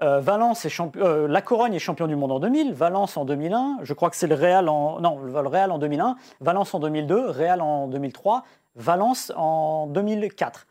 Euh, 0.03 0.19
Valence 0.19 0.65
est 0.65 0.81
euh, 0.97 1.29
la 1.29 1.41
Corogne 1.41 1.75
est 1.75 1.79
champion 1.79 2.09
du 2.09 2.17
monde 2.17 2.33
en 2.33 2.41
2000, 2.41 2.73
Valence 2.73 3.17
en 3.17 3.25
2001, 3.25 3.79
je 3.83 3.95
crois 3.95 4.11
que 4.11 4.17
c'est 4.17 4.27
le 4.27 4.35
Real 4.35 4.69
en 4.69 5.01
non, 5.01 5.21
le 5.21 5.49
Real 5.49 5.71
en 5.71 5.79
2001, 5.79 6.17
Valence 6.41 6.75
en 6.75 6.81
2002, 6.81 7.31
Real 7.31 7.61
en 7.61 7.87
2003, 7.87 8.43
Valence 8.75 9.33
en 9.37 9.87
2004. 9.87 10.67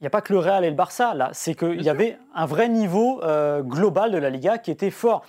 Il 0.00 0.04
n'y 0.04 0.06
a 0.06 0.10
pas 0.10 0.20
que 0.20 0.32
le 0.32 0.38
Real 0.38 0.64
et 0.64 0.70
le 0.70 0.76
Barça 0.76 1.14
là, 1.14 1.30
c'est 1.32 1.56
qu'il 1.56 1.82
y 1.82 1.88
avait 1.88 2.16
un 2.32 2.46
vrai 2.46 2.68
niveau 2.68 3.20
euh, 3.24 3.62
global 3.62 4.12
de 4.12 4.18
la 4.18 4.30
Liga 4.30 4.58
qui 4.58 4.70
était 4.70 4.92
fort. 4.92 5.24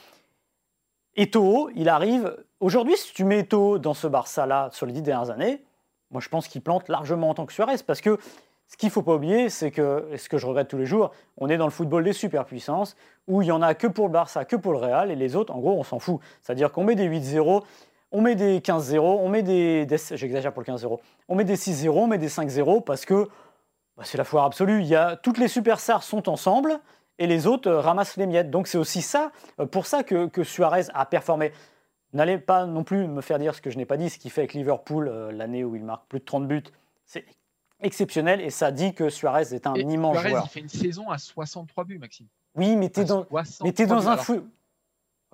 Eto'o, 1.16 1.72
il 1.74 1.90
arrive 1.90 2.38
aujourd'hui 2.60 2.96
si 2.96 3.12
tu 3.12 3.24
mets 3.24 3.40
Eto'o 3.40 3.80
dans 3.80 3.96
ce 3.96 4.06
Barça 4.06 4.46
là 4.46 4.70
sur 4.72 4.86
les 4.86 4.94
dix 4.94 5.02
dernières 5.02 5.32
années, 5.32 5.64
moi 6.12 6.22
je 6.22 6.30
pense 6.30 6.48
qu'il 6.48 6.62
plante 6.62 6.90
largement 6.90 7.32
en 7.32 7.34
tant 7.34 7.48
que 7.48 7.54
Suarez 7.54 7.78
parce 7.88 8.02
que 8.02 8.20
ce 8.70 8.78
qu'il 8.78 8.88
ne 8.88 8.92
faut 8.92 9.02
pas 9.02 9.16
oublier, 9.16 9.50
c'est 9.50 9.72
que, 9.72 10.08
et 10.12 10.18
ce 10.18 10.30
que 10.30 10.38
je 10.38 10.46
regrette 10.46 10.68
tous 10.68 10.78
les 10.78 10.86
jours, 10.86 11.12
on 11.38 11.50
est 11.50 11.58
dans 11.58 11.66
le 11.66 11.72
football 11.72 12.04
des 12.04 12.14
superpuissances, 12.14 12.96
où 13.28 13.42
il 13.42 13.46
n'y 13.46 13.52
en 13.52 13.64
a 13.64 13.74
que 13.74 13.88
pour 13.88 14.06
le 14.06 14.14
Barça, 14.14 14.46
que 14.46 14.56
pour 14.56 14.74
le 14.74 14.78
Real, 14.78 15.10
et 15.10 15.16
les 15.16 15.36
autres, 15.36 15.54
en 15.54 15.60
gros, 15.60 15.74
on 15.74 15.84
s'en 15.84 15.98
fout. 15.98 16.20
C'est-à-dire 16.44 16.72
qu'on 16.72 16.84
met 16.84 16.94
des 16.94 17.10
8-0, 17.10 17.64
on 18.12 18.22
met 18.22 18.36
des 18.36 18.60
15-0, 18.60 19.00
on 19.00 19.28
met 19.28 19.42
des, 19.42 19.88
j'exagère 20.12 20.54
pour 20.54 20.62
le 20.62 20.72
15-0, 20.72 21.00
on 21.28 21.36
met 21.36 21.46
des 21.46 21.56
6-0, 21.56 21.90
on 21.90 22.06
met 22.06 22.20
des 22.20 22.30
5-0, 22.30 22.84
parce 22.84 23.06
que 23.06 23.28
bah, 23.98 24.04
c'est 24.06 24.20
la 24.20 24.24
foire 24.24 24.46
absolue. 24.46 24.84
Y 24.84 24.96
a, 24.96 25.16
toutes 25.16 25.40
les 25.40 25.48
superstars 25.48 26.04
sont 26.04 26.30
ensemble, 26.30 26.80
et 27.18 27.26
les 27.26 27.48
autres 27.48 27.70
euh, 27.70 27.80
ramassent 27.82 28.18
les 28.18 28.28
miettes. 28.28 28.52
Donc 28.52 28.68
c'est 28.68 28.78
aussi 28.78 29.02
ça, 29.02 29.32
euh, 29.60 29.66
pour 29.66 29.88
ça 29.88 30.04
que, 30.04 30.28
que 30.28 30.44
Suarez 30.44 30.86
a 30.94 31.06
performé. 31.08 31.52
N'allez 32.14 32.38
pas 32.38 32.66
non 32.66 32.84
plus 32.84 33.08
me 33.08 33.22
faire 33.22 33.40
dire 33.40 33.56
ce 33.56 33.62
que 33.62 33.70
je 33.72 33.78
n'ai 33.78 33.86
pas 33.86 33.98
dit, 33.98 34.10
ce 34.10 34.20
qu'il 34.20 34.32
fait 34.32 34.42
avec 34.42 34.54
Liverpool 34.54 35.08
euh, 35.08 35.32
l'année 35.32 35.64
où 35.64 35.76
il 35.76 35.84
marque 35.84 36.08
plus 36.08 36.20
de 36.20 36.26
30 36.26 36.48
buts. 36.48 36.64
C'est 37.06 37.26
exceptionnel 37.82 38.42
et 38.42 38.50
ça 38.50 38.72
dit 38.72 38.94
que 38.94 39.10
Suarez 39.10 39.54
est 39.54 39.68
un 39.68 39.76
immense 39.76 40.18
Suarez, 40.18 40.30
joueur. 40.30 40.44
Il 40.46 40.50
fait 40.50 40.60
une 40.60 40.70
saison 40.70 41.10
à 41.10 41.18
63 41.18 41.84
buts, 41.86 42.00
Maxime. 42.00 42.28
Oui, 42.56 42.76
mais 42.76 42.90
t'es 42.90 43.06
dans, 43.06 43.26
mais 43.64 43.74
es 43.78 43.86
dans 43.86 44.10
un 44.10 44.18
fou. 44.18 44.42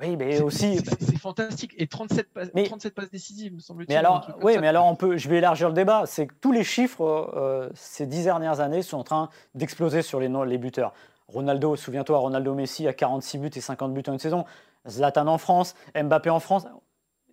Oui, 0.02 0.18
mais 0.18 0.42
aussi. 0.42 0.82
C'est 1.00 1.18
fantastique. 1.18 1.74
Et 1.78 1.88
37, 1.88 2.28
mais, 2.54 2.66
37 2.66 2.94
passes 2.94 3.10
décisives, 3.10 3.54
me 3.54 3.60
semble-t-il. 3.60 3.94
Mais 3.94 3.98
alors, 3.98 4.28
oui, 4.42 4.58
mais 4.60 4.68
alors 4.68 4.86
on 4.88 4.96
peut, 4.96 5.16
je 5.18 5.30
vais 5.30 5.38
élargir 5.38 5.70
le 5.70 5.74
débat. 5.74 6.04
C'est 6.06 6.28
que 6.28 6.34
tous 6.42 6.52
les 6.52 6.66
chiffres 6.66 7.32
euh, 7.36 7.70
ces 7.76 8.06
dix 8.06 8.26
dernières 8.26 8.60
années 8.60 8.82
sont 8.82 8.98
en 8.98 9.04
train 9.04 9.30
d'exploser 9.54 10.02
sur 10.02 10.20
les, 10.20 10.30
les 10.46 10.58
buteurs. 10.58 10.94
Ronaldo, 11.30 11.76
souviens-toi, 11.76 12.18
Ronaldo 12.18 12.54
Messi 12.54 12.88
a 12.88 12.94
46 12.94 13.38
buts 13.38 13.52
et 13.56 13.62
50 13.62 13.94
buts 13.94 14.04
en 14.08 14.14
une 14.14 14.20
saison. 14.20 14.46
Zlatan 14.88 15.28
en 15.28 15.38
France, 15.38 15.76
Mbappé 15.96 16.30
en 16.30 16.40
France. 16.40 16.68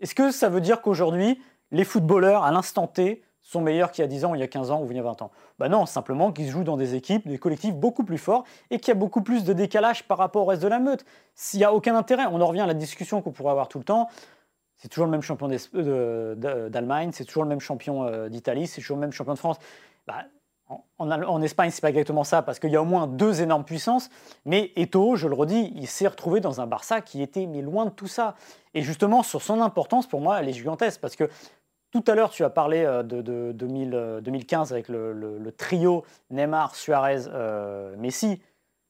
Est-ce 0.01 0.15
que 0.15 0.31
ça 0.31 0.49
veut 0.49 0.61
dire 0.61 0.83
qu'aujourd'hui, 0.83 1.41
les 1.73 1.85
footballeurs, 1.85 2.45
à 2.45 2.53
l'instant 2.53 2.87
T, 2.87 3.23
sont 3.43 3.61
meilleurs 3.61 3.91
qu'il 3.91 4.03
y 4.03 4.05
a 4.05 4.09
10 4.09 4.25
ans, 4.25 4.35
il 4.35 4.41
y 4.41 4.45
a 4.45 4.49
15 4.49 4.71
ans 4.71 4.83
ou 4.83 4.91
il 4.91 4.97
y 4.97 5.01
a 5.01 5.03
20 5.03 5.23
ans 5.23 5.31
Ben 5.59 5.69
non, 5.69 5.85
simplement 5.87 6.33
qu'ils 6.33 6.49
jouent 6.49 6.65
dans 6.65 6.77
des 6.77 6.95
équipes, 6.95 7.27
des 7.27 7.39
collectifs 7.39 7.75
beaucoup 7.75 8.05
plus 8.05 8.19
forts 8.19 8.45
et 8.71 8.79
qu'il 8.79 8.89
y 8.89 8.97
a 8.97 8.99
beaucoup 8.99 9.23
plus 9.23 9.45
de 9.45 9.53
décalage 9.53 10.05
par 10.05 10.19
rapport 10.19 10.43
au 10.43 10.47
reste 10.47 10.63
de 10.63 10.69
la 10.69 10.79
meute. 10.79 11.05
S'il 11.35 11.59
n'y 11.59 11.65
a 11.65 11.75
aucun 11.75 11.97
intérêt, 11.97 12.25
on 12.31 12.41
en 12.41 12.47
revient 12.47 12.61
à 12.61 12.67
la 12.67 12.75
discussion 12.75 13.21
qu'on 13.21 13.33
pourrait 13.33 13.51
avoir 13.51 13.69
tout 13.69 13.79
le 13.79 13.85
temps. 13.85 14.09
C'est 14.77 14.89
toujours 14.89 15.07
le 15.07 15.13
même 15.13 15.23
champion 15.23 15.49
d'Allemagne, 15.49 17.11
c'est 17.13 17.25
toujours 17.25 17.45
le 17.45 17.49
même 17.49 17.61
champion 17.61 18.05
euh, 18.05 18.29
d'Italie, 18.29 18.67
c'est 18.67 18.81
toujours 18.81 18.97
le 18.97 19.03
même 19.03 19.13
champion 19.13 19.35
de 19.35 19.39
France. 19.39 19.59
Bah, 20.07 20.25
en, 20.99 21.11
en, 21.11 21.43
Espagne, 21.43 21.71
c'est 21.71 21.81
pas 21.81 21.91
exactement 21.91 22.25
ça, 22.25 22.43
parce 22.43 22.59
qu'il 22.59 22.71
y 22.71 22.77
a 22.77 22.83
au 22.83 22.87
moins 22.87 23.07
deux 23.07 23.43
énormes 23.43 23.65
puissances. 23.65 24.09
Mais 24.45 24.73
Eto, 24.77 25.17
je 25.17 25.29
le 25.29 25.35
redis, 25.35 25.73
il 25.77 25.87
s'est 25.87 26.09
retrouvé 26.09 26.41
dans 26.41 26.61
un 26.61 26.67
Barça 26.67 27.01
qui 27.01 27.23
était 27.23 27.47
mais 27.47 27.63
loin 27.63 27.85
de 27.85 27.91
tout 27.91 28.07
ça. 28.07 28.35
Et 28.75 28.83
justement, 28.83 29.23
sur 29.23 29.43
son 29.43 29.61
importance, 29.61 30.07
pour 30.07 30.21
moi, 30.21 30.41
elle 30.41 30.49
est 30.49 30.53
gigantesque, 30.53 31.01
parce 31.01 31.17
que 31.17 31.29
tout 31.93 32.03
à 32.07 32.15
l'heure, 32.15 32.31
tu 32.31 32.43
as 32.43 32.51
parlé 32.51 32.85
euh, 32.85 33.03
de, 33.03 33.53
2015 33.53 34.73
euh, 34.73 34.75
avec 34.75 34.89
le, 34.89 35.55
trio 35.57 36.05
Neymar, 36.31 36.75
Suarez, 36.75 37.25
euh, 37.29 37.95
Messi. 37.99 38.41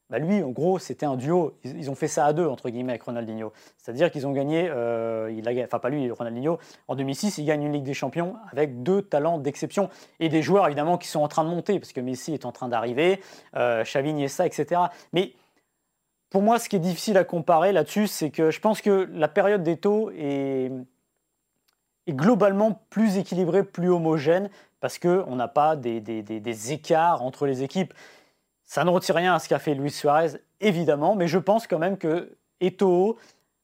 Bah 0.08 0.18
lui, 0.18 0.42
en 0.42 0.50
gros, 0.50 0.78
c'était 0.78 1.06
un 1.06 1.16
duo. 1.16 1.58
Ils, 1.64 1.90
ont 1.90 1.94
fait 1.94 2.06
ça 2.06 2.26
à 2.26 2.32
deux, 2.32 2.46
entre 2.46 2.68
guillemets, 2.68 2.92
avec 2.92 3.02
Ronaldinho. 3.02 3.52
C'est-à-dire 3.78 4.10
qu'ils 4.10 4.26
ont 4.26 4.32
gagné, 4.32 4.70
enfin 4.70 5.78
pas 5.78 5.88
lui, 5.88 6.10
Ronaldinho, 6.10 6.58
en 6.86 6.94
2006, 6.96 7.38
il 7.38 7.46
gagne 7.46 7.62
une 7.62 7.72
Ligue 7.72 7.82
des 7.82 7.94
Champions 7.94 8.36
avec 8.50 8.82
deux 8.82 9.00
talents 9.00 9.38
d'exception. 9.38 9.88
Et 10.20 10.28
des 10.28 10.42
joueurs, 10.42 10.66
évidemment, 10.66 10.98
qui 10.98 11.08
sont 11.08 11.20
en 11.20 11.28
train 11.28 11.44
de 11.44 11.48
monter, 11.48 11.80
parce 11.80 11.94
que 11.94 12.00
Messi 12.00 12.34
est 12.34 12.44
en 12.44 12.52
train 12.52 12.68
d'arriver, 12.68 13.22
euh, 13.56 13.84
Xavi, 13.84 14.10
Iniesta, 14.10 14.44
etc. 14.44 14.82
Mais 15.14 15.32
pour 16.28 16.42
moi, 16.42 16.58
ce 16.58 16.68
qui 16.68 16.76
est 16.76 16.80
difficile 16.80 17.16
à 17.16 17.24
comparer 17.24 17.72
là-dessus, 17.72 18.06
c'est 18.06 18.30
que 18.30 18.50
je 18.50 18.60
pense 18.60 18.82
que 18.82 19.08
la 19.14 19.28
période 19.28 19.62
des 19.62 19.78
taux 19.78 20.10
est 20.10 20.70
est 22.06 22.12
globalement 22.12 22.82
plus 22.90 23.16
équilibré, 23.16 23.62
plus 23.62 23.90
homogène, 23.90 24.50
parce 24.80 24.98
qu'on 24.98 25.36
n'a 25.36 25.48
pas 25.48 25.76
des, 25.76 26.72
écarts 26.72 27.22
entre 27.22 27.46
les 27.46 27.62
équipes. 27.62 27.94
Ça 28.64 28.84
ne 28.84 28.90
retire 28.90 29.14
rien 29.14 29.34
à 29.34 29.38
ce 29.38 29.48
qu'a 29.48 29.58
fait 29.58 29.74
Luis 29.74 29.90
Suarez, 29.90 30.40
évidemment, 30.60 31.14
mais 31.14 31.28
je 31.28 31.38
pense 31.38 31.66
quand 31.66 31.78
même 31.78 31.96
que 31.96 32.36
Eto'o 32.60 33.18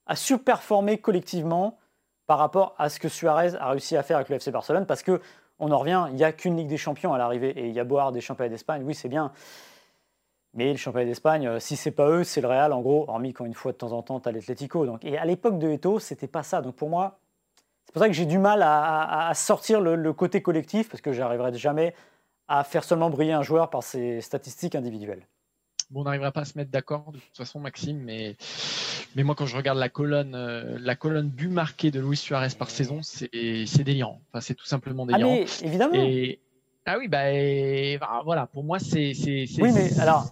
a 0.06 0.16
surperformé 0.16 0.98
collectivement 0.98 1.78
par 2.26 2.38
rapport 2.38 2.74
à 2.78 2.88
ce 2.88 3.00
que 3.00 3.08
Suarez 3.08 3.54
a 3.56 3.70
réussi 3.70 3.96
à 3.96 4.02
faire 4.02 4.16
avec 4.16 4.28
le 4.28 4.36
FC 4.36 4.50
Barcelone, 4.50 4.86
parce 4.86 5.02
que 5.02 5.20
on 5.58 5.72
en 5.72 5.78
revient, 5.78 6.06
il 6.10 6.14
n'y 6.14 6.24
a 6.24 6.32
qu'une 6.32 6.56
Ligue 6.56 6.68
des 6.68 6.76
Champions 6.76 7.12
à 7.12 7.18
l'arrivée, 7.18 7.50
et 7.50 7.66
il 7.66 7.74
y 7.74 7.80
a 7.80 7.84
boire 7.84 8.12
des 8.12 8.20
championnats 8.20 8.50
d'Espagne, 8.50 8.82
oui 8.84 8.94
c'est 8.94 9.08
bien, 9.08 9.32
Mais 10.54 10.70
le 10.70 10.76
championnat 10.76 11.06
d'Espagne, 11.06 11.46
euh, 11.48 11.58
si 11.58 11.74
c'est 11.74 11.90
pas 11.90 12.08
eux, 12.08 12.22
c'est 12.22 12.40
le 12.40 12.48
Real, 12.48 12.72
en 12.72 12.80
gros, 12.80 13.06
hormis 13.08 13.32
quand 13.32 13.44
une 13.44 13.54
fois 13.54 13.72
de 13.72 13.76
temps 13.76 13.92
en 13.92 14.02
temps, 14.02 14.20
tu 14.20 14.28
as 14.28 14.32
l'Atlético. 14.32 14.86
Et 15.02 15.18
à 15.18 15.24
l'époque 15.24 15.58
de 15.58 15.68
Eto, 15.70 15.98
c'était 15.98 16.28
pas 16.28 16.42
ça. 16.42 16.62
Donc 16.62 16.76
pour 16.76 16.88
moi, 16.88 17.18
c'est 17.88 17.92
pour 17.94 18.02
ça 18.02 18.08
que 18.08 18.14
j'ai 18.14 18.26
du 18.26 18.36
mal 18.36 18.60
à, 18.62 19.32
sortir 19.34 19.80
le, 19.80 20.12
côté 20.12 20.42
collectif, 20.42 20.90
parce 20.90 21.00
que 21.00 21.14
j'arriverai 21.14 21.54
jamais 21.54 21.94
à 22.46 22.62
faire 22.62 22.84
seulement 22.84 23.08
briller 23.08 23.32
un 23.32 23.40
joueur 23.40 23.70
par 23.70 23.82
ses 23.82 24.20
statistiques 24.20 24.74
individuelles. 24.74 25.26
Bon, 25.90 26.02
on 26.02 26.04
n'arrivera 26.04 26.30
pas 26.30 26.42
à 26.42 26.44
se 26.44 26.58
mettre 26.58 26.70
d'accord 26.70 27.12
de 27.12 27.18
toute 27.18 27.34
façon, 27.34 27.60
Maxime, 27.60 27.98
mais, 27.98 28.36
mais 29.16 29.22
moi, 29.22 29.34
quand 29.34 29.46
je 29.46 29.56
regarde 29.56 29.78
la 29.78 29.88
colonne, 29.88 30.34
euh, 30.34 30.76
la 30.78 30.96
colonne 30.96 31.30
but 31.30 31.48
marqué 31.48 31.90
de 31.90 31.98
Luis 31.98 32.18
Suarez 32.18 32.50
par 32.58 32.68
saison, 32.68 33.00
c'est 33.02 33.82
délirant. 33.84 34.20
Enfin, 34.28 34.42
c'est 34.42 34.54
tout 34.54 34.66
simplement 34.66 35.06
ah, 35.08 35.12
délirant. 35.14 35.38
Ah, 35.46 35.64
évidemment. 35.64 35.94
Et, 35.94 36.40
ah 36.84 36.98
oui, 36.98 37.08
bah, 37.08 37.22
bah, 37.98 38.20
voilà, 38.22 38.46
pour 38.48 38.64
moi, 38.64 38.78
c'est. 38.78 39.14
Oui, 39.24 39.72
mais 39.72 39.98
alors. 39.98 40.26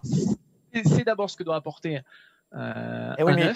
C'est 0.85 1.05
d'abord 1.05 1.31
ce 1.31 1.39
que 1.39 1.43
doit 1.43 1.57
apporter. 1.57 2.01
Euh, 2.55 3.13
et 3.13 3.15
eh 3.21 3.23
oui, 3.23 3.33
mais, 3.35 3.53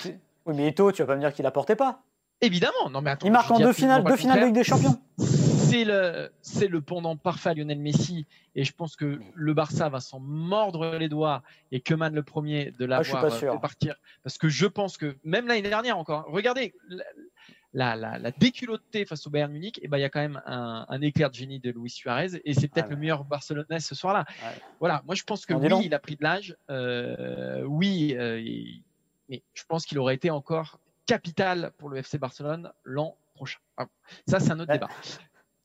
oui, 0.47 0.55
mais 0.57 0.69
Eto, 0.69 0.91
tu 0.91 1.03
vas 1.03 1.07
pas 1.07 1.17
me 1.17 1.21
dire 1.21 1.35
qu'il 1.35 1.45
apportait 1.45 1.77
pas. 1.77 2.03
Évidemment, 2.43 2.89
non 2.91 3.03
mais 3.03 3.11
attends, 3.11 3.27
Il 3.27 3.33
marque 3.33 3.51
en 3.51 3.59
deux 3.59 3.73
finales, 3.73 4.03
deux 4.03 4.17
finales 4.17 4.41
de 4.41 4.45
Ligue 4.47 4.55
des 4.55 4.65
Champions. 4.65 4.99
C'est 5.19 5.85
le, 5.85 6.33
c'est 6.41 6.69
le 6.69 6.81
pendant 6.81 7.17
parfait 7.17 7.51
à 7.51 7.55
Lionel 7.55 7.79
Messi, 7.79 8.27
et 8.55 8.65
je 8.65 8.73
pense 8.73 8.97
que 8.97 9.21
le 9.35 9.55
Barça 9.55 9.89
va 9.89 10.01
s'en 10.01 10.19
mordre 10.19 10.97
les 10.97 11.09
doigts 11.09 11.43
et 11.71 11.81
que 11.81 11.95
Man 11.95 12.15
le 12.15 12.23
premier 12.23 12.73
de 12.73 12.85
ah, 12.85 13.03
l'avoir 13.03 13.25
ah, 13.25 13.59
partir, 13.59 13.95
parce 14.23 14.39
que 14.39 14.49
je 14.49 14.67
pense 14.67 14.97
que 14.97 15.17
même 15.23 15.47
l'année 15.47 15.63
dernière 15.63 15.99
encore, 15.99 16.25
regardez 16.29 16.75
la, 17.73 17.95
la, 17.95 18.19
la 18.19 18.31
déculottée 18.33 19.05
face 19.05 19.27
au 19.27 19.31
Bayern 19.31 19.53
Munich, 19.53 19.79
et 19.79 19.83
eh 19.85 19.89
ben 19.89 19.99
il 19.99 20.01
y 20.01 20.05
a 20.05 20.09
quand 20.09 20.21
même 20.21 20.43
un, 20.47 20.87
un, 20.89 21.01
éclair 21.03 21.31
de 21.31 21.35
génie 21.37 21.61
de 21.61 21.71
Luis 21.71 21.91
Suarez 21.91 22.41
et 22.45 22.55
c'est 22.55 22.69
peut-être 22.69 22.91
le 22.91 22.97
meilleur 22.97 23.25
Barcelonais 23.25 23.81
ce 23.81 23.95
soir-là. 23.95 24.25
Voilà, 24.81 25.03
moi 25.07 25.15
je 25.15 25.23
pense 25.23 25.47
que 25.47 25.55
oui, 25.55 25.69
il 25.85 25.95
a 25.95 25.99
pris 25.99 26.17
de 26.17 26.23
l'âge, 26.23 26.57
euh, 26.71 27.63
oui, 27.65 28.15
euh, 28.17 28.43
mais 29.29 29.43
je 29.55 29.63
pense 29.69 29.87
qu'il 29.87 29.99
aurait 29.99 30.15
été 30.15 30.31
encore 30.31 30.81
capital 31.11 31.73
pour 31.77 31.89
le 31.89 31.97
FC 31.97 32.19
Barcelone 32.19 32.73
l'an 32.85 33.17
prochain. 33.35 33.59
Ah, 33.77 33.87
ça 34.29 34.39
c'est 34.39 34.53
un 34.53 34.61
autre 34.61 34.73
débat. 34.73 34.87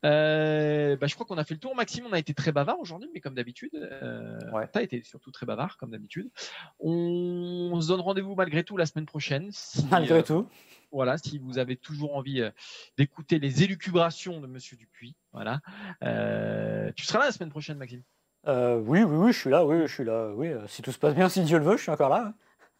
Euh, 0.04 0.98
bah, 0.98 1.06
je 1.06 1.14
crois 1.14 1.28
qu'on 1.28 1.38
a 1.38 1.44
fait 1.44 1.54
le 1.54 1.60
tour. 1.60 1.76
Maxime, 1.76 2.06
on 2.10 2.14
a 2.14 2.20
été 2.20 2.34
très 2.34 2.52
bavard 2.52 2.80
aujourd'hui, 2.80 3.10
mais 3.14 3.20
comme 3.20 3.36
d'habitude. 3.36 3.76
Euh, 3.76 4.40
ouais. 4.52 4.68
Tu 4.72 4.80
as 4.80 4.82
été 4.82 5.04
surtout 5.04 5.30
très 5.30 5.46
bavard, 5.46 5.78
comme 5.78 5.92
d'habitude. 5.92 6.32
On, 6.80 7.80
se 7.80 7.88
donne 7.88 8.02
rendez-vous 8.02 8.34
malgré 8.34 8.64
tout 8.64 8.76
la 8.76 8.88
semaine 8.88 9.06
prochaine. 9.06 9.52
malgré 9.92 10.24
tout 10.24 10.48
voilà, 10.92 11.18
si 11.18 11.40
vous 11.40 11.58
avez 11.58 11.76
toujours 11.76 12.16
envie 12.16 12.42
euh, 12.42 12.52
d'écouter 12.98 13.38
les 13.38 13.64
élucubrations 13.64 14.40
de 14.40 14.48
Monsieur 14.48 14.78
Dupuis, 14.78 15.16
voilà. 15.34 15.60
Euh, 16.04 16.92
tu 16.96 17.06
seras 17.06 17.20
là 17.20 17.26
la 17.26 17.32
semaine 17.34 17.50
prochaine, 17.50 17.78
Maxime? 17.78 18.02
Euh, 18.48 18.80
Oui, 18.80 19.04
oui, 19.04 19.18
oui, 19.18 19.34
je 19.34 19.38
suis 19.38 19.50
là, 19.50 19.66
oui, 19.66 19.82
je 19.82 19.94
suis 19.94 20.06
là, 20.06 20.32
oui. 20.34 20.52
Si 20.68 20.82
tout 20.82 20.94
se 20.94 20.98
passe 20.98 21.14
bien, 21.14 21.28
si 21.28 21.44
Dieu 21.44 21.58
le 21.58 21.66
veut, 21.66 21.76
je 21.76 21.82
suis 21.82 21.92
encore 21.92 22.10
là. 22.10 22.34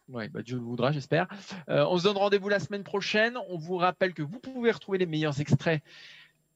Oui, 0.08 0.28
bah 0.28 0.42
Dieu 0.42 0.56
le 0.56 0.62
voudra, 0.62 0.92
j'espère. 0.92 1.26
on 1.68 1.98
se 1.98 2.04
donne 2.04 2.16
rendez-vous 2.16 2.48
la 2.48 2.60
semaine 2.60 2.84
prochaine. 2.84 3.36
On 3.48 3.58
vous 3.58 3.76
rappelle 3.76 4.14
que 4.14 4.22
vous 4.22 4.38
pouvez 4.38 4.70
retrouver 4.70 4.98
les 4.98 5.06
meilleurs 5.06 5.40
extraits 5.40 5.82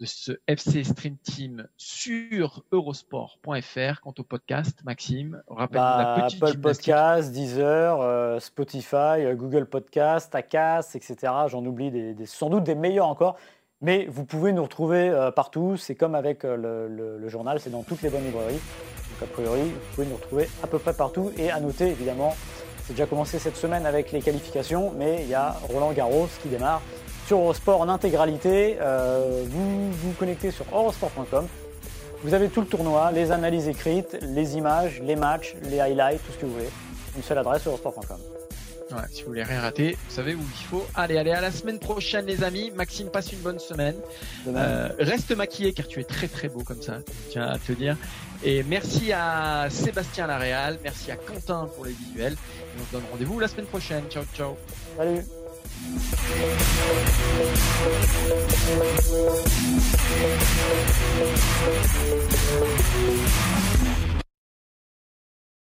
de 0.00 0.06
ce 0.06 0.32
FC 0.46 0.82
Stream 0.82 1.16
Team 1.18 1.68
sur 1.76 2.64
eurosport.fr. 2.72 4.00
Quant 4.00 4.14
au 4.18 4.22
podcast, 4.22 4.78
Maxime, 4.84 5.42
rappelle 5.46 5.76
bah, 5.76 6.14
la 6.16 6.24
petite 6.24 6.42
Apple 6.42 6.58
Podcast, 6.58 7.32
Deezer, 7.32 8.00
euh, 8.00 8.40
Spotify, 8.40 9.20
euh, 9.20 9.34
Google 9.34 9.66
Podcast, 9.66 10.34
Acast, 10.34 10.96
etc. 10.96 11.16
J'en 11.48 11.64
oublie 11.66 11.90
des, 11.90 12.16
sans 12.24 12.48
doute 12.48 12.64
des 12.64 12.74
meilleurs 12.74 13.08
encore. 13.08 13.36
Mais 13.82 14.06
vous 14.06 14.24
pouvez 14.24 14.52
nous 14.52 14.62
retrouver 14.62 15.10
euh, 15.10 15.30
partout. 15.30 15.76
C'est 15.76 15.94
comme 15.94 16.14
avec 16.14 16.44
le, 16.44 17.28
journal, 17.28 17.60
c'est 17.60 17.70
dans 17.70 17.82
toutes 17.82 18.00
les 18.00 18.08
bonnes 18.08 18.24
librairies. 18.24 18.54
Donc 18.54 19.28
a 19.28 19.32
priori, 19.32 19.62
vous 19.62 19.94
pouvez 19.94 20.06
nous 20.06 20.16
retrouver 20.16 20.48
à 20.62 20.66
peu 20.66 20.78
près 20.78 20.94
partout. 20.94 21.30
Et 21.36 21.50
à 21.50 21.60
noter, 21.60 21.88
évidemment, 21.88 22.34
c'est 22.90 22.94
déjà 22.94 23.06
commencé 23.06 23.38
cette 23.38 23.56
semaine 23.56 23.86
avec 23.86 24.10
les 24.10 24.20
qualifications, 24.20 24.92
mais 24.96 25.20
il 25.22 25.28
y 25.28 25.34
a 25.34 25.54
Roland 25.72 25.92
Garros 25.92 26.26
qui 26.42 26.48
démarre 26.48 26.82
sur 27.24 27.38
Eurosport 27.38 27.80
en 27.80 27.88
intégralité. 27.88 28.78
Euh, 28.80 29.44
vous 29.46 29.92
vous 29.92 30.12
connectez 30.18 30.50
sur 30.50 30.64
eurosport.com. 30.72 31.46
Vous 32.24 32.34
avez 32.34 32.48
tout 32.48 32.62
le 32.62 32.66
tournoi, 32.66 33.12
les 33.12 33.30
analyses 33.30 33.68
écrites, 33.68 34.18
les 34.22 34.56
images, 34.56 35.00
les 35.04 35.14
matchs, 35.14 35.54
les 35.70 35.78
highlights, 35.78 36.20
tout 36.26 36.32
ce 36.32 36.38
que 36.38 36.46
vous 36.46 36.54
voulez. 36.54 36.70
Une 37.16 37.22
seule 37.22 37.38
adresse, 37.38 37.64
eurosport.com. 37.64 38.39
si 39.10 39.22
vous 39.22 39.28
voulez 39.28 39.42
rien 39.42 39.60
rater, 39.60 39.96
vous 40.08 40.14
savez 40.14 40.34
où 40.34 40.40
il 40.40 40.66
faut. 40.66 40.86
Allez, 40.94 41.16
allez, 41.16 41.30
à 41.30 41.40
la 41.40 41.50
semaine 41.50 41.78
prochaine, 41.78 42.26
les 42.26 42.42
amis. 42.44 42.70
Maxime, 42.74 43.08
passe 43.08 43.32
une 43.32 43.40
bonne 43.40 43.58
semaine. 43.58 43.96
Euh, 44.48 44.88
reste 44.98 45.34
maquillé 45.34 45.72
car 45.72 45.86
tu 45.88 46.00
es 46.00 46.04
très 46.04 46.28
très 46.28 46.48
beau 46.48 46.62
comme 46.62 46.82
ça. 46.82 46.98
Tiens 47.30 47.48
à 47.48 47.58
te 47.58 47.72
dire. 47.72 47.96
Et 48.42 48.62
merci 48.62 49.12
à 49.12 49.68
Sébastien 49.70 50.26
Laréal, 50.26 50.78
merci 50.82 51.10
à 51.10 51.16
Quentin 51.16 51.68
pour 51.74 51.84
les 51.84 51.92
visuels. 51.92 52.32
Et 52.32 52.80
on 52.80 52.86
se 52.86 52.92
donne 52.92 53.10
rendez-vous 53.10 53.38
la 53.38 53.48
semaine 53.48 53.66
prochaine. 53.66 54.04
Ciao, 54.10 54.24
ciao. 54.34 54.56
Salut. 54.96 55.24